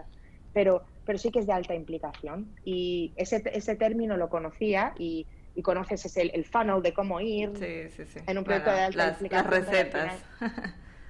pero 0.53 0.84
pero 1.11 1.18
sí 1.18 1.32
que 1.32 1.40
es 1.40 1.46
de 1.48 1.52
alta 1.52 1.74
implicación. 1.74 2.54
Y 2.64 3.12
ese, 3.16 3.42
ese 3.52 3.74
término 3.74 4.16
lo 4.16 4.28
conocía 4.28 4.94
y, 4.96 5.26
y 5.56 5.62
conoces 5.62 6.04
ese, 6.04 6.22
el, 6.22 6.44
funnel 6.44 6.82
de 6.82 6.94
cómo 6.94 7.20
ir 7.20 7.50
en 8.28 8.38
un 8.38 8.44
proyecto 8.44 8.70
de 8.70 8.78
alta 8.78 9.08
implicación. 9.08 9.50
Las 9.50 9.66
recetas. 9.66 10.24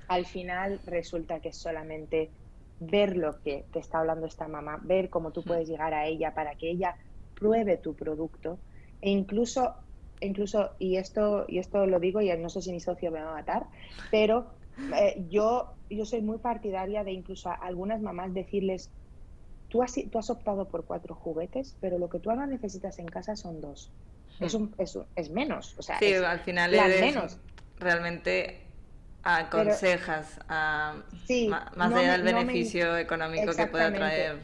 Al 0.09 0.25
final, 0.25 0.81
resulta 0.87 1.41
que 1.41 1.51
es 1.51 1.59
solamente 1.59 2.31
ver 2.79 3.15
lo 3.15 3.43
que 3.43 3.67
te 3.75 3.79
está 3.79 3.99
hablando 3.99 4.27
esta 4.27 4.49
mamá, 4.49 4.81
ver 4.83 5.11
cómo 5.11 5.33
tú 5.33 5.45
puedes 5.45 5.69
llegar 5.69 5.93
a 5.93 6.07
ella 6.07 6.33
para 6.33 6.55
que 6.55 6.71
ella 6.71 6.97
pruebe 7.35 7.77
tu 7.77 7.95
producto 7.95 8.59
e 9.03 9.11
incluso 9.11 9.75
incluso 10.23 10.71
y 10.79 10.97
esto 10.97 11.45
y 11.47 11.59
esto 11.59 11.85
lo 11.85 12.01
digo 12.01 12.23
y 12.23 12.35
no 12.39 12.49
sé 12.49 12.63
si 12.63 12.73
mi 12.73 12.81
socio 12.81 13.11
me 13.11 13.21
va 13.21 13.33
a 13.33 13.35
matar 13.35 13.67
pero 14.11 14.51
eh, 14.95 15.27
yo 15.29 15.75
yo 15.91 16.05
soy 16.05 16.21
muy 16.21 16.39
partidaria 16.39 17.03
de 17.05 17.13
incluso 17.13 17.49
a 17.49 17.55
algunas 17.55 18.03
mamás 18.03 18.33
decirles 18.35 18.91
tú 19.71 19.83
has, 19.83 19.95
tú 20.11 20.19
has 20.19 20.29
optado 20.29 20.69
por 20.69 20.85
cuatro 20.85 21.15
juguetes, 21.15 21.77
pero 21.81 21.99
lo 21.99 22.11
que 22.11 22.19
tú 22.19 22.31
ahora 22.31 22.47
necesitas 22.47 22.99
en 22.99 23.07
casa 23.07 23.37
son 23.37 23.61
dos. 23.61 23.91
Es, 24.41 24.55
hmm. 24.55 24.63
un, 24.63 24.75
es, 25.17 25.31
menos. 25.31 25.75
O 25.79 25.83
sea, 25.83 25.99
sí, 25.99 26.13
al 26.13 26.41
final 26.41 26.75
es 26.75 27.01
menos. 27.01 27.39
realmente 27.79 28.67
aconsejas 29.23 30.41
a, 30.49 30.97
más 31.77 31.93
allá 31.93 32.13
del 32.13 32.23
beneficio 32.23 32.97
económico 32.97 33.53
que 33.55 33.67
puede 33.67 33.91
traer. 33.93 34.39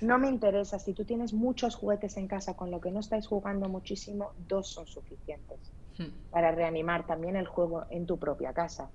No 0.00 0.18
me 0.18 0.28
interesa, 0.28 0.78
si 0.78 0.92
tú 0.92 1.04
tienes 1.04 1.32
muchos 1.32 1.76
juguetes 1.76 2.16
en 2.16 2.26
casa 2.26 2.54
con 2.54 2.70
lo 2.70 2.80
que 2.80 2.90
no 2.90 3.00
estáis 3.00 3.26
jugando 3.26 3.68
muchísimo, 3.68 4.32
dos 4.48 4.68
son 4.68 4.86
suficientes 4.86 5.58
hmm. 5.98 6.30
para 6.30 6.52
reanimar 6.52 7.06
también 7.06 7.36
el 7.36 7.46
juego 7.46 7.86
en 7.90 8.06
tu 8.06 8.18
propia 8.18 8.52
casa. 8.52 8.90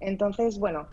Entonces, 0.00 0.58
bueno, 0.58 0.88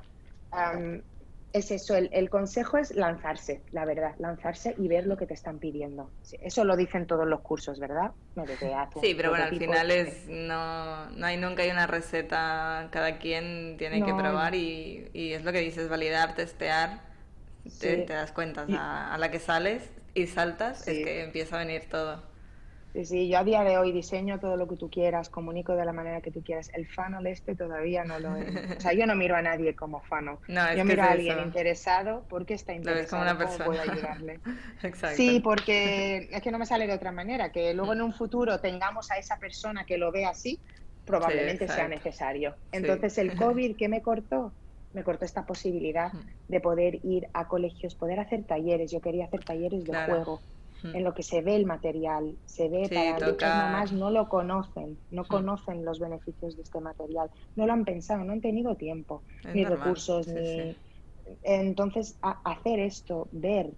es 1.51 1.71
eso, 1.71 1.95
el, 1.95 2.29
consejo 2.29 2.77
es 2.77 2.95
lanzarse, 2.95 3.61
la 3.71 3.83
verdad, 3.85 4.13
lanzarse 4.19 4.75
y 4.77 4.87
ver 4.87 5.07
lo 5.07 5.17
que 5.17 5.25
te 5.25 5.33
están 5.33 5.57
pidiendo. 5.57 6.11
Eso 6.41 6.63
lo 6.63 6.75
dicen 6.75 7.07
todos 7.07 7.27
los 7.27 7.41
cursos, 7.41 7.79
¿verdad? 7.79 8.11
sí, 9.01 9.15
pero 9.15 9.31
bueno, 9.31 9.45
al 9.45 9.57
final 9.57 9.89
es, 9.89 10.27
no, 10.27 11.09
no 11.09 11.25
hay 11.25 11.37
nunca 11.37 11.63
hay 11.63 11.71
una 11.71 11.87
receta, 11.87 12.89
cada 12.91 13.17
quien 13.17 13.77
tiene 13.77 14.03
que 14.03 14.13
probar 14.13 14.53
y, 14.53 15.09
y, 15.13 15.33
es 15.33 15.43
lo 15.43 15.51
que 15.51 15.59
dices, 15.59 15.89
validar, 15.89 16.35
testear, 16.35 17.01
te, 17.79 18.05
das 18.05 18.31
cuenta, 18.31 18.65
a 19.13 19.17
la 19.17 19.31
que 19.31 19.39
sales 19.39 19.83
y 20.13 20.27
saltas 20.27 20.87
es 20.87 21.03
que 21.03 21.23
empieza 21.23 21.55
a 21.55 21.59
venir 21.59 21.89
todo. 21.89 22.28
Sí, 22.93 23.05
sí, 23.05 23.29
yo 23.29 23.37
a 23.37 23.43
día 23.43 23.63
de 23.63 23.77
hoy 23.77 23.91
diseño 23.91 24.39
todo 24.39 24.57
lo 24.57 24.67
que 24.67 24.75
tú 24.75 24.89
quieras, 24.89 25.29
comunico 25.29 25.75
de 25.75 25.85
la 25.85 25.93
manera 25.93 26.21
que 26.21 26.31
tú 26.31 26.43
quieras. 26.43 26.69
El 26.73 26.87
funnel 26.87 27.27
este 27.27 27.55
todavía 27.55 28.03
no 28.03 28.19
lo 28.19 28.35
es. 28.35 28.77
O 28.77 28.81
sea, 28.81 28.93
yo 28.93 29.05
no 29.05 29.15
miro 29.15 29.35
a 29.35 29.41
nadie 29.41 29.75
como 29.75 30.01
funnel. 30.01 30.37
No, 30.47 30.75
yo 30.75 30.83
miro 30.85 31.03
a 31.03 31.11
alguien 31.11 31.39
interesado 31.39 32.25
porque 32.27 32.55
está 32.55 32.73
interesado. 32.73 33.09
Como 33.09 33.21
una 33.21 33.37
persona. 33.37 33.65
¿Cómo 33.65 33.79
ayudarle? 33.79 34.39
Exacto. 34.83 35.15
Sí, 35.15 35.39
porque 35.39 36.29
es 36.31 36.41
que 36.41 36.51
no 36.51 36.57
me 36.57 36.65
sale 36.65 36.87
de 36.87 36.93
otra 36.93 37.11
manera. 37.11 37.51
Que 37.51 37.73
luego 37.73 37.93
en 37.93 38.01
un 38.01 38.13
futuro 38.13 38.59
tengamos 38.59 39.11
a 39.11 39.17
esa 39.17 39.37
persona 39.37 39.85
que 39.85 39.97
lo 39.97 40.11
ve 40.11 40.25
así, 40.25 40.59
probablemente 41.05 41.67
sea 41.67 41.87
necesario. 41.87 42.57
Entonces, 42.71 43.17
el 43.19 43.35
COVID, 43.37 43.77
¿qué 43.77 43.87
me 43.87 44.01
cortó? 44.01 44.55
me 44.91 45.03
cortó 45.03 45.25
esta 45.25 45.45
posibilidad 45.45 46.11
de 46.47 46.59
poder 46.59 46.99
ir 47.03 47.27
a 47.33 47.47
colegios, 47.47 47.95
poder 47.95 48.19
hacer 48.19 48.45
talleres. 48.45 48.91
Yo 48.91 49.01
quería 49.01 49.25
hacer 49.25 49.43
talleres 49.43 49.83
de 49.83 49.95
juego 50.05 50.41
en 50.83 51.03
lo 51.03 51.13
que 51.13 51.23
se 51.23 51.41
ve 51.41 51.55
el 51.55 51.65
material, 51.65 52.37
se 52.45 52.69
ve 52.69 52.89
para 52.89 53.31
muchas 53.31 53.55
mamás 53.55 53.91
no 53.91 54.11
lo 54.11 54.29
conocen, 54.29 54.99
no 55.09 55.25
conocen 55.25 55.83
los 55.83 55.99
beneficios 55.99 56.55
de 56.55 56.63
este 56.63 56.79
material, 56.79 57.29
no 57.55 57.65
lo 57.65 57.73
han 57.73 57.85
pensado, 57.85 58.23
no 58.23 58.33
han 58.33 58.41
tenido 58.41 58.75
tiempo, 58.75 59.23
ni 59.53 59.65
recursos, 59.65 60.27
ni 60.27 60.75
entonces 61.43 62.17
hacer 62.21 62.79
esto, 62.79 63.27
ver, 63.31 63.71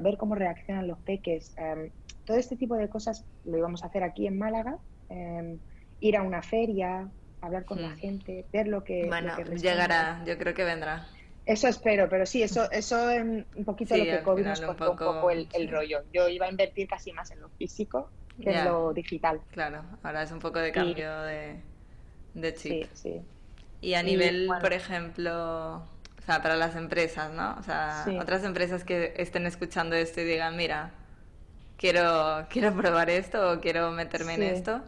ver 0.00 0.16
cómo 0.16 0.34
reaccionan 0.34 0.86
los 0.86 0.98
peques, 1.00 1.52
em, 1.56 1.90
todo 2.24 2.36
este 2.36 2.56
tipo 2.56 2.76
de 2.76 2.88
cosas 2.88 3.24
lo 3.44 3.58
íbamos 3.58 3.82
a 3.82 3.86
hacer 3.86 4.02
aquí 4.02 4.26
en 4.26 4.38
Málaga, 4.38 4.78
em, 5.08 5.60
ir 6.00 6.16
a 6.16 6.22
una 6.22 6.42
feria, 6.42 7.10
hablar 7.40 7.64
con 7.64 7.80
la 7.80 7.96
gente, 7.96 8.46
ver 8.52 8.68
lo 8.68 8.84
que, 8.84 9.06
bueno, 9.06 9.36
llegará, 9.56 10.22
yo 10.26 10.36
creo 10.38 10.54
que 10.54 10.64
vendrá. 10.64 11.06
Eso 11.46 11.68
espero, 11.68 12.08
pero 12.08 12.26
sí, 12.26 12.42
eso, 12.42 12.68
eso 12.72 13.08
es 13.08 13.22
un 13.22 13.64
poquito 13.64 13.96
lo 13.96 14.02
que 14.02 14.20
COVID 14.22 14.44
nos 14.44 14.60
cortó 14.60 14.90
un 14.90 14.98
poco, 14.98 15.30
el, 15.30 15.68
rollo. 15.70 16.02
Yo 16.12 16.28
iba 16.28 16.46
a 16.46 16.50
invertir 16.50 16.88
casi 16.88 17.12
más 17.12 17.30
en 17.30 17.40
lo 17.40 17.48
físico 17.50 18.10
que 18.42 18.50
en 18.50 18.64
lo 18.64 18.92
digital. 18.92 19.40
Claro, 19.52 19.84
ahora 20.02 20.24
es 20.24 20.32
un 20.32 20.40
poco 20.40 20.58
de 20.58 20.72
cambio 20.72 21.22
de, 21.22 21.60
de 22.34 22.54
chip. 22.54 22.88
Sí. 22.94 23.22
Y 23.80 23.94
a 23.94 24.02
nivel, 24.02 24.48
por 24.60 24.72
ejemplo, 24.72 25.76
o 25.76 26.22
sea, 26.26 26.42
para 26.42 26.56
las 26.56 26.74
empresas, 26.74 27.32
¿no? 27.32 27.54
O 27.60 27.62
sea, 27.62 28.04
otras 28.20 28.42
empresas 28.42 28.82
que 28.82 29.14
estén 29.16 29.46
escuchando 29.46 29.94
esto 29.94 30.20
y 30.22 30.24
digan, 30.24 30.56
mira, 30.56 30.90
quiero, 31.76 32.44
quiero 32.50 32.74
probar 32.74 33.08
esto 33.08 33.52
o 33.52 33.60
quiero 33.60 33.92
meterme 33.92 34.34
en 34.34 34.42
esto. 34.42 34.82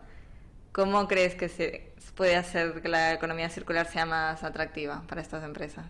¿Cómo 0.72 1.06
crees 1.06 1.36
que 1.36 1.48
se 1.48 1.92
puede 2.16 2.34
hacer 2.34 2.82
que 2.82 2.88
la 2.88 3.12
economía 3.12 3.48
circular 3.48 3.86
sea 3.86 4.06
más 4.06 4.42
atractiva 4.42 5.04
para 5.06 5.20
estas 5.20 5.44
empresas? 5.44 5.86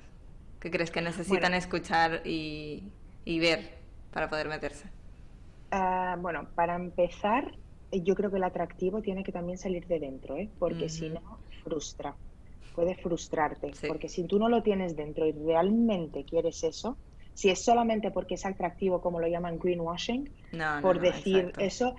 ¿Qué 0.61 0.71
crees 0.71 0.91
que 0.91 1.01
necesitan 1.01 1.55
escuchar 1.55 2.23
y, 2.25 2.91
ver 3.27 3.79
para 4.13 4.29
poder 4.29 4.49
meterse? 4.49 4.89
Ah, 5.71 6.17
bueno, 6.19 6.49
para 6.55 6.75
empezar, 6.75 7.53
yo 7.93 8.15
creo 8.15 8.31
que 8.31 8.39
el 8.39 8.45
atractivo 8.45 9.01
tiene 9.01 9.23
que 9.23 9.33
también 9.33 9.59
salir 9.59 9.87
de 9.87 10.01
dentro, 10.01 10.37
¿eh? 10.37 10.49
porque 10.59 10.89
si 10.89 11.11
no, 11.11 11.39
frustra. 11.63 12.15
Puede 12.75 12.95
frustrarte, 12.95 13.73
porque 13.89 14.09
si 14.09 14.23
tú 14.25 14.39
no 14.39 14.49
lo 14.49 14.63
tienes 14.63 14.95
dentro 14.95 15.27
y 15.27 15.33
realmente 15.33 16.25
quieres 16.25 16.63
eso, 16.63 16.97
si 17.35 17.51
es 17.51 17.65
solamente 17.65 18.11
porque 18.13 18.35
es 18.35 18.47
atractivo, 18.47 19.01
como 19.01 19.21
lo 19.21 19.27
llaman 19.27 19.59
greenwashing, 19.59 20.31
por 20.81 21.01
decir 21.01 21.53
eso, 21.59 21.97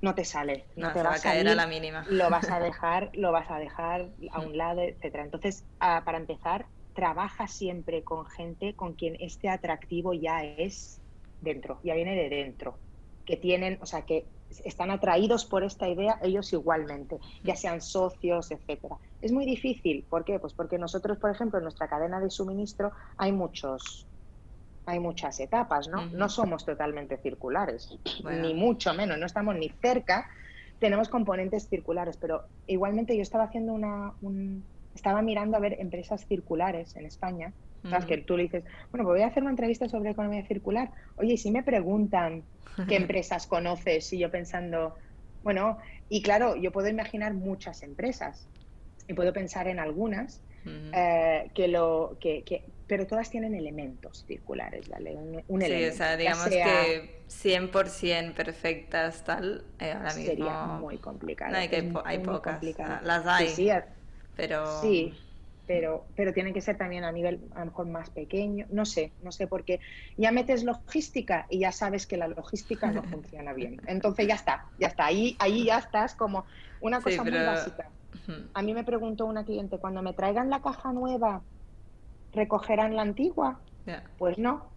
no 0.00 0.14
te 0.14 0.24
sale, 0.24 0.66
no, 0.76 0.92
te 0.92 1.02
va 1.02 1.14
a 1.14 1.18
caer 1.18 1.48
a 1.48 1.54
la 1.54 1.66
mínima. 1.66 2.04
Lo 2.08 2.28
vas 2.28 2.50
a 2.50 2.60
dejar, 2.60 3.10
lo 3.14 3.32
vas 3.32 3.50
a 3.50 3.58
dejar 3.58 4.10
a 4.30 4.40
un 4.40 4.56
lado, 4.56 4.82
etcétera. 4.82 5.24
Entonces, 5.24 5.64
ah, 5.80 6.02
para 6.04 6.18
empezar, 6.18 6.66
trabaja 6.96 7.46
siempre 7.46 8.02
con 8.02 8.26
gente 8.26 8.74
con 8.74 8.94
quien 8.94 9.16
este 9.20 9.48
atractivo 9.48 10.14
ya 10.14 10.42
es 10.42 11.00
dentro, 11.40 11.78
ya 11.84 11.94
viene 11.94 12.16
de 12.16 12.28
dentro, 12.30 12.78
que 13.24 13.36
tienen, 13.36 13.78
o 13.82 13.86
sea, 13.86 14.02
que 14.02 14.26
están 14.64 14.90
atraídos 14.90 15.44
por 15.44 15.62
esta 15.62 15.88
idea 15.88 16.18
ellos 16.22 16.52
igualmente, 16.52 17.18
ya 17.44 17.54
sean 17.54 17.80
socios, 17.82 18.50
etcétera. 18.50 18.96
Es 19.20 19.30
muy 19.30 19.44
difícil, 19.44 20.06
¿por 20.08 20.24
qué? 20.24 20.38
Pues 20.38 20.54
porque 20.54 20.78
nosotros, 20.78 21.18
por 21.18 21.30
ejemplo, 21.30 21.58
en 21.58 21.64
nuestra 21.64 21.86
cadena 21.86 22.18
de 22.18 22.30
suministro 22.30 22.92
hay 23.18 23.32
muchos 23.32 24.08
hay 24.88 25.00
muchas 25.00 25.40
etapas, 25.40 25.88
¿no? 25.88 26.06
No 26.06 26.28
somos 26.28 26.64
totalmente 26.64 27.18
circulares, 27.18 27.88
ni 28.40 28.54
mucho 28.54 28.94
menos, 28.94 29.18
no 29.18 29.26
estamos 29.26 29.56
ni 29.56 29.68
cerca. 29.68 30.28
Tenemos 30.78 31.08
componentes 31.08 31.68
circulares, 31.68 32.16
pero 32.16 32.44
igualmente 32.68 33.16
yo 33.16 33.22
estaba 33.22 33.44
haciendo 33.44 33.72
una, 33.72 34.14
estaba 34.96 35.22
mirando 35.22 35.56
a 35.56 35.60
ver 35.60 35.76
empresas 35.78 36.26
circulares 36.26 36.96
en 36.96 37.06
España. 37.06 37.52
¿Sabes? 37.88 38.06
Que 38.06 38.18
tú 38.18 38.36
le 38.36 38.44
dices, 38.44 38.64
bueno, 38.90 39.04
pues 39.04 39.18
voy 39.18 39.22
a 39.22 39.28
hacer 39.28 39.44
una 39.44 39.50
entrevista 39.50 39.88
sobre 39.88 40.10
economía 40.10 40.44
circular. 40.44 40.90
Oye, 41.18 41.34
y 41.34 41.36
si 41.36 41.52
me 41.52 41.62
preguntan 41.62 42.42
qué 42.88 42.96
empresas 42.96 43.46
conoces, 43.46 44.12
y 44.12 44.18
yo 44.18 44.28
pensando, 44.28 44.96
bueno, 45.44 45.78
y 46.08 46.20
claro, 46.20 46.56
yo 46.56 46.72
puedo 46.72 46.88
imaginar 46.88 47.34
muchas 47.34 47.84
empresas 47.84 48.48
y 49.06 49.14
puedo 49.14 49.32
pensar 49.32 49.68
en 49.68 49.78
algunas 49.78 50.40
eh, 50.66 51.48
que 51.54 51.68
lo 51.68 52.16
que, 52.20 52.64
pero 52.86 53.06
todas 53.06 53.30
tienen 53.30 53.54
elementos 53.54 54.24
circulares, 54.26 54.88
¿vale? 54.88 55.16
Un, 55.46 55.62
sí, 55.62 55.84
o 55.84 55.92
sea, 55.92 56.16
digamos 56.16 56.48
que 56.48 57.22
100% 57.28 58.34
perfectas 58.34 59.24
tal, 59.24 59.64
eh, 59.78 59.92
ahora 59.92 60.14
mismo... 60.14 60.26
Sería 60.26 60.66
muy 60.80 60.98
complicado. 60.98 61.52
No, 61.52 61.58
hay, 61.58 61.68
que 61.68 61.92
hay, 62.04 62.18
pocas, 62.18 62.60
las 63.02 63.26
hay, 63.26 63.48
sí, 63.48 63.70
pero... 64.36 64.80
Sí, 64.80 65.14
pero, 65.66 66.06
pero 66.14 66.32
tienen 66.32 66.54
que 66.54 66.60
ser 66.60 66.76
también 66.76 67.04
a 67.04 67.10
nivel 67.10 67.40
a 67.54 67.60
lo 67.60 67.66
mejor 67.66 67.86
más 67.86 68.10
pequeño, 68.10 68.66
no 68.70 68.84
sé, 68.84 69.12
no 69.22 69.32
sé, 69.32 69.46
porque 69.46 69.80
ya 70.16 70.30
metes 70.30 70.62
logística 70.62 71.46
y 71.50 71.60
ya 71.60 71.72
sabes 71.72 72.06
que 72.06 72.16
la 72.16 72.28
logística 72.28 72.90
no 72.90 73.02
funciona 73.10 73.52
bien. 73.52 73.80
Entonces 73.86 74.28
ya 74.28 74.34
está, 74.34 74.66
ya 74.78 74.88
está, 74.88 75.06
ahí, 75.06 75.36
ahí 75.38 75.64
ya 75.64 75.78
estás 75.78 76.14
como 76.14 76.44
una 76.80 77.00
cosa 77.00 77.22
muy 77.22 77.32
básica. 77.32 77.88
A 78.54 78.62
mí 78.62 78.74
me 78.74 78.84
preguntó 78.84 79.26
una 79.26 79.44
cliente, 79.44 79.78
cuando 79.78 80.02
me 80.02 80.12
traigan 80.12 80.50
la 80.50 80.62
caja 80.62 80.92
nueva, 80.92 81.42
¿recogerán 82.32 82.96
la 82.96 83.02
antigua? 83.02 83.60
Pues 84.18 84.38
no. 84.38 84.70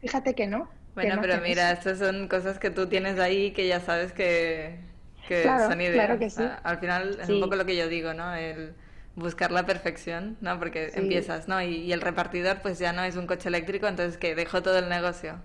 Fíjate 0.00 0.34
que 0.34 0.46
no. 0.46 0.68
Bueno, 0.94 1.18
pero 1.20 1.40
mira, 1.40 1.72
estas 1.72 1.98
son 1.98 2.28
cosas 2.28 2.58
que 2.58 2.70
tú 2.70 2.88
tienes 2.88 3.18
ahí 3.18 3.52
que 3.52 3.66
ya 3.66 3.80
sabes 3.80 4.12
que, 4.12 4.78
son 5.28 5.80
ideas. 5.80 5.94
Claro 5.94 6.18
que 6.18 6.30
sí. 6.30 6.42
al 6.62 6.78
final 6.78 7.18
es 7.20 7.28
un 7.28 7.40
poco 7.40 7.56
lo 7.56 7.64
que 7.64 7.76
yo 7.76 7.88
digo, 7.88 8.14
¿no? 8.14 8.34
El 8.34 8.74
buscar 9.16 9.52
la 9.52 9.64
perfección, 9.66 10.36
¿no? 10.40 10.58
Porque 10.58 10.90
empiezas, 10.94 11.48
¿no? 11.48 11.62
Y, 11.62 11.92
el 11.92 12.00
repartidor 12.00 12.60
pues 12.62 12.78
ya 12.78 12.92
no 12.92 13.02
es 13.04 13.16
un 13.16 13.26
coche 13.26 13.48
eléctrico, 13.48 13.86
entonces 13.86 14.18
que 14.18 14.34
dejo 14.34 14.62
todo 14.62 14.78
el 14.78 14.88
negocio. 14.88 15.38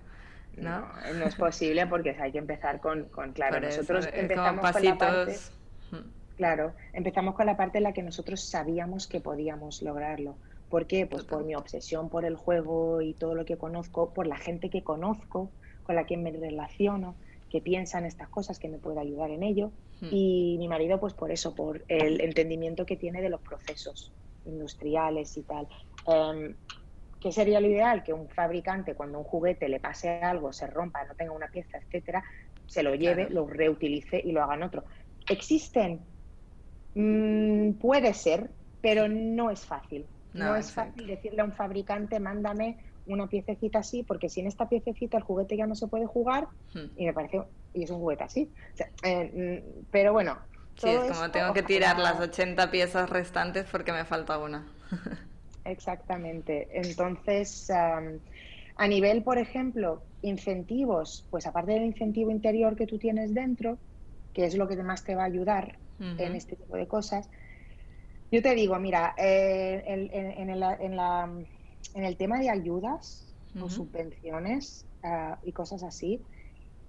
¿no? 0.56 0.80
No, 0.80 1.24
es 1.24 1.36
posible 1.36 1.86
porque 1.86 2.10
hay 2.20 2.32
que 2.32 2.38
empezar 2.38 2.80
con, 2.80 3.04
con 3.04 3.32
claro, 3.32 3.60
nosotros 3.60 4.08
empezamos 4.12 4.72
con 4.72 4.84
la 4.84 4.98
parte, 4.98 5.36
claro, 6.36 6.74
empezamos 6.92 7.34
con 7.34 7.46
la 7.46 7.56
parte 7.56 7.78
en 7.78 7.84
la 7.84 7.92
que 7.92 8.02
nosotros 8.02 8.42
sabíamos 8.42 9.06
que 9.06 9.20
podíamos 9.20 9.80
lograrlo. 9.80 10.36
¿Por 10.68 10.86
qué? 10.86 11.06
Pues 11.06 11.24
por 11.24 11.44
mi 11.44 11.54
obsesión 11.54 12.10
por 12.10 12.24
el 12.24 12.36
juego 12.36 13.00
y 13.00 13.14
todo 13.14 13.34
lo 13.34 13.44
que 13.44 13.56
conozco, 13.56 14.12
por 14.12 14.26
la 14.26 14.36
gente 14.36 14.70
que 14.70 14.84
conozco, 14.84 15.50
con 15.84 15.94
la 15.94 16.04
que 16.04 16.16
me 16.16 16.30
relaciono, 16.30 17.14
que 17.50 17.60
piensa 17.60 17.98
en 17.98 18.06
estas 18.06 18.28
cosas, 18.28 18.58
que 18.58 18.68
me 18.68 18.78
puede 18.78 19.00
ayudar 19.00 19.30
en 19.30 19.42
ello. 19.42 19.72
Hmm. 20.00 20.08
Y 20.10 20.56
mi 20.58 20.68
marido, 20.68 21.00
pues 21.00 21.14
por 21.14 21.30
eso, 21.30 21.54
por 21.54 21.84
el 21.88 22.20
entendimiento 22.20 22.86
que 22.86 22.96
tiene 22.96 23.20
de 23.20 23.28
los 23.28 23.40
procesos 23.40 24.12
industriales 24.46 25.36
y 25.36 25.42
tal. 25.42 25.68
Eh, 26.06 26.54
¿Qué 27.20 27.32
sería 27.32 27.60
lo 27.60 27.66
ideal? 27.66 28.02
Que 28.02 28.14
un 28.14 28.28
fabricante, 28.28 28.94
cuando 28.94 29.18
un 29.18 29.24
juguete 29.24 29.68
le 29.68 29.78
pase 29.78 30.08
algo, 30.08 30.52
se 30.54 30.66
rompa, 30.66 31.04
no 31.04 31.14
tenga 31.14 31.32
una 31.32 31.48
pieza, 31.48 31.76
etcétera, 31.76 32.24
se 32.66 32.82
lo 32.82 32.94
lleve, 32.94 33.28
lo 33.28 33.46
reutilice 33.46 34.22
y 34.24 34.32
lo 34.32 34.42
hagan 34.42 34.62
otro. 34.62 34.84
¿Existen? 35.28 36.00
Mm, 36.94 37.72
puede 37.72 38.14
ser, 38.14 38.50
pero 38.80 39.06
no 39.06 39.50
es 39.50 39.66
fácil. 39.66 40.06
No, 40.32 40.54
es 40.54 40.72
fácil 40.72 41.08
decirle 41.08 41.42
a 41.42 41.44
un 41.44 41.52
fabricante, 41.52 42.20
mándame 42.20 42.78
una 43.12 43.26
piececita 43.26 43.80
así, 43.80 44.02
porque 44.02 44.28
sin 44.28 44.46
esta 44.46 44.68
piececita 44.68 45.16
el 45.16 45.22
juguete 45.22 45.56
ya 45.56 45.66
no 45.66 45.74
se 45.74 45.86
puede 45.86 46.06
jugar, 46.06 46.48
hmm. 46.74 46.86
y 46.96 47.06
me 47.06 47.12
parece, 47.12 47.42
y 47.74 47.84
es 47.84 47.90
un 47.90 47.98
juguete 47.98 48.24
así. 48.24 48.50
Eh, 49.02 49.62
mm, 49.62 49.86
pero 49.90 50.12
bueno. 50.12 50.38
Sí, 50.76 50.88
es 50.88 51.12
como 51.12 51.30
tengo 51.30 51.52
que 51.52 51.62
tirar 51.62 51.98
las 51.98 52.18
80 52.18 52.70
piezas 52.70 53.10
restantes 53.10 53.66
porque 53.70 53.92
me 53.92 54.04
falta 54.06 54.38
una. 54.38 54.66
Exactamente. 55.64 56.68
Entonces, 56.72 57.70
a 57.70 58.88
nivel, 58.88 59.22
por 59.22 59.36
ejemplo, 59.36 60.02
incentivos, 60.22 61.26
pues 61.30 61.46
aparte 61.46 61.72
del 61.72 61.84
incentivo 61.84 62.30
interior 62.30 62.76
que 62.76 62.86
tú 62.86 62.98
tienes 62.98 63.34
dentro, 63.34 63.76
que 64.32 64.46
es 64.46 64.56
lo 64.56 64.68
que 64.68 64.76
más 64.76 65.04
te 65.04 65.14
va 65.14 65.24
a 65.24 65.26
ayudar 65.26 65.76
en 65.98 66.34
este 66.34 66.56
tipo 66.56 66.76
de 66.78 66.86
cosas, 66.86 67.28
yo 68.32 68.40
te 68.42 68.54
digo, 68.54 68.78
mira, 68.78 69.14
eh, 69.18 69.82
en, 69.86 70.56
el, 71.94 72.16
tema 72.16 72.38
de 72.38 72.50
ayudas 72.50 73.34
o 73.60 73.68
subvenciones 73.68 74.86
ah, 75.02 75.38
y 75.42 75.52
cosas 75.52 75.82
así, 75.82 76.20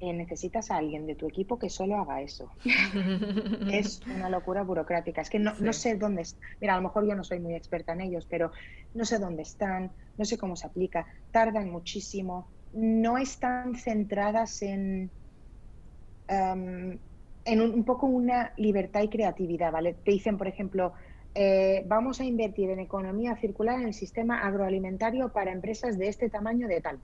eh, 0.03 0.13
necesitas 0.13 0.71
a 0.71 0.77
alguien 0.77 1.05
de 1.05 1.13
tu 1.13 1.27
equipo 1.27 1.59
que 1.59 1.69
solo 1.69 1.95
haga 1.97 2.21
eso. 2.21 2.49
es 3.71 4.01
una 4.07 4.29
locura 4.29 4.63
burocrática. 4.63 5.21
Es 5.21 5.29
que 5.29 5.37
no, 5.37 5.53
no 5.59 5.73
sé 5.73 5.95
dónde. 5.95 6.23
Mira, 6.59 6.73
a 6.73 6.77
lo 6.77 6.81
mejor 6.81 7.07
yo 7.07 7.13
no 7.13 7.23
soy 7.23 7.39
muy 7.39 7.53
experta 7.53 7.93
en 7.93 8.01
ellos, 8.01 8.25
pero 8.27 8.51
no 8.95 9.05
sé 9.05 9.19
dónde 9.19 9.43
están, 9.43 9.91
no 10.17 10.25
sé 10.25 10.39
cómo 10.39 10.55
se 10.55 10.65
aplica. 10.65 11.05
Tardan 11.31 11.69
muchísimo. 11.69 12.47
No 12.73 13.19
están 13.19 13.75
centradas 13.75 14.63
en. 14.63 15.11
En 16.27 17.59
un, 17.61 17.71
un, 17.71 17.83
poco 17.83 18.07
una 18.07 18.53
libertad 18.55 19.03
y 19.03 19.09
creatividad, 19.09 19.71
¿vale? 19.71 19.93
Te 19.93 20.11
dicen, 20.11 20.37
por 20.37 20.47
ejemplo, 20.47 20.93
eh, 21.33 21.83
vamos 21.87 22.19
a 22.19 22.25
invertir 22.25 22.69
en 22.69 22.79
economía 22.79 23.35
circular 23.37 23.79
en 23.79 23.87
el 23.87 23.93
sistema 23.93 24.39
agroalimentario 24.39 25.29
para 25.29 25.51
empresas 25.51 25.97
de 25.97 26.09
este 26.09 26.29
tamaño 26.29 26.67
de 26.67 26.81
tal. 26.81 26.99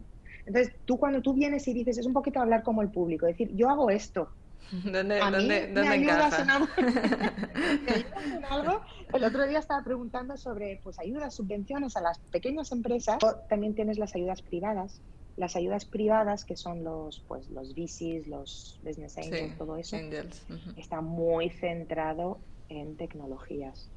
Entonces, 0.45 0.75
tú 0.85 0.97
cuando 0.97 1.21
tú 1.21 1.33
vienes 1.33 1.67
y 1.67 1.73
dices, 1.73 1.97
es 1.97 2.05
un 2.05 2.13
poquito 2.13 2.39
hablar 2.39 2.63
como 2.63 2.81
el 2.81 2.89
público, 2.89 3.25
decir, 3.25 3.49
yo 3.53 3.69
hago 3.69 3.89
esto. 3.89 4.29
¿Dónde, 4.71 5.19
¿dónde, 5.19 5.67
¿dónde 5.73 5.87
ayudas 5.87 6.39
en 6.39 6.49
algo? 6.49 6.67
en 6.77 8.45
algo? 8.45 8.81
El 9.13 9.23
otro 9.23 9.47
día 9.47 9.59
estaba 9.59 9.81
preguntando 9.83 10.35
sobre 10.35 10.81
pues 10.83 10.99
ayudas, 10.99 11.35
subvenciones 11.35 11.95
a 11.95 12.01
las 12.01 12.19
pequeñas 12.31 12.71
empresas. 12.71 13.17
También 13.47 13.75
tienes 13.75 13.97
las 13.97 14.13
ayudas 14.15 14.41
privadas. 14.41 15.01
Las 15.37 15.55
ayudas 15.55 15.85
privadas, 15.85 16.43
que 16.43 16.57
son 16.57 16.83
los 16.83 17.23
pues 17.27 17.49
los 17.49 17.75
VCs, 17.75 18.27
los 18.27 18.79
business 18.81 19.17
angels, 19.17 19.57
todo 19.57 19.77
eso, 19.77 19.97
está 20.75 20.99
muy 20.99 21.49
centrado 21.49 22.41
en 22.67 22.97
tecnologías. 22.97 23.91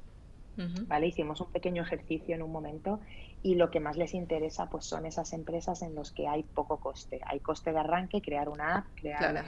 ¿Vale? 0.88 1.06
Hicimos 1.06 1.40
un 1.40 1.50
pequeño 1.50 1.82
ejercicio 1.82 2.34
en 2.34 2.42
un 2.42 2.52
momento 2.52 3.00
y 3.42 3.54
lo 3.54 3.70
que 3.70 3.80
más 3.80 3.96
les 3.96 4.14
interesa 4.14 4.68
pues 4.68 4.84
son 4.84 5.06
esas 5.06 5.32
empresas 5.32 5.82
en 5.82 5.94
los 5.94 6.12
que 6.12 6.26
hay 6.28 6.42
poco 6.42 6.78
coste. 6.80 7.20
Hay 7.26 7.40
coste 7.40 7.72
de 7.72 7.78
arranque, 7.78 8.20
crear 8.20 8.48
una 8.48 8.76
app, 8.76 8.86
crear 8.94 9.44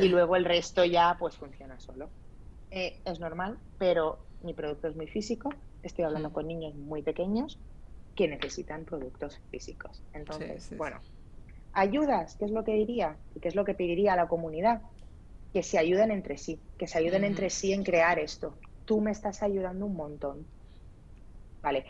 y 0.00 0.08
luego 0.08 0.36
el 0.36 0.44
resto 0.44 0.84
ya 0.84 1.16
pues 1.18 1.36
funciona 1.36 1.78
solo. 1.78 2.12
Eh, 2.74 3.02
es 3.04 3.20
normal, 3.20 3.58
pero 3.76 4.30
mi 4.40 4.54
producto 4.54 4.88
es 4.88 4.96
muy 4.96 5.06
físico, 5.06 5.50
estoy 5.82 6.06
hablando 6.06 6.32
con 6.32 6.46
niños 6.46 6.74
muy 6.74 7.02
pequeños 7.02 7.60
que 8.14 8.28
necesitan 8.28 8.86
productos 8.86 9.42
físicos. 9.50 10.02
Entonces, 10.14 10.74
bueno, 10.78 11.02
ayudas, 11.72 12.36
¿qué 12.36 12.46
es 12.46 12.50
lo 12.50 12.64
que 12.64 12.72
diría? 12.72 13.20
¿Y 13.34 13.40
qué 13.40 13.48
es 13.48 13.54
lo 13.54 13.66
que 13.66 13.74
pediría 13.74 14.14
a 14.14 14.16
la 14.16 14.26
comunidad? 14.26 14.82
Que 15.52 15.62
se 15.62 15.78
ayuden 15.78 16.10
entre 16.10 16.38
sí, 16.38 16.62
que 16.78 16.86
se 16.86 16.96
ayuden 16.96 17.24
entre 17.24 17.50
sí 17.50 17.74
en 17.74 17.84
crear 17.84 18.18
esto, 18.18 18.58
tú 18.84 19.00
me 19.00 19.10
estás 19.10 19.42
ayudando 19.42 19.86
un 19.86 19.96
montón. 19.96 20.46
Vale, 21.62 21.86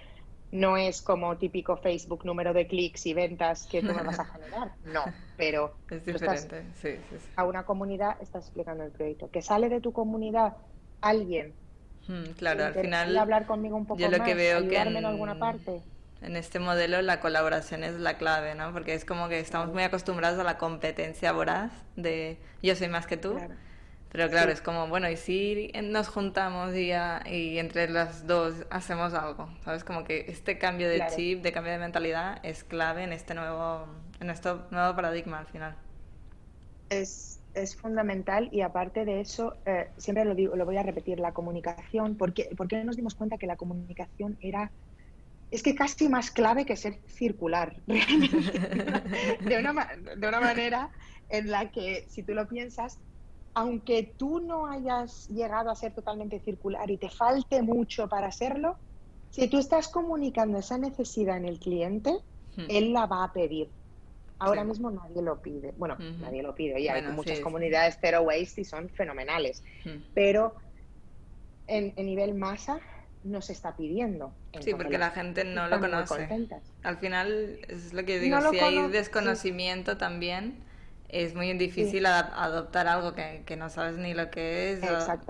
no 0.53 0.77
es 0.77 1.01
como 1.01 1.37
típico 1.39 1.77
Facebook 1.79 2.25
número 2.25 2.53
de 2.53 2.67
clics 2.67 3.07
y 3.07 3.15
ventas 3.15 3.67
que 3.67 3.81
tú 3.81 3.89
me 3.95 4.03
vas 4.03 4.21
a 4.21 4.25
generar, 4.33 4.73
no, 4.85 5.05
pero 5.37 5.75
es 5.91 6.05
diferente, 6.05 6.65
sí, 6.75 6.97
sí, 7.11 7.17
a 7.37 7.45
una 7.45 7.65
comunidad 7.65 8.17
estás 8.21 8.45
explicando 8.45 8.85
el 8.85 8.93
proyecto. 8.93 9.31
Que 9.31 9.41
sale 9.43 9.69
de 9.69 9.81
tu 9.81 9.93
comunidad 9.93 10.57
alguien. 11.01 11.55
Hmm, 12.07 12.33
claro, 12.37 12.65
al 12.65 12.75
final. 12.75 13.17
hablar 13.17 13.47
conmigo 13.47 13.77
un 13.77 13.87
poco 13.87 14.01
yo 14.01 14.11
lo 14.11 14.23
que 14.23 14.35
veo 14.35 14.69
que 14.69 14.77
en, 14.77 15.05
alguna 15.05 15.39
parte. 15.39 15.81
En 16.21 16.37
este 16.37 16.59
modelo 16.59 17.01
la 17.01 17.21
colaboración 17.21 17.83
es 17.83 17.95
la 17.95 18.19
clave, 18.19 18.55
¿no? 18.55 18.73
Porque 18.73 18.95
es 18.95 19.05
como 19.05 19.29
que 19.29 19.41
estamos 19.41 19.73
muy 19.73 19.83
acostumbrados 19.83 20.39
a 20.39 20.45
la 20.45 20.59
competencia 20.59 21.33
voraz 21.33 21.73
de 21.97 22.39
yo 22.63 22.77
soy 22.77 22.89
más 22.89 23.07
que 23.07 23.17
tú. 23.17 23.39
Pero 24.13 24.29
claro, 24.29 24.53
es 24.53 24.61
como, 24.61 24.89
bueno, 24.89 25.09
¿y 25.09 25.17
si 25.17 25.73
nos 25.83 26.09
juntamos 26.09 26.75
y, 26.75 26.91
y 27.31 27.59
entre 27.59 27.89
las 27.89 28.27
dos 28.27 28.67
hacemos 28.69 29.15
algo? 29.15 29.49
¿Sabes? 29.65 29.85
Como 29.85 30.05
que 30.05 30.27
este 30.29 30.59
cambio 30.59 30.87
de 30.91 31.03
chip, 31.17 31.43
de 31.43 31.51
cambio 31.51 31.73
de 31.73 31.79
mentalidad 31.79 32.39
es 32.43 32.63
clave 32.63 33.05
en 33.05 33.13
este 33.15 33.35
nuevo, 33.35 33.87
en 34.21 34.29
este 34.29 34.51
nuevo 34.71 34.95
paradigma 34.95 35.39
al 35.39 35.47
final. 35.47 35.75
Es, 36.91 37.41
es 37.55 37.75
fundamental 37.75 38.51
y 38.53 38.61
aparte 38.61 39.07
de 39.07 39.23
eso, 39.23 39.57
eh, 39.65 39.89
siempre 39.97 40.27
lo, 40.27 40.35
digo, 40.35 40.57
lo 40.57 40.67
voy 40.67 40.77
a 40.77 40.83
repetir, 40.83 41.19
la 41.19 41.33
comunicación, 41.33 42.15
porque, 42.17 42.51
porque 42.55 42.85
nos 42.85 42.97
dimos 42.97 43.15
cuenta 43.15 43.39
que 43.39 43.47
la 43.47 43.57
comunicación 43.57 44.37
era, 44.43 44.71
es 45.51 45.63
que 45.63 45.75
casi 45.75 46.11
más 46.11 46.31
clave 46.31 46.67
que 46.67 46.77
ser 46.77 46.99
circular, 47.07 47.77
de, 47.87 49.59
una, 49.59 49.87
de 50.17 50.29
una 50.29 50.41
manera 50.41 50.91
en 51.31 51.51
la 51.51 51.71
que, 51.71 52.05
si 52.11 52.23
tú 52.23 52.35
lo 52.35 52.47
piensas, 52.47 52.99
aunque 53.55 54.15
tú 54.17 54.41
no 54.41 54.67
hayas 54.67 55.29
llegado 55.29 55.71
a 55.71 55.75
ser 55.75 55.93
totalmente 55.93 56.41
circular 56.41 56.91
y 56.91 56.97
te 56.97 57.11
falte 57.11 57.63
mucho 57.63 58.09
para 58.09 58.29
hacerlo, 58.29 58.77
si 59.31 59.49
tú 59.49 59.59
estás 59.59 59.89
comunicando 59.89 60.59
esa 60.59 60.79
necesidad 60.79 61.37
en 61.37 61.47
el 61.47 61.59
cliente, 61.59 62.13
hmm. 62.57 62.65
él 62.69 62.93
la 62.93 63.07
va 63.07 63.25
a 63.25 63.33
pedir. 63.33 63.69
Ahora 64.39 64.65
mismo 64.65 64.91
nadie 64.91 65.23
lo 65.23 65.41
pide. 65.41 65.73
Bueno, 65.79 65.97
nadie 66.21 66.43
lo 66.43 66.55
pide. 66.55 66.81
Y 66.81 66.89
hay 66.89 67.03
muchas 67.03 67.39
comunidades 67.39 67.99
zero 68.01 68.23
waste 68.23 68.63
y 68.63 68.65
son 68.65 68.89
fenomenales. 68.89 69.63
Hmm. 69.85 70.03
Pero 70.15 70.55
en, 71.69 71.95
nivel 71.95 72.35
masa 72.35 72.81
no 73.23 73.41
se 73.41 73.53
está 73.53 73.77
pidiendo. 73.77 74.33
Sí, 74.61 74.75
porque 74.75 74.99
la, 74.99 75.11
gente 75.11 75.45
no 75.45 75.69
lo 75.69 75.79
conoce. 75.79 76.29
Al 76.83 76.97
final 76.99 77.61
es 77.69 77.93
lo 77.93 78.05
que 78.05 78.19
digo, 78.19 78.39
si 78.51 78.59
hay 78.59 78.89
desconocimiento 78.89 79.97
también 79.97 80.57
es 81.13 81.35
muy 81.35 81.53
difícil 81.53 82.07
adoptar 82.07 82.89
algo 82.89 83.15
que, 83.15 83.43
que, 83.47 83.57
no 83.57 83.69
sabes 83.69 83.99
ni 83.99 84.15
lo 84.15 84.31
que 84.31 84.73
es, 84.73 84.81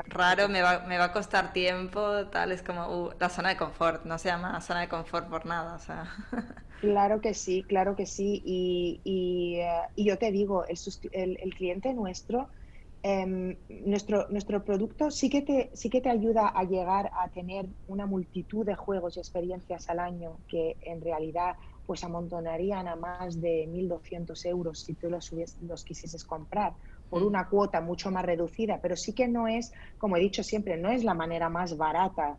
raro, 0.06 0.48
me 0.48 0.62
va, 0.62 0.80
me 0.86 0.96
va 0.96 1.06
a 1.06 1.12
costar 1.12 1.52
tiempo, 1.52 2.28
tal, 2.28 2.52
es 2.52 2.62
como 2.62 2.86
uh, 2.86 3.10
la 3.18 3.28
zona 3.28 3.48
de 3.50 3.56
confort, 3.56 4.04
no 4.04 4.16
se 4.16 4.28
llama 4.28 4.60
zona 4.60 4.82
de 4.82 4.88
confort 4.88 5.28
por 5.28 5.44
nada, 5.44 5.74
o 5.74 5.78
sea. 5.78 6.04
Claro 6.80 7.20
que 7.20 7.32
sí, 7.32 7.64
claro 7.68 7.94
que 7.94 8.06
sí, 8.06 8.42
y, 8.44 9.00
y, 9.04 9.60
eh, 9.60 9.82
y 9.94 10.04
yo 10.04 10.18
te 10.18 10.32
digo, 10.32 10.64
el, 10.66 10.76
el, 11.12 11.38
el 11.40 11.54
cliente 11.54 11.94
nuestro, 11.94 12.50
eh, 13.04 13.56
nuestro, 13.68 14.26
nuestro 14.30 14.64
producto 14.64 15.10
sí 15.12 15.30
que, 15.30 15.42
te, 15.42 15.70
sí 15.74 15.90
que 15.90 16.00
te 16.00 16.10
ayuda 16.10 16.48
a 16.48 16.64
llegar 16.64 17.10
a 17.16 17.28
tener 17.28 17.66
una 17.86 18.06
multitud 18.06 18.66
de 18.66 18.74
juegos 18.74 19.16
y 19.16 19.20
experiencias 19.20 19.88
al 19.88 20.00
año 20.00 20.38
que 20.48 20.76
en 20.80 21.00
realidad 21.00 21.54
pues 21.92 22.04
amontonarían 22.04 22.88
a 22.88 22.96
más 22.96 23.38
de 23.38 23.68
1.200 23.68 24.46
euros 24.46 24.80
si 24.80 24.94
tú 24.94 25.10
los, 25.10 25.30
los 25.60 25.84
quisieses 25.84 26.24
comprar 26.24 26.72
por 27.10 27.20
mm. 27.20 27.26
una 27.26 27.48
cuota 27.50 27.82
mucho 27.82 28.10
más 28.10 28.24
reducida, 28.24 28.78
pero 28.80 28.96
sí 28.96 29.12
que 29.12 29.28
no 29.28 29.46
es, 29.46 29.74
como 29.98 30.16
he 30.16 30.20
dicho 30.20 30.42
siempre, 30.42 30.78
no 30.78 30.88
es 30.88 31.04
la 31.04 31.12
manera 31.12 31.50
más 31.50 31.76
barata. 31.76 32.38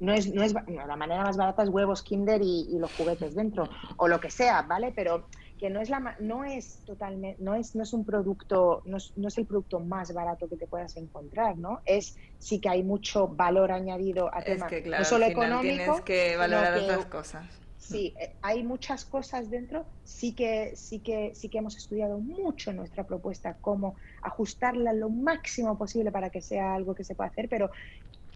No 0.00 0.12
es, 0.12 0.30
no 0.34 0.42
es 0.42 0.52
la 0.52 0.96
manera 0.96 1.22
más 1.22 1.38
barata 1.38 1.62
es 1.62 1.70
huevos 1.70 2.02
Kinder 2.02 2.42
y, 2.42 2.76
los 2.78 2.94
juguetes 2.94 3.34
dentro, 3.34 3.70
o 3.96 4.06
lo 4.06 4.20
que 4.20 4.30
sea, 4.30 4.60
¿vale? 4.60 4.92
Pero 4.94 5.28
que 5.58 5.70
no 5.70 5.80
es 5.80 5.88
la 5.88 6.14
no 6.20 6.44
es 6.44 6.84
totalmente 6.84 7.42
no 7.42 7.54
es 7.54 7.74
no 7.74 7.82
es 7.82 7.92
un 7.94 8.04
producto 8.04 8.82
no 8.84 8.98
es, 8.98 9.12
no 9.16 9.26
es, 9.26 9.38
el 9.38 9.46
producto 9.46 9.80
más 9.80 10.12
barato 10.12 10.48
que 10.48 10.56
te 10.56 10.68
puedas 10.68 10.96
encontrar 10.96 11.58
no 11.58 11.80
es 11.84 12.16
sí 12.38 12.60
que 12.60 12.68
hay 12.68 12.84
mucho 12.84 13.26
valor 13.26 13.72
añadido 13.72 14.32
a 14.32 14.40
tema 14.40 14.68
que, 14.68 14.82
no 14.82 15.04
solo 15.04 15.26
económico 15.26 15.62
tienes 15.62 16.00
que 16.02 16.36
valorar 16.36 16.78
otras 16.78 17.06
cosas 17.06 17.67
sí, 17.88 18.14
eh, 18.20 18.36
hay 18.42 18.62
muchas 18.62 19.04
cosas 19.04 19.50
dentro. 19.50 19.86
Sí 20.04 20.34
que, 20.34 20.72
sí, 20.76 21.00
que, 21.00 21.32
sí 21.34 21.48
que 21.48 21.58
hemos 21.58 21.76
estudiado 21.76 22.18
mucho 22.18 22.72
nuestra 22.72 23.04
propuesta, 23.04 23.58
cómo 23.60 23.96
ajustarla 24.22 24.92
lo 24.92 25.10
máximo 25.10 25.76
posible 25.78 26.12
para 26.12 26.30
que 26.30 26.42
sea 26.42 26.74
algo 26.74 26.94
que 26.94 27.04
se 27.04 27.14
pueda 27.14 27.30
hacer, 27.30 27.48
pero 27.48 27.70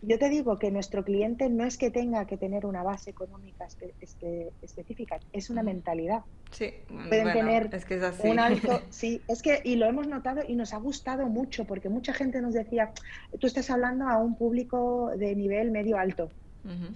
yo 0.02 0.18
te 0.18 0.28
digo 0.28 0.58
que 0.58 0.70
nuestro 0.72 1.04
cliente 1.04 1.48
no 1.48 1.64
es 1.64 1.78
que 1.78 1.90
tenga 1.90 2.26
que 2.26 2.36
tener 2.36 2.66
una 2.66 2.82
base 2.82 3.10
económica 3.10 3.66
específica, 4.60 5.20
es 5.32 5.48
una 5.48 5.62
mentalidad. 5.62 6.22
Sí, 6.50 6.72
pueden 6.88 7.32
tener 7.32 7.70
es 7.72 7.84
que 7.84 7.94
es 7.94 8.02
así. 8.02 8.28
un 8.28 8.40
alto, 8.40 8.80
sí, 8.90 9.22
es 9.28 9.42
que 9.42 9.62
y 9.64 9.76
lo 9.76 9.86
hemos 9.86 10.08
notado 10.08 10.42
y 10.46 10.56
nos 10.56 10.74
ha 10.74 10.78
gustado 10.78 11.28
mucho 11.28 11.64
porque 11.66 11.88
mucha 11.88 12.12
gente 12.12 12.42
nos 12.42 12.52
decía, 12.52 12.92
tú 13.38 13.46
estás 13.46 13.70
hablando 13.70 14.08
a 14.08 14.18
un 14.18 14.36
público 14.36 15.12
de 15.16 15.36
nivel 15.36 15.70
medio 15.70 15.96
alto. 15.96 16.28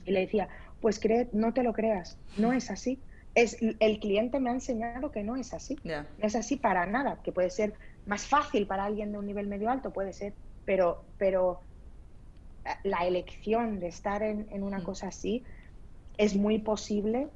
Y 0.04 0.12
le 0.12 0.20
decía, 0.20 0.48
pues 0.80 1.00
cree, 1.00 1.28
no 1.32 1.52
te 1.52 1.62
lo 1.62 1.72
creas, 1.72 2.18
no 2.36 2.52
es 2.52 2.70
así. 2.70 3.00
Es, 3.34 3.58
el 3.60 4.00
cliente 4.00 4.40
me 4.40 4.50
ha 4.50 4.54
enseñado 4.54 5.10
que 5.10 5.22
no 5.22 5.36
es 5.36 5.52
así. 5.52 5.76
No 5.84 6.04
es 6.20 6.36
así 6.36 6.56
para 6.56 6.86
nada, 6.86 7.20
que 7.22 7.32
puede 7.32 7.50
ser 7.50 7.74
más 8.06 8.26
fácil 8.26 8.66
para 8.66 8.84
alguien 8.84 9.12
de 9.12 9.18
un 9.18 9.26
nivel 9.26 9.46
medio 9.46 9.68
alto, 9.70 9.92
puede 9.92 10.12
ser, 10.12 10.32
pero, 10.64 11.04
pero 11.18 11.60
eh, 12.64 12.70
la 12.84 13.06
elección 13.06 13.78
de 13.78 13.88
estar 13.88 14.22
en, 14.22 14.62
una 14.62 14.78
mm. 14.78 14.84
cosa 14.84 15.08
así 15.08 15.44
es 16.16 16.34
muy 16.34 16.58
posible 16.58 17.28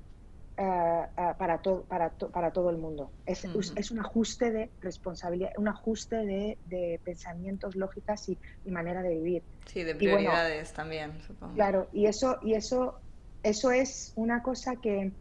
eh, 0.56 1.06
para, 1.38 1.58
todo 1.58 1.82
para, 1.82 2.10
para 2.10 2.52
todo 2.52 2.70
el 2.70 2.78
mundo. 2.78 3.10
Es, 3.26 3.44
es, 3.44 3.90
un 3.90 3.98
ajuste 3.98 4.50
de 4.50 4.70
responsabilidad, 4.80 5.52
un 5.58 5.68
ajuste 5.68 6.16
de, 6.16 6.58
de 6.66 7.00
pensamientos, 7.04 7.76
lógicas 7.76 8.28
y, 8.28 8.38
manera 8.66 9.02
de 9.02 9.14
vivir. 9.16 9.42
Sí, 9.66 9.82
de 9.82 9.94
prioridades 9.94 10.72
también, 10.72 11.20
supongo. 11.26 11.54
Claro, 11.54 11.88
y 11.92 12.06
eso, 12.06 12.38
y 12.42 12.54
eso 12.54 13.00
eso 13.42 13.70
es 13.70 14.12
una 14.16 14.42
cosa 14.42 14.76
que, 14.76 15.12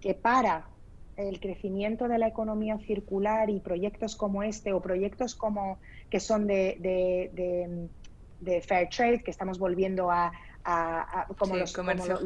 que 0.00 0.14
para 0.14 0.66
el 1.16 1.40
crecimiento 1.40 2.08
de 2.08 2.18
la 2.18 2.28
economía 2.28 2.78
circular 2.78 3.48
y 3.50 3.60
proyectos 3.60 4.16
como 4.16 4.42
este 4.42 4.72
o 4.72 4.80
proyectos 4.80 5.34
como 5.34 5.78
que 6.10 6.20
son 6.20 6.46
de, 6.46 6.78
de, 8.40 8.60
fair 8.60 8.88
trade 8.88 9.22
que 9.22 9.30
estamos 9.30 9.58
volviendo 9.58 10.10
a, 10.10 10.32
como 11.38 11.56
los, 11.56 11.72
comercio 11.72 12.18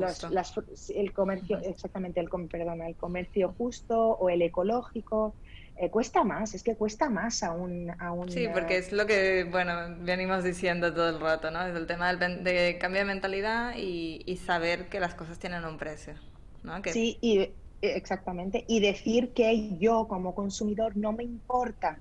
el 0.94 1.12
comercio 1.12 1.58
exactamente 1.58 2.20
el 2.20 2.28
perdón 2.48 2.82
el 2.82 2.96
comercio 2.96 3.54
justo 3.56 4.12
o 4.12 4.28
el 4.30 4.42
ecológico 4.42 5.34
eh, 5.80 5.88
cuesta 5.88 6.24
más, 6.24 6.52
es 6.52 6.62
que 6.62 6.76
cuesta 6.76 7.08
más 7.08 7.42
a 7.42 7.52
un, 7.52 7.88
a 7.90 8.12
Sí, 8.28 8.46
porque 8.52 8.76
es 8.76 8.92
lo 8.92 9.06
que, 9.06 9.44
bueno, 9.44 9.72
venimos 10.00 10.44
diciendo 10.44 10.92
todo 10.92 11.08
el 11.08 11.18
rato, 11.18 11.50
¿no? 11.50 11.66
Es 11.66 11.74
el 11.74 11.86
tema 11.86 12.12
del, 12.12 12.44
de 12.44 12.76
cambio 12.78 13.00
de 13.00 13.06
mentalidad 13.06 13.72
y, 13.74 14.22
y, 14.26 14.36
saber 14.36 14.90
que 14.90 15.00
las 15.00 15.14
cosas 15.14 15.38
tienen 15.38 15.64
un 15.64 15.78
precio, 15.78 16.16
¿no? 16.64 16.82
Que... 16.82 16.92
Sí, 16.92 17.16
y, 17.22 17.38
e, 17.38 17.54
exactamente. 17.80 18.66
Y 18.68 18.80
decir 18.80 19.32
que 19.32 19.78
yo 19.78 20.06
como 20.06 20.34
consumidor 20.34 20.98
no 20.98 21.12
me 21.12 21.24
importa. 21.24 21.98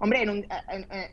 Hombre, 0.00 0.22
en 0.22 0.30
un, 0.30 0.46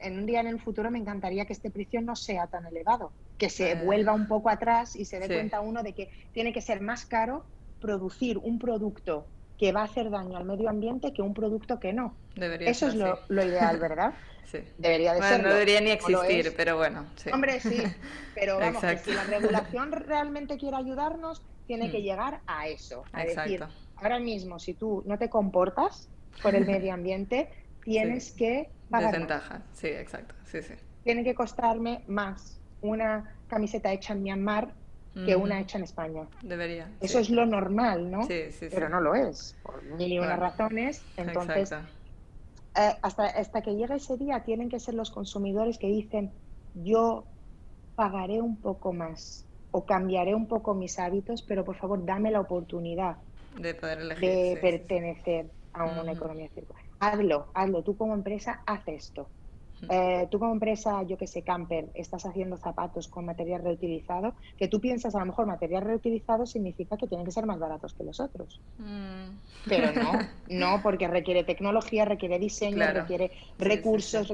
en, 0.01 0.17
un 0.17 0.25
día 0.25 0.39
en 0.39 0.47
el 0.47 0.59
futuro 0.59 0.89
me 0.89 0.97
encantaría 0.97 1.45
que 1.45 1.53
este 1.53 1.69
precio 1.69 2.01
no 2.01 2.15
sea 2.15 2.47
tan 2.47 2.65
elevado, 2.65 3.11
que 3.37 3.51
se 3.51 3.73
eh, 3.73 3.75
vuelva 3.75 4.13
un 4.13 4.27
poco 4.27 4.49
atrás 4.49 4.95
y 4.95 5.05
se 5.05 5.19
dé 5.19 5.27
cuenta 5.27 5.61
uno 5.61 5.83
de 5.83 5.93
que 5.93 6.09
tiene 6.33 6.51
que 6.53 6.61
ser 6.61 6.81
más 6.81 7.05
caro 7.05 7.45
producir 7.79 8.39
un 8.39 8.57
producto 8.57 9.27
que 9.57 9.71
va 9.71 9.81
a 9.81 9.83
hacer 9.85 10.09
daño 10.09 10.37
al 10.37 10.45
medio 10.45 10.69
ambiente 10.69 11.13
que 11.13 11.21
un 11.21 11.33
producto 11.33 11.79
que 11.79 11.93
no. 11.93 12.15
Debería 12.35 12.69
Eso 12.69 12.87
es 12.87 12.95
lo, 12.95 13.17
ideal, 13.29 13.79
¿verdad? 13.79 14.13
sí. 14.45 14.59
Debería 14.77 15.13
de 15.13 15.19
bueno, 15.19 15.37
No 15.39 15.53
debería 15.53 15.81
ni 15.81 15.91
existir, 15.91 16.53
pero 16.55 16.77
bueno. 16.77 17.05
Sí. 17.15 17.29
Hombre, 17.33 17.59
sí, 17.59 17.81
pero 18.35 18.59
vamos, 18.59 18.81
que 18.81 18.97
si 18.99 19.13
la 19.13 19.23
regulación 19.23 19.91
realmente 20.07 20.57
quiere 20.57 20.77
ayudarnos, 20.77 21.41
tiene 21.65 21.91
que 21.91 21.99
mm. 21.99 22.03
llegar 22.03 22.39
a 22.47 22.67
eso. 22.67 23.03
A 23.11 23.23
decir, 23.23 23.63
ahora 23.97 24.19
mismo, 24.19 24.59
si 24.59 24.73
tú 24.73 25.03
no 25.05 25.17
te 25.17 25.29
comportas 25.29 26.07
por 26.41 26.55
el 26.55 26.65
medio 26.65 26.93
ambiente, 26.93 27.49
tienes 27.83 28.31
que 28.31 28.69
pagar. 28.89 29.11
Desventaja, 29.11 29.63
sí, 29.73 29.87
exacto. 29.87 30.35
Sí, 30.45 30.61
sí. 30.61 30.73
Tiene 31.03 31.23
que 31.23 31.33
costarme 31.33 32.03
más 32.07 32.59
una 32.81 33.35
camiseta 33.47 33.91
hecha 33.91 34.13
en 34.13 34.23
Myanmar 34.23 34.73
que 35.25 35.35
una 35.35 35.59
hecha 35.59 35.77
en 35.77 35.83
España. 35.83 36.27
Debería. 36.41 36.91
Eso 37.01 37.19
es 37.19 37.29
lo 37.29 37.45
normal, 37.45 38.11
¿no? 38.11 38.23
Sí, 38.23 38.51
sí, 38.51 38.67
Pero 38.69 38.89
no 38.89 39.01
lo 39.01 39.15
es, 39.15 39.55
por 39.63 39.83
mil 39.83 40.11
y 40.13 40.19
unas 40.19 40.39
razones. 40.39 41.03
Entonces, 41.17 41.71
eh, 41.71 42.95
hasta, 43.01 43.25
hasta 43.25 43.61
que 43.61 43.75
llegue 43.75 43.95
ese 43.95 44.17
día, 44.17 44.43
tienen 44.43 44.69
que 44.69 44.79
ser 44.79 44.93
los 44.93 45.11
consumidores 45.11 45.77
que 45.77 45.87
dicen, 45.87 46.33
yo 46.73 47.25
pagaré 47.95 48.41
un 48.41 48.61
poco 48.61 48.93
más 48.93 49.45
o 49.71 49.85
cambiaré 49.85 50.35
un 50.35 50.47
poco 50.47 50.73
mis 50.73 50.99
hábitos, 50.99 51.41
pero 51.41 51.65
por 51.65 51.77
favor, 51.77 52.05
dame 52.05 52.31
la 52.31 52.39
oportunidad 52.39 53.17
de 53.55 53.73
poder 53.73 53.99
elegir, 53.99 54.29
de 54.29 54.57
pertenecer 54.61 55.51
a 55.73 55.85
una 55.85 56.11
economía 56.11 56.49
circular. 56.49 56.83
Hazlo, 56.99 57.51
hazlo. 57.53 57.83
Tú 57.83 57.97
como 57.97 58.13
empresa, 58.13 58.63
haz 58.65 58.87
esto. 58.87 59.29
Eh, 59.89 60.27
tú 60.31 60.39
como 60.39 60.53
empresa, 60.53 61.03
yo 61.03 61.17
que 61.17 61.27
sé, 61.27 61.43
camper, 61.43 61.89
estás 61.93 62.25
haciendo 62.25 62.57
zapatos 62.57 63.07
con 63.07 63.25
material 63.25 63.63
reutilizado, 63.63 64.33
que 64.57 64.67
tú 64.67 64.81
piensas 64.81 65.15
a 65.15 65.19
lo 65.19 65.25
mejor 65.25 65.45
material 65.45 65.83
reutilizado 65.83 66.45
significa 66.45 66.97
que 66.97 67.07
tienen 67.07 67.25
que 67.25 67.31
ser 67.31 67.45
más 67.45 67.59
baratos 67.59 67.93
que 67.93 68.03
los 68.03 68.19
otros. 68.19 68.59
Mm. 68.79 69.37
Pero 69.67 69.91
no, 69.91 70.19
no, 70.49 70.81
porque 70.81 71.07
requiere 71.07 71.43
tecnología, 71.43 72.05
requiere 72.05 72.39
diseño, 72.39 72.85
requiere 72.91 73.31
recursos. 73.59 74.33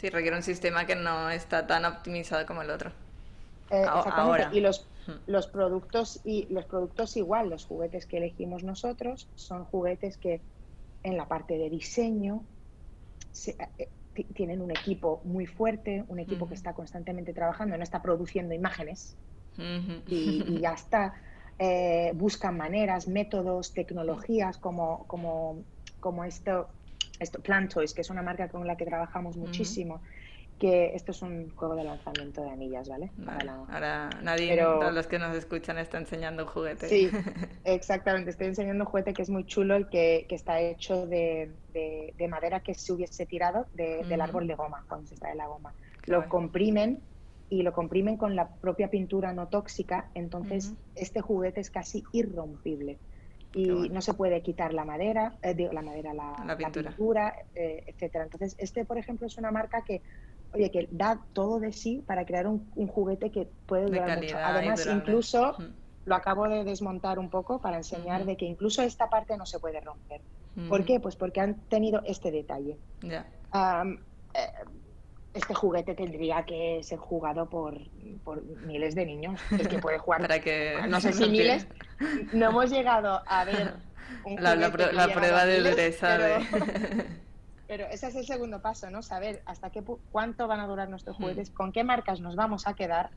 Sí, 0.00 0.10
requiere 0.10 0.36
un 0.36 0.42
sistema 0.42 0.86
que 0.86 0.96
no 0.96 1.30
está 1.30 1.66
tan 1.66 1.84
optimizado 1.84 2.46
como 2.46 2.62
el 2.62 2.70
otro. 2.70 2.92
Eh, 3.70 3.84
Ahora. 3.86 4.50
Y 4.52 4.60
los, 4.60 4.86
los 5.26 5.46
productos 5.46 6.20
y 6.24 6.46
los 6.50 6.64
productos 6.64 7.16
igual, 7.16 7.50
los 7.50 7.64
juguetes 7.66 8.06
que 8.06 8.18
elegimos 8.18 8.62
nosotros 8.62 9.28
son 9.34 9.64
juguetes 9.64 10.16
que 10.16 10.40
en 11.02 11.16
la 11.16 11.26
parte 11.26 11.58
de 11.58 11.70
diseño 11.70 12.42
se, 13.32 13.56
eh, 13.78 13.88
tienen 14.14 14.60
un 14.60 14.70
equipo 14.70 15.20
muy 15.24 15.46
fuerte, 15.46 16.04
un 16.08 16.18
equipo 16.18 16.48
que 16.48 16.54
está 16.54 16.72
constantemente 16.72 17.32
trabajando, 17.32 17.76
no 17.76 17.82
está 17.82 18.00
produciendo 18.02 18.54
imágenes. 18.54 19.16
Y, 20.08 20.60
ya 20.60 20.72
está. 20.72 21.14
buscan 22.14 22.56
maneras, 22.56 23.08
métodos, 23.08 23.72
tecnologías 23.72 24.58
como, 24.58 25.06
como, 25.06 25.64
como 26.00 26.24
esto, 26.24 26.68
esto, 27.18 27.40
Plant 27.40 27.72
Toys, 27.72 27.94
que 27.94 28.00
es 28.00 28.10
una 28.10 28.22
marca 28.22 28.48
con 28.48 28.66
la 28.66 28.76
que 28.76 28.84
trabajamos 28.84 29.36
muchísimo, 29.36 30.02
que 30.58 30.94
esto 30.94 31.10
es 31.12 31.22
un 31.22 31.50
juego 31.50 31.74
de 31.74 31.84
lanzamiento 31.84 32.42
de 32.42 32.50
anillas, 32.50 32.88
¿vale? 32.88 33.10
Ahora 33.68 34.10
nadie, 34.22 34.56
todos 34.56 34.94
los 34.94 35.06
que 35.06 35.18
nos 35.18 35.36
escuchan, 35.36 35.78
está 35.78 35.98
enseñando 35.98 36.44
un 36.44 36.48
juguete. 36.48 36.88
Sí, 36.88 37.10
exactamente. 37.64 38.30
Estoy 38.30 38.48
enseñando 38.48 38.84
un 38.84 38.90
juguete 38.90 39.12
que 39.12 39.22
es 39.22 39.30
muy 39.30 39.44
chulo, 39.44 39.74
el 39.76 39.88
que, 39.88 40.26
que 40.28 40.34
está 40.34 40.60
hecho 40.60 41.06
de, 41.06 41.50
de, 41.72 42.28
madera 42.28 42.60
que 42.60 42.74
se 42.74 42.92
hubiese 42.92 43.26
tirado 43.26 43.66
del 43.74 44.20
árbol 44.20 44.46
de 44.46 44.54
goma, 44.54 44.84
cuando 44.88 45.06
se 45.06 45.14
extrae 45.14 45.34
la 45.34 45.46
goma. 45.46 45.74
lo 46.06 46.28
comprimen 46.28 47.00
y 47.50 47.62
lo 47.62 47.72
comprimen 47.72 48.16
con 48.16 48.34
la 48.34 48.48
propia 48.48 48.88
pintura 48.88 49.32
no 49.32 49.48
tóxica, 49.48 50.08
entonces 50.14 50.72
este 50.94 51.20
juguete 51.20 51.60
es 51.60 51.70
casi 51.70 52.02
irrompible 52.12 52.98
y 53.54 53.88
no 53.88 54.00
se 54.00 54.14
puede 54.14 54.42
quitar 54.42 54.74
la 54.74 54.84
madera, 54.84 55.36
eh, 55.42 55.54
digo, 55.54 55.72
la 55.72 55.82
madera, 55.82 56.12
la, 56.12 56.56
pintura, 56.56 57.34
eh, 57.54 57.84
etcétera. 57.86 58.24
Entonces, 58.24 58.56
este, 58.58 58.84
por 58.84 58.98
ejemplo, 58.98 59.26
es 59.26 59.38
una 59.38 59.52
marca 59.52 59.82
que, 59.82 60.02
oye, 60.54 60.70
que 60.70 60.88
da 60.90 61.20
todo 61.32 61.60
de 61.60 61.72
sí 61.72 62.02
para 62.06 62.24
crear 62.24 62.46
un, 62.46 62.66
juguete 62.88 63.30
que 63.30 63.48
puede 63.66 63.86
durar 63.86 64.20
mucho. 64.20 64.36
Además, 64.38 64.86
incluso 64.86 65.56
lo 66.04 66.14
acabo 66.14 66.48
de 66.48 66.64
desmontar 66.64 67.18
un 67.18 67.30
poco 67.30 67.60
para 67.60 67.78
enseñar 67.78 68.24
de 68.24 68.36
que 68.36 68.44
incluso 68.44 68.82
esta 68.82 69.08
parte 69.08 69.36
no 69.36 69.46
se 69.46 69.58
puede 69.58 69.80
romper. 69.80 70.20
¿Por 70.68 70.84
qué? 70.84 71.00
Pues 71.00 71.16
porque 71.16 71.40
han 71.40 71.56
tenido 71.68 72.02
este 72.04 72.30
detalle. 72.30 72.78
Ya 73.02 73.26
este 75.34 75.52
juguete 75.52 75.94
tendría 75.94 76.44
que 76.44 76.80
ser 76.82 76.98
jugado 76.98 77.50
por, 77.50 77.76
por 78.22 78.42
miles 78.66 78.94
de 78.94 79.04
niños. 79.04 79.40
El 79.50 79.68
que 79.68 79.78
puede 79.78 79.98
jugar. 79.98 80.20
Para 80.22 80.40
que 80.40 80.76
no 80.88 81.00
sé 81.00 81.12
si 81.12 81.28
miles. 81.28 81.66
No 82.32 82.50
hemos 82.50 82.70
llegado 82.70 83.20
a 83.26 83.44
ver. 83.44 83.74
la, 84.38 85.12
prueba 85.12 85.44
de 85.44 85.60
dureza 85.60 86.16
pero, 86.16 87.04
ese 87.74 88.08
es 88.08 88.14
el 88.14 88.24
segundo 88.24 88.62
paso, 88.62 88.90
¿no? 88.90 89.02
Saber 89.02 89.42
hasta 89.46 89.70
qué 89.70 89.82
cuánto 90.12 90.46
van 90.46 90.60
a 90.60 90.66
durar 90.66 90.88
nuestros 90.88 91.16
juguetes, 91.16 91.50
con 91.50 91.72
qué 91.72 91.82
marcas 91.82 92.20
nos 92.20 92.36
vamos 92.36 92.66
a 92.66 92.74
quedar. 92.74 93.10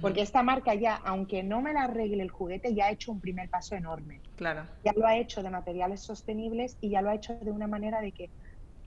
Porque 0.00 0.22
esta 0.22 0.44
marca 0.44 0.74
ya, 0.74 0.94
aunque 1.04 1.42
no 1.42 1.60
me 1.60 1.72
la 1.72 1.84
arregle 1.84 2.22
el 2.22 2.30
juguete, 2.30 2.72
ya 2.72 2.86
ha 2.86 2.90
hecho 2.90 3.10
un 3.10 3.20
primer 3.20 3.48
paso 3.48 3.74
enorme. 3.74 4.20
Claro. 4.36 4.64
Ya 4.84 4.92
lo 4.94 5.06
ha 5.06 5.16
hecho 5.16 5.42
de 5.42 5.50
materiales 5.50 6.02
sostenibles 6.02 6.76
y 6.80 6.90
ya 6.90 7.02
lo 7.02 7.10
ha 7.10 7.16
hecho 7.16 7.34
de 7.34 7.50
una 7.50 7.66
manera 7.66 8.00
de 8.00 8.12
que 8.12 8.30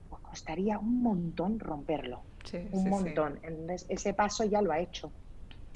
pues, 0.08 0.22
costaría 0.22 0.78
un 0.78 1.02
montón 1.02 1.60
romperlo 1.60 2.22
un 2.72 2.88
montón. 2.88 3.38
Entonces, 3.42 3.86
ese 3.88 4.14
paso 4.14 4.44
ya 4.44 4.62
lo 4.62 4.72
ha 4.72 4.78
hecho. 4.78 5.10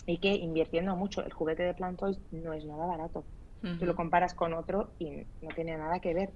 Y 0.07 0.18
que 0.18 0.34
invirtiendo 0.34 0.96
mucho, 0.96 1.24
el 1.24 1.32
juguete 1.32 1.62
de 1.62 1.74
Plantoys 1.74 2.18
no 2.30 2.53
es 2.53 2.64
nada 2.64 2.86
barato. 2.86 3.24
Tú 3.78 3.84
lo 3.84 3.94
comparas 3.94 4.32
con 4.32 4.55
otro 4.55 4.90
y 4.98 5.26
no 5.42 5.48
tiene 5.55 5.76
nada 5.76 6.01
que 6.01 6.14
ver. 6.14 6.30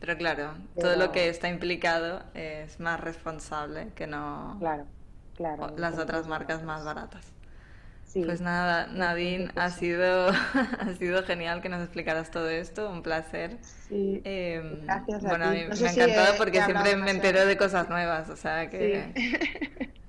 Pero 0.00 0.16
claro, 0.16 0.54
todo 0.80 0.96
lo 0.96 1.12
que 1.12 1.28
está 1.28 1.48
implicado 1.48 2.24
es 2.34 2.80
más 2.80 2.98
responsable 2.98 3.88
que 3.94 4.06
no 4.06 4.56
claro, 4.58 4.86
claro, 5.36 5.74
las 5.76 5.98
otras 5.98 6.26
marcas 6.26 6.62
más 6.62 6.84
baratas 6.84 7.32
pues 8.12 8.40
nada, 8.40 8.88
Nadine, 8.88 9.50
ha 9.54 9.70
sido, 9.70 10.28
ha 10.80 10.94
sido 10.98 11.22
genial 11.22 11.62
que 11.62 11.68
nos 11.68 11.82
explicaras 11.82 12.30
todo 12.30 12.48
esto, 12.50 12.90
un 12.90 13.02
placer. 13.02 13.58
Sí, 13.88 14.20
em, 14.24 14.84
gracias. 14.84 15.22
bueno, 15.22 15.46
a 15.46 15.50
mí 15.50 15.64
me 15.64 15.88
ha 15.88 15.92
encantado 15.92 16.36
porque 16.36 16.62
siempre 16.62 16.96
me 16.96 17.10
entero 17.10 17.46
de 17.46 17.56
cosas 17.56 17.88
nuevas, 17.88 18.28
o 18.28 18.36
sea 18.36 18.68
que... 18.68 19.04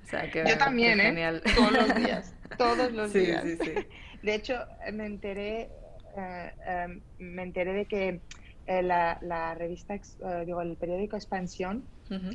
O 0.04 0.08
sea 0.08 0.30
que 0.30 0.44
Yo 0.48 0.58
también, 0.58 1.00
¿eh? 1.00 1.04
Genial. 1.04 1.42
Todos 1.54 1.72
los 1.72 1.94
días, 1.94 2.34
todos 2.58 2.92
los 2.92 3.12
días. 3.12 3.42
Sí, 3.44 3.58
sí. 3.62 3.72
De 4.22 4.34
hecho, 4.34 4.58
me 4.92 5.06
enteré, 5.06 5.70
eh, 6.16 6.52
em, 6.66 7.00
me 7.18 7.42
enteré 7.42 7.72
de 7.72 7.86
que 7.86 8.20
eh, 8.66 8.82
la, 8.82 9.18
la, 9.22 9.54
revista, 9.54 9.94
eh, 9.94 10.00
digo, 10.46 10.60
el 10.60 10.76
periódico 10.76 11.16
Expansión 11.16 11.84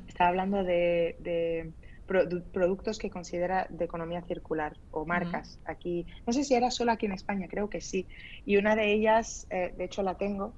estaba 0.08 0.30
hablando 0.30 0.64
de 0.64 1.74
productos 2.08 2.98
que 2.98 3.10
considera 3.10 3.68
de 3.70 3.86
economía 3.86 4.22
circular 4.22 4.78
o 4.92 5.06
marcas. 5.06 5.60
Aquí, 5.66 6.06
no 6.26 6.34
sé 6.34 6.44
si 6.44 6.54
era 6.54 6.72
solo 6.72 6.92
aquí 6.92 7.06
en 7.06 7.12
España, 7.12 7.48
creo 7.50 7.70
que 7.70 7.82
sí. 7.82 8.08
Y 8.46 8.58
una 8.58 8.76
de 8.76 8.94
ellas, 8.94 9.46
eh, 9.50 9.74
de 9.78 9.86
hecho 9.86 10.04
la 10.04 10.16
tengo, 10.16 10.54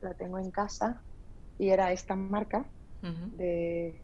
la 0.00 0.14
tengo 0.14 0.38
en 0.38 0.50
casa, 0.50 1.00
y 1.58 1.68
era 1.68 1.92
esta 1.92 2.16
marca 2.16 2.64
de, 3.02 4.00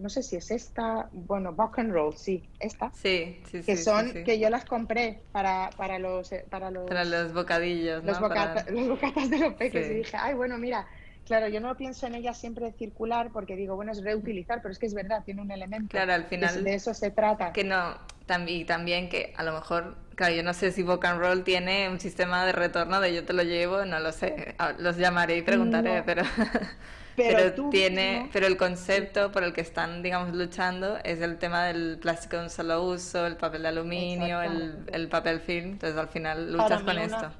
no 0.00 0.08
sé 0.08 0.22
si 0.22 0.36
es 0.36 0.50
esta, 0.50 1.08
bueno, 1.12 1.52
Buck 1.52 1.78
and 1.78 1.92
Roll, 1.92 2.16
sí, 2.16 2.48
esta. 2.58 2.90
Sí, 2.94 3.40
sí, 3.50 3.62
que 3.62 3.76
son, 3.76 4.24
que 4.24 4.38
yo 4.38 4.50
las 4.50 4.64
compré 4.64 5.22
para, 5.32 5.70
para 5.76 5.98
los, 5.98 6.32
eh, 6.32 6.44
para 6.48 6.70
los, 6.70 6.88
para 6.88 7.04
los 7.04 7.32
bocadillos, 7.32 8.04
los, 8.04 8.20
los 8.70 8.88
bocatas 8.88 9.30
de 9.30 9.38
los 9.38 9.54
peques. 9.54 9.90
Y 9.90 9.94
dije, 9.94 10.16
ay, 10.16 10.34
bueno, 10.34 10.58
mira, 10.58 10.86
Claro, 11.30 11.46
yo 11.46 11.60
no 11.60 11.76
pienso 11.76 12.08
en 12.08 12.16
ella 12.16 12.34
siempre 12.34 12.72
circular 12.72 13.30
porque 13.32 13.54
digo, 13.54 13.76
bueno, 13.76 13.92
es 13.92 14.02
reutilizar, 14.02 14.60
pero 14.62 14.72
es 14.72 14.80
que 14.80 14.86
es 14.86 14.94
verdad, 14.94 15.22
tiene 15.24 15.40
un 15.40 15.52
elemento. 15.52 15.90
Claro, 15.90 16.12
al 16.12 16.24
final. 16.24 16.64
De 16.64 16.74
eso 16.74 16.92
se 16.92 17.12
trata. 17.12 17.52
Que 17.52 17.62
no, 17.62 17.96
también, 18.26 18.66
también 18.66 19.08
que 19.08 19.32
a 19.36 19.44
lo 19.44 19.52
mejor, 19.52 19.96
claro, 20.16 20.34
yo 20.34 20.42
no 20.42 20.54
sé 20.54 20.72
si 20.72 20.82
Boca 20.82 21.10
and 21.10 21.20
Roll 21.20 21.44
tiene 21.44 21.88
un 21.88 22.00
sistema 22.00 22.44
de 22.44 22.50
retorno 22.50 23.00
de 23.00 23.14
yo 23.14 23.24
te 23.24 23.32
lo 23.32 23.44
llevo, 23.44 23.84
no 23.84 24.00
lo 24.00 24.10
sé, 24.10 24.56
los 24.78 24.96
llamaré 24.96 25.36
y 25.36 25.42
preguntaré, 25.42 26.02
pero. 26.04 26.24
Pero, 27.16 27.70
tiene, 27.70 28.28
pero 28.32 28.46
el 28.46 28.56
concepto 28.56 29.32
por 29.32 29.44
el 29.44 29.52
que 29.52 29.60
están, 29.60 30.02
digamos, 30.02 30.34
luchando 30.34 30.98
es 31.04 31.20
el 31.20 31.38
tema 31.38 31.64
del 31.64 31.98
plástico 31.98 32.36
de 32.36 32.44
un 32.44 32.50
solo 32.50 32.82
uso, 32.84 33.26
el 33.26 33.36
papel 33.36 33.62
de 33.62 33.68
aluminio, 33.68 34.40
el, 34.42 35.08
papel 35.08 35.40
film. 35.40 35.72
Entonces, 35.72 35.98
al 35.98 36.08
final 36.08 36.52
luchas 36.52 36.82
con 36.82 36.98
esto 36.98 37.30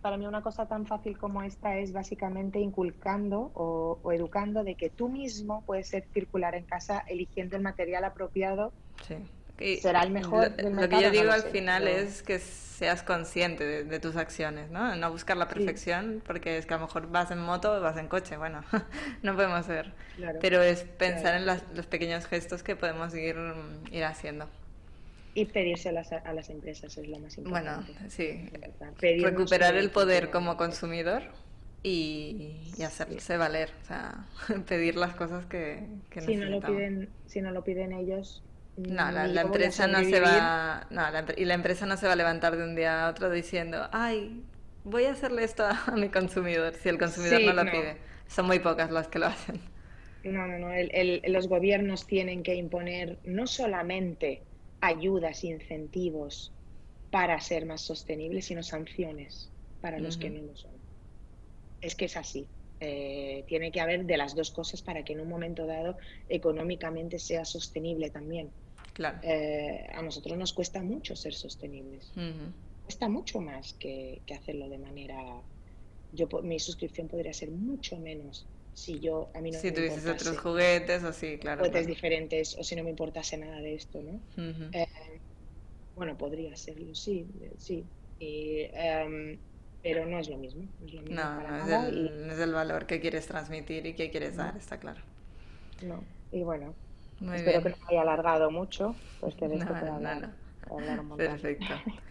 para 0.00 0.16
mí 0.16 0.26
una 0.26 0.42
cosa 0.42 0.66
tan 0.66 0.86
fácil 0.86 1.18
como 1.18 1.42
esta 1.42 1.76
es 1.76 1.92
básicamente 1.92 2.60
inculcando 2.60 3.50
o, 3.54 4.00
educando 4.12 4.64
de 4.64 4.74
que 4.74 4.90
tú 4.90 5.08
mismo 5.08 5.62
puedes 5.66 5.88
ser 5.88 6.06
circular 6.12 6.54
en 6.54 6.64
casa 6.64 7.04
eligiendo 7.08 7.56
el 7.56 7.62
material 7.62 8.04
apropiado. 8.04 8.72
Sí. 9.06 9.16
Será 9.80 10.02
el 10.02 10.10
mejor. 10.10 10.52
Lo, 10.62 10.88
que 10.88 11.02
yo 11.02 11.10
digo 11.10 11.32
al 11.32 11.42
final 11.42 11.88
es 11.88 12.22
que 12.22 12.38
seas 12.38 13.02
consciente 13.02 13.84
de, 13.84 14.00
tus 14.00 14.16
acciones, 14.16 14.70
¿no? 14.70 14.94
No 14.94 15.10
buscar 15.10 15.36
la 15.36 15.48
perfección, 15.48 16.22
porque 16.24 16.58
es 16.58 16.66
que 16.66 16.74
a 16.74 16.76
lo 16.76 16.86
mejor 16.86 17.10
vas 17.10 17.30
en 17.32 17.40
moto 17.40 17.74
o 17.74 17.80
vas 17.80 17.96
en 17.96 18.06
coche, 18.06 18.36
bueno, 18.36 18.62
no 19.22 19.34
podemos 19.34 19.66
ver. 19.66 19.92
Pero 20.40 20.62
es 20.62 20.84
pensar 20.84 21.34
en 21.34 21.46
los 21.46 21.86
pequeños 21.86 22.26
gestos 22.26 22.62
que 22.62 22.76
podemos 22.76 23.14
ir, 23.14 23.36
ir 23.90 24.04
haciendo. 24.04 24.48
Y 25.34 25.44
pedirse 25.44 25.90
a 25.90 25.92
las, 25.92 26.12
a 26.12 26.32
las 26.32 26.50
empresas 26.50 26.96
es 26.96 27.08
lo 27.08 27.18
más 27.18 27.36
importante. 27.36 27.92
Bueno, 27.92 28.10
sí. 28.10 28.50
Recuperar 29.00 29.76
el 29.76 29.90
poder 29.90 30.30
como 30.30 30.56
consumidor 30.56 31.22
y, 31.82 32.72
y 32.76 32.82
hacerse 32.82 33.36
valer. 33.36 33.70
O 33.82 33.86
sea, 33.86 34.26
pedir 34.68 34.96
las 34.96 35.14
cosas 35.14 35.46
que, 35.46 35.86
que 36.10 36.22
si 36.22 36.36
No 36.36 36.46
lo 36.46 36.60
piden, 36.60 37.10
si 37.26 37.40
no 37.40 37.50
lo 37.50 37.62
piden 37.62 37.92
ellos, 37.92 38.42
no, 38.78 39.10
la, 39.10 39.40
empresa 39.40 39.86
no 39.86 40.02
se 40.04 40.20
va. 40.20 40.86
No, 40.90 41.02
y 41.36 41.44
la 41.44 41.54
empresa 41.54 41.86
no 41.86 41.96
se 41.96 42.06
va 42.06 42.12
a 42.12 42.16
levantar 42.16 42.56
de 42.56 42.64
un 42.64 42.76
día 42.76 43.06
a 43.06 43.10
otro 43.10 43.30
diciendo, 43.30 43.88
ay, 43.92 44.42
voy 44.84 45.04
a 45.04 45.12
hacerle 45.12 45.44
esto 45.44 45.64
a, 45.64 45.92
mi 45.96 46.08
consumidor 46.08 46.74
si 46.74 46.88
el 46.88 46.98
consumidor 46.98 47.42
no 47.42 47.52
lo 47.52 47.70
pide. 47.70 47.96
Son 48.28 48.46
muy 48.46 48.58
pocas 48.58 48.90
las 48.90 49.08
que 49.08 49.18
lo 49.18 49.26
hacen. 49.26 49.60
No, 50.24 50.46
no, 50.46 50.58
no. 50.58 50.72
el, 50.72 51.22
los 51.28 51.48
gobiernos 51.48 52.06
tienen 52.06 52.42
que 52.42 52.54
imponer 52.54 53.18
no 53.24 53.46
solamente 53.46 54.42
ayudas, 54.80 55.44
incentivos 55.44 56.52
para 57.10 57.40
ser 57.40 57.66
más 57.66 57.80
sostenibles, 57.80 58.46
sino 58.46 58.62
sanciones 58.62 59.50
para 59.80 59.98
los 59.98 60.16
que 60.16 60.30
no 60.30 60.42
lo 60.42 60.56
son. 60.56 60.72
Es 61.80 61.94
que 61.94 62.06
es 62.06 62.16
así. 62.16 62.46
Eh, 62.80 63.44
tiene 63.48 63.72
que 63.72 63.80
haber 63.80 64.04
de 64.04 64.16
las 64.16 64.34
dos 64.34 64.50
cosas 64.50 64.82
para 64.82 65.04
que 65.04 65.12
en 65.12 65.20
un 65.20 65.28
momento 65.28 65.66
dado 65.66 65.96
económicamente 66.28 67.18
sea 67.18 67.44
sostenible 67.44 68.10
también. 68.10 68.50
Claro. 68.98 69.20
Eh, 69.22 69.86
a 69.94 70.02
nosotros 70.02 70.36
nos 70.36 70.52
cuesta 70.52 70.82
mucho 70.82 71.14
ser 71.14 71.32
sostenibles. 71.32 72.10
Cuesta 72.82 73.08
mucho 73.08 73.40
más 73.40 73.74
que, 73.74 74.22
hacerlo 74.36 74.68
de 74.68 74.78
manera... 74.78 75.40
Yo, 76.10 76.26
mi 76.42 76.58
suscripción 76.58 77.06
podría 77.06 77.32
ser 77.32 77.52
mucho 77.52 77.96
menos 78.00 78.44
si 78.74 78.98
yo 78.98 79.30
a 79.34 79.40
mí 79.40 79.52
no 79.52 79.58
si 79.60 79.70
tuvieses 79.70 80.04
otros 80.04 80.36
juguetes 80.38 81.04
o 81.04 81.12
sí, 81.12 81.38
claro. 81.38 81.60
Juguetes 81.60 81.86
diferentes 81.86 82.56
o 82.58 82.64
si 82.64 82.74
no 82.74 82.82
me 82.82 82.90
importase 82.90 83.36
nada 83.36 83.60
de 83.60 83.74
esto, 83.74 84.02
¿no? 84.02 84.20
Eh, 84.72 84.86
bueno, 85.94 86.18
podría 86.18 86.56
serlo, 86.56 86.92
sí, 86.96 87.24
sí. 87.56 87.84
Em, 88.18 89.38
pero 89.80 90.06
no 90.06 90.18
es 90.18 90.28
lo 90.28 90.38
mismo. 90.38 90.66
No, 91.08 91.40
no, 91.40 91.56
es 91.56 91.88
el, 91.88 92.30
es 92.30 92.38
el, 92.40 92.52
valor 92.52 92.86
que 92.86 93.00
quieres 93.00 93.28
transmitir 93.28 93.86
y 93.86 93.94
que 93.94 94.10
quieres 94.10 94.34
dar, 94.34 94.56
está 94.56 94.80
claro. 94.80 95.00
No, 95.82 96.02
y 96.32 96.42
bueno, 96.42 96.74
espero 97.20 97.62
que 97.62 97.70
no 97.70 97.76
haya 97.88 98.02
alargado 98.02 98.50
mucho, 98.50 98.94
pues 99.20 99.34
que 99.34 99.48
de 99.48 99.56
esto 99.56 99.74
hablar, 99.74 100.30
hablar 100.70 101.00
un 101.00 101.08
montón. 101.08 101.26
Perfecto. 101.26 101.74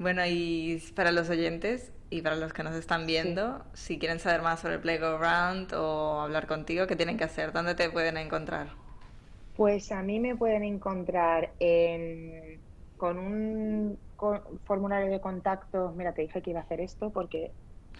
Bueno, 0.00 0.22
y 0.24 0.82
para 0.96 1.12
los 1.12 1.28
oyentes 1.28 1.92
y 2.08 2.22
para 2.22 2.34
los 2.34 2.54
que 2.54 2.62
nos 2.62 2.74
están 2.74 3.06
viendo, 3.06 3.62
si 3.74 3.98
quieren 3.98 4.18
saber 4.18 4.40
más 4.40 4.60
sobre 4.60 4.78
Playground 4.78 5.74
o 5.74 6.22
hablar 6.22 6.46
contigo, 6.46 6.86
¿qué 6.86 6.96
tienen 6.96 7.18
que 7.18 7.24
hacer? 7.24 7.52
¿Dónde 7.52 7.74
te 7.74 7.90
pueden 7.90 8.16
encontrar? 8.16 8.68
Pues 9.58 9.92
a 9.92 10.02
mí 10.02 10.18
me 10.18 10.34
pueden 10.34 10.62
encontrar 10.62 11.50
con 12.96 13.18
un 13.18 13.98
formulario 14.64 15.10
de 15.10 15.20
contacto. 15.20 15.92
Mira, 15.94 16.12
te 16.14 16.22
dije 16.22 16.40
que 16.40 16.48
iba 16.48 16.60
a 16.60 16.62
hacer 16.62 16.80
esto 16.80 17.10
porque 17.10 17.52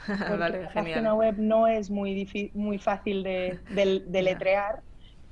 vale, 0.09 0.63
la 0.63 0.73
página 0.73 1.15
web 1.15 1.35
no 1.39 1.67
es 1.67 1.91
muy, 1.91 2.51
muy 2.55 2.79
fácil 2.79 3.23
de, 3.23 3.59
de, 3.75 4.23
letrear, 4.23 4.81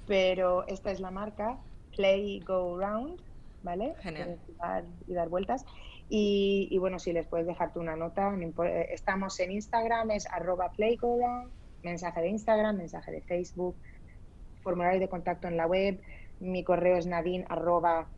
pero 0.09 0.67
esta 0.67 0.91
es 0.91 0.99
la 0.99 1.11
marca, 1.11 1.59
Play 1.95 2.41
Go 2.41 2.81
Round, 2.81 3.21
¿vale? 3.63 3.95
Genial. 4.01 4.41
y 5.07 5.15
dar 5.15 5.29
vueltas. 5.29 5.65
Y, 6.09 6.77
bueno, 6.79 6.99
si 6.99 7.13
les 7.13 7.27
puedes 7.27 7.47
dejarte 7.47 7.79
una 7.79 7.95
nota, 7.95 8.35
eh, 8.35 8.89
estamos 8.91 9.39
en 9.41 9.53
Instagram, 9.53 10.11
es 10.11 10.27
arroba 10.27 10.73
mensaje 11.83 12.21
de 12.23 12.29
Instagram, 12.29 12.77
mensaje 12.77 13.13
de 13.13 13.21
Facebook, 13.21 13.77
formulario 14.63 15.01
de 15.01 15.09
contacto 15.09 15.47
en 15.47 15.59
la 15.59 15.67
web, 15.67 16.01
mi 16.41 16.65
correo 16.65 16.97
es 16.97 17.07
nadine 17.07 17.45
arroba 17.49 18.09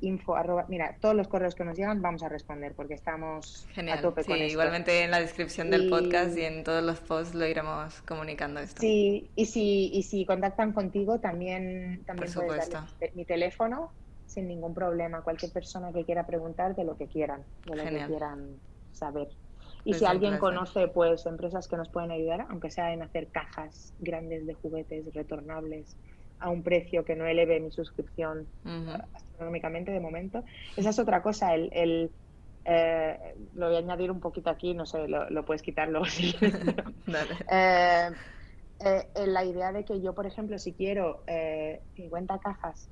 info 0.00 0.36
arroba, 0.36 0.66
mira, 0.68 0.96
todos 1.00 1.14
los 1.14 1.28
correos 1.28 1.54
que 1.54 1.64
nos 1.64 1.76
llegan 1.76 2.00
vamos 2.00 2.22
a 2.22 2.28
responder 2.28 2.74
porque 2.74 2.94
estamos 2.94 3.66
a 3.76 4.00
tope 4.00 4.24
con 4.24 4.36
esto. 4.36 4.52
Igualmente 4.52 5.02
en 5.02 5.10
la 5.10 5.20
descripción 5.20 5.70
del 5.70 5.88
podcast 5.88 6.36
y 6.36 6.42
en 6.42 6.64
todos 6.64 6.82
los 6.82 7.00
posts 7.00 7.34
lo 7.34 7.46
iremos 7.46 8.00
comunicando 8.02 8.60
esto. 8.60 8.80
Sí, 8.80 9.30
y 9.34 9.46
si, 9.46 9.90
y 9.92 10.02
si 10.02 10.24
contactan 10.24 10.72
contigo 10.72 11.20
también, 11.20 12.02
también 12.06 12.32
puedes 12.32 12.70
darles 12.70 13.14
mi 13.14 13.24
teléfono 13.24 13.92
sin 14.26 14.48
ningún 14.48 14.74
problema. 14.74 15.22
Cualquier 15.22 15.52
persona 15.52 15.92
que 15.92 16.04
quiera 16.04 16.26
preguntar 16.26 16.74
de 16.74 16.84
lo 16.84 16.96
que 16.96 17.06
quieran, 17.06 17.42
de 17.66 17.76
lo 17.76 17.84
que 17.84 18.06
quieran 18.06 18.56
saber. 18.92 19.28
Y 19.84 19.94
si 19.94 20.04
alguien 20.04 20.38
conoce 20.38 20.88
pues 20.88 21.24
empresas 21.26 21.68
que 21.68 21.76
nos 21.76 21.88
pueden 21.88 22.10
ayudar, 22.10 22.46
aunque 22.50 22.70
sea 22.70 22.92
en 22.92 23.02
hacer 23.02 23.28
cajas 23.28 23.94
grandes 23.98 24.46
de 24.46 24.54
juguetes 24.54 25.14
retornables 25.14 25.96
a 26.40 26.50
un 26.50 26.62
precio 26.62 27.04
que 27.04 27.16
no 27.16 27.26
eleve 27.26 27.60
mi 27.60 27.70
suscripción 27.70 28.46
astronómicamente 29.14 29.90
de 29.90 30.00
momento, 30.00 30.44
esa 30.76 30.90
es 30.90 30.98
otra 30.98 31.22
cosa. 31.22 31.54
El, 31.54 32.10
eh, 32.64 33.34
lo 33.54 33.66
voy 33.66 33.76
a 33.76 33.78
añadir 33.78 34.10
un 34.10 34.20
poquito 34.20 34.50
aquí, 34.50 34.74
no 34.74 34.86
sé, 34.86 35.08
lo, 35.08 35.44
puedes 35.44 35.62
quitarlo. 35.62 36.02
Eh, 37.50 38.10
eh, 39.14 39.26
la 39.26 39.44
idea 39.44 39.72
de 39.72 39.84
que 39.84 40.00
yo, 40.00 40.14
por 40.14 40.26
ejemplo, 40.26 40.58
si 40.58 40.72
quiero 40.72 41.24
50 41.96 42.38
cajas 42.38 42.88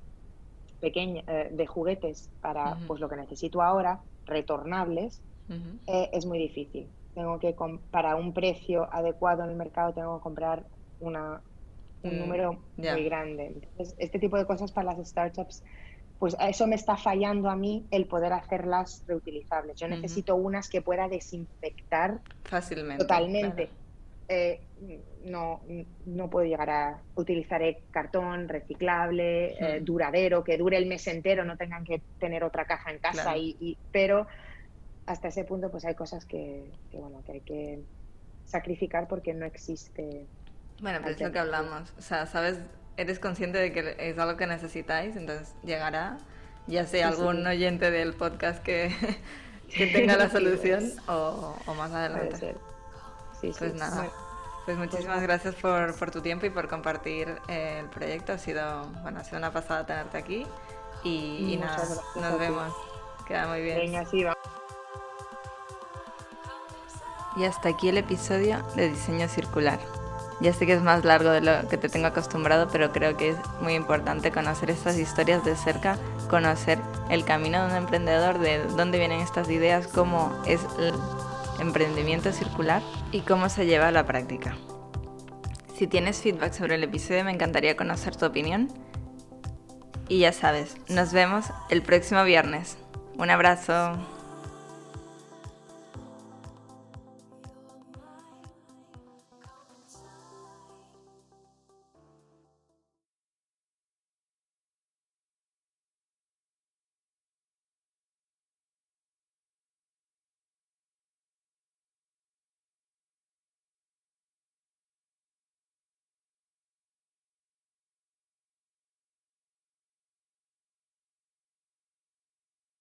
pequeña, 0.80 1.22
eh, 1.26 1.48
de 1.52 1.66
juguetes 1.66 2.30
para 2.40 2.76
pues 2.86 3.00
lo 3.00 3.08
que 3.08 3.16
necesito 3.16 3.62
ahora, 3.62 4.00
retornables, 4.26 5.22
eh, 5.86 6.10
es 6.12 6.26
muy 6.26 6.38
difícil. 6.38 6.88
Tengo 7.14 7.38
que, 7.38 7.54
para 7.90 8.16
un 8.16 8.32
precio 8.32 8.92
adecuado 8.92 9.44
en 9.44 9.50
el 9.50 9.56
mercado, 9.56 9.92
tengo 9.92 10.18
que 10.18 10.22
comprar 10.22 10.64
una, 11.00 11.40
un 12.02 12.16
mm, 12.16 12.18
número 12.18 12.62
muy 12.76 13.04
grande. 13.04 13.46
Entonces, 13.46 13.94
este 13.98 14.18
tipo 14.18 14.36
de 14.36 14.46
cosas 14.46 14.72
para 14.72 14.94
las 14.94 15.08
startups, 15.08 15.62
pues 16.18 16.36
eso 16.40 16.66
me 16.66 16.76
está 16.76 16.96
fallando 16.96 17.50
a 17.50 17.56
mí 17.56 17.86
el 17.90 18.06
poder 18.06 18.32
hacerlas 18.32 19.04
reutilizables. 19.06 19.78
Yo 19.78 19.88
necesito 19.88 20.34
unas 20.36 20.68
que 20.68 20.80
pueda 20.80 21.08
desinfectar 21.08 22.20
fácilmente. 22.44 23.04
Totalmente. 23.04 23.68
Eh, 24.28 24.60
no, 25.24 25.60
no 26.04 26.28
puedo 26.30 26.46
llegar 26.46 26.70
a 26.70 27.00
utilizar 27.14 27.62
cartón 27.90 28.48
reciclable, 28.48 29.54
eh, 29.58 29.80
duradero, 29.80 30.42
que 30.42 30.56
dure 30.56 30.76
el 30.76 30.86
mes 30.86 31.06
entero, 31.06 31.44
no 31.44 31.56
tengan 31.56 31.84
que 31.84 32.00
tener 32.18 32.42
otra 32.42 32.64
caja 32.64 32.90
en 32.90 32.98
casa. 32.98 33.36
Y, 33.36 33.76
pero 33.92 34.26
hasta 35.06 35.28
ese 35.28 35.44
punto 35.44 35.70
pues 35.70 35.84
hay 35.84 35.94
cosas 35.94 36.24
que, 36.24 36.64
bueno, 36.92 37.22
que 37.24 37.32
hay 37.32 37.40
que 37.40 37.82
sacrificar 38.44 39.06
porque 39.06 39.34
no 39.34 39.46
existe. 39.46 40.26
Bueno, 40.80 40.98
pero 41.02 41.14
es 41.14 41.20
lo 41.20 41.32
que 41.32 41.38
hablamos. 41.38 41.92
O 41.98 42.02
sea, 42.02 42.26
sabes, 42.26 42.58
eres 42.96 43.18
consciente 43.18 43.58
de 43.58 43.72
que 43.72 43.96
es 43.98 44.18
algo 44.18 44.36
que 44.36 44.46
necesitáis, 44.46 45.16
entonces 45.16 45.54
llegará, 45.64 46.18
ya 46.66 46.86
sea 46.86 47.08
algún 47.08 47.46
oyente 47.46 47.90
del 47.90 48.14
podcast 48.14 48.62
que, 48.62 48.94
que 49.74 49.86
tenga 49.86 50.16
la 50.16 50.30
solución 50.30 50.92
o, 51.08 51.56
o, 51.66 51.74
más 51.74 51.92
adelante. 51.92 52.56
Sí, 53.40 53.52
pues 53.58 53.74
nada. 53.74 54.08
Pues 54.64 54.76
muchísimas 54.76 55.22
gracias 55.22 55.54
por, 55.54 55.94
por, 55.96 56.10
tu 56.10 56.22
tiempo 56.22 56.44
y 56.46 56.50
por 56.50 56.68
compartir 56.68 57.36
eh, 57.46 57.78
el 57.80 57.88
proyecto. 57.88 58.32
Ha 58.32 58.38
sido, 58.38 58.88
bueno, 59.02 59.20
ha 59.20 59.24
sido 59.24 59.38
una 59.38 59.52
pasada 59.52 59.86
tenerte 59.86 60.18
aquí. 60.18 60.46
Y, 61.04 61.56
nada, 61.60 61.84
nos 62.16 62.38
vemos. 62.38 62.72
Queda 63.28 63.46
muy 63.46 63.62
bien. 63.62 63.78
Venga, 63.78 64.04
sí, 64.06 64.26
Y 67.36 67.44
hasta 67.44 67.68
aquí 67.68 67.90
el 67.90 67.98
episodio 67.98 68.60
de 68.74 68.88
diseño 68.88 69.28
circular. 69.28 69.78
Ya 70.40 70.52
sé 70.52 70.66
que 70.66 70.74
es 70.74 70.82
más 70.82 71.04
largo 71.04 71.30
de 71.30 71.40
lo 71.40 71.66
que 71.68 71.78
te 71.78 71.88
tengo 71.88 72.08
acostumbrado, 72.08 72.68
pero 72.70 72.92
creo 72.92 73.16
que 73.16 73.30
es 73.30 73.36
muy 73.62 73.74
importante 73.74 74.30
conocer 74.30 74.70
estas 74.70 74.98
historias 74.98 75.44
de 75.44 75.56
cerca, 75.56 75.96
conocer 76.28 76.78
el 77.08 77.24
camino 77.24 77.62
de 77.62 77.70
un 77.70 77.76
emprendedor, 77.76 78.38
de 78.38 78.62
dónde 78.76 78.98
vienen 78.98 79.20
estas 79.20 79.48
ideas, 79.48 79.86
cómo 79.86 80.30
es 80.46 80.60
el 80.78 80.92
emprendimiento 81.60 82.32
circular 82.32 82.82
y 83.12 83.20
cómo 83.20 83.48
se 83.48 83.64
lleva 83.66 83.88
a 83.88 83.92
la 83.92 84.04
práctica. 84.04 84.56
Si 85.76 85.86
tienes 85.86 86.22
feedback 86.22 86.52
sobre 86.52 86.76
el 86.76 86.84
episodio 86.84 87.24
me 87.24 87.32
encantaría 87.32 87.76
conocer 87.76 88.16
tu 88.16 88.26
opinión. 88.26 88.68
Y 90.08 90.20
ya 90.20 90.32
sabes, 90.32 90.76
nos 90.88 91.12
vemos 91.12 91.46
el 91.68 91.82
próximo 91.82 92.22
viernes. 92.24 92.78
Un 93.18 93.30
abrazo. 93.30 94.15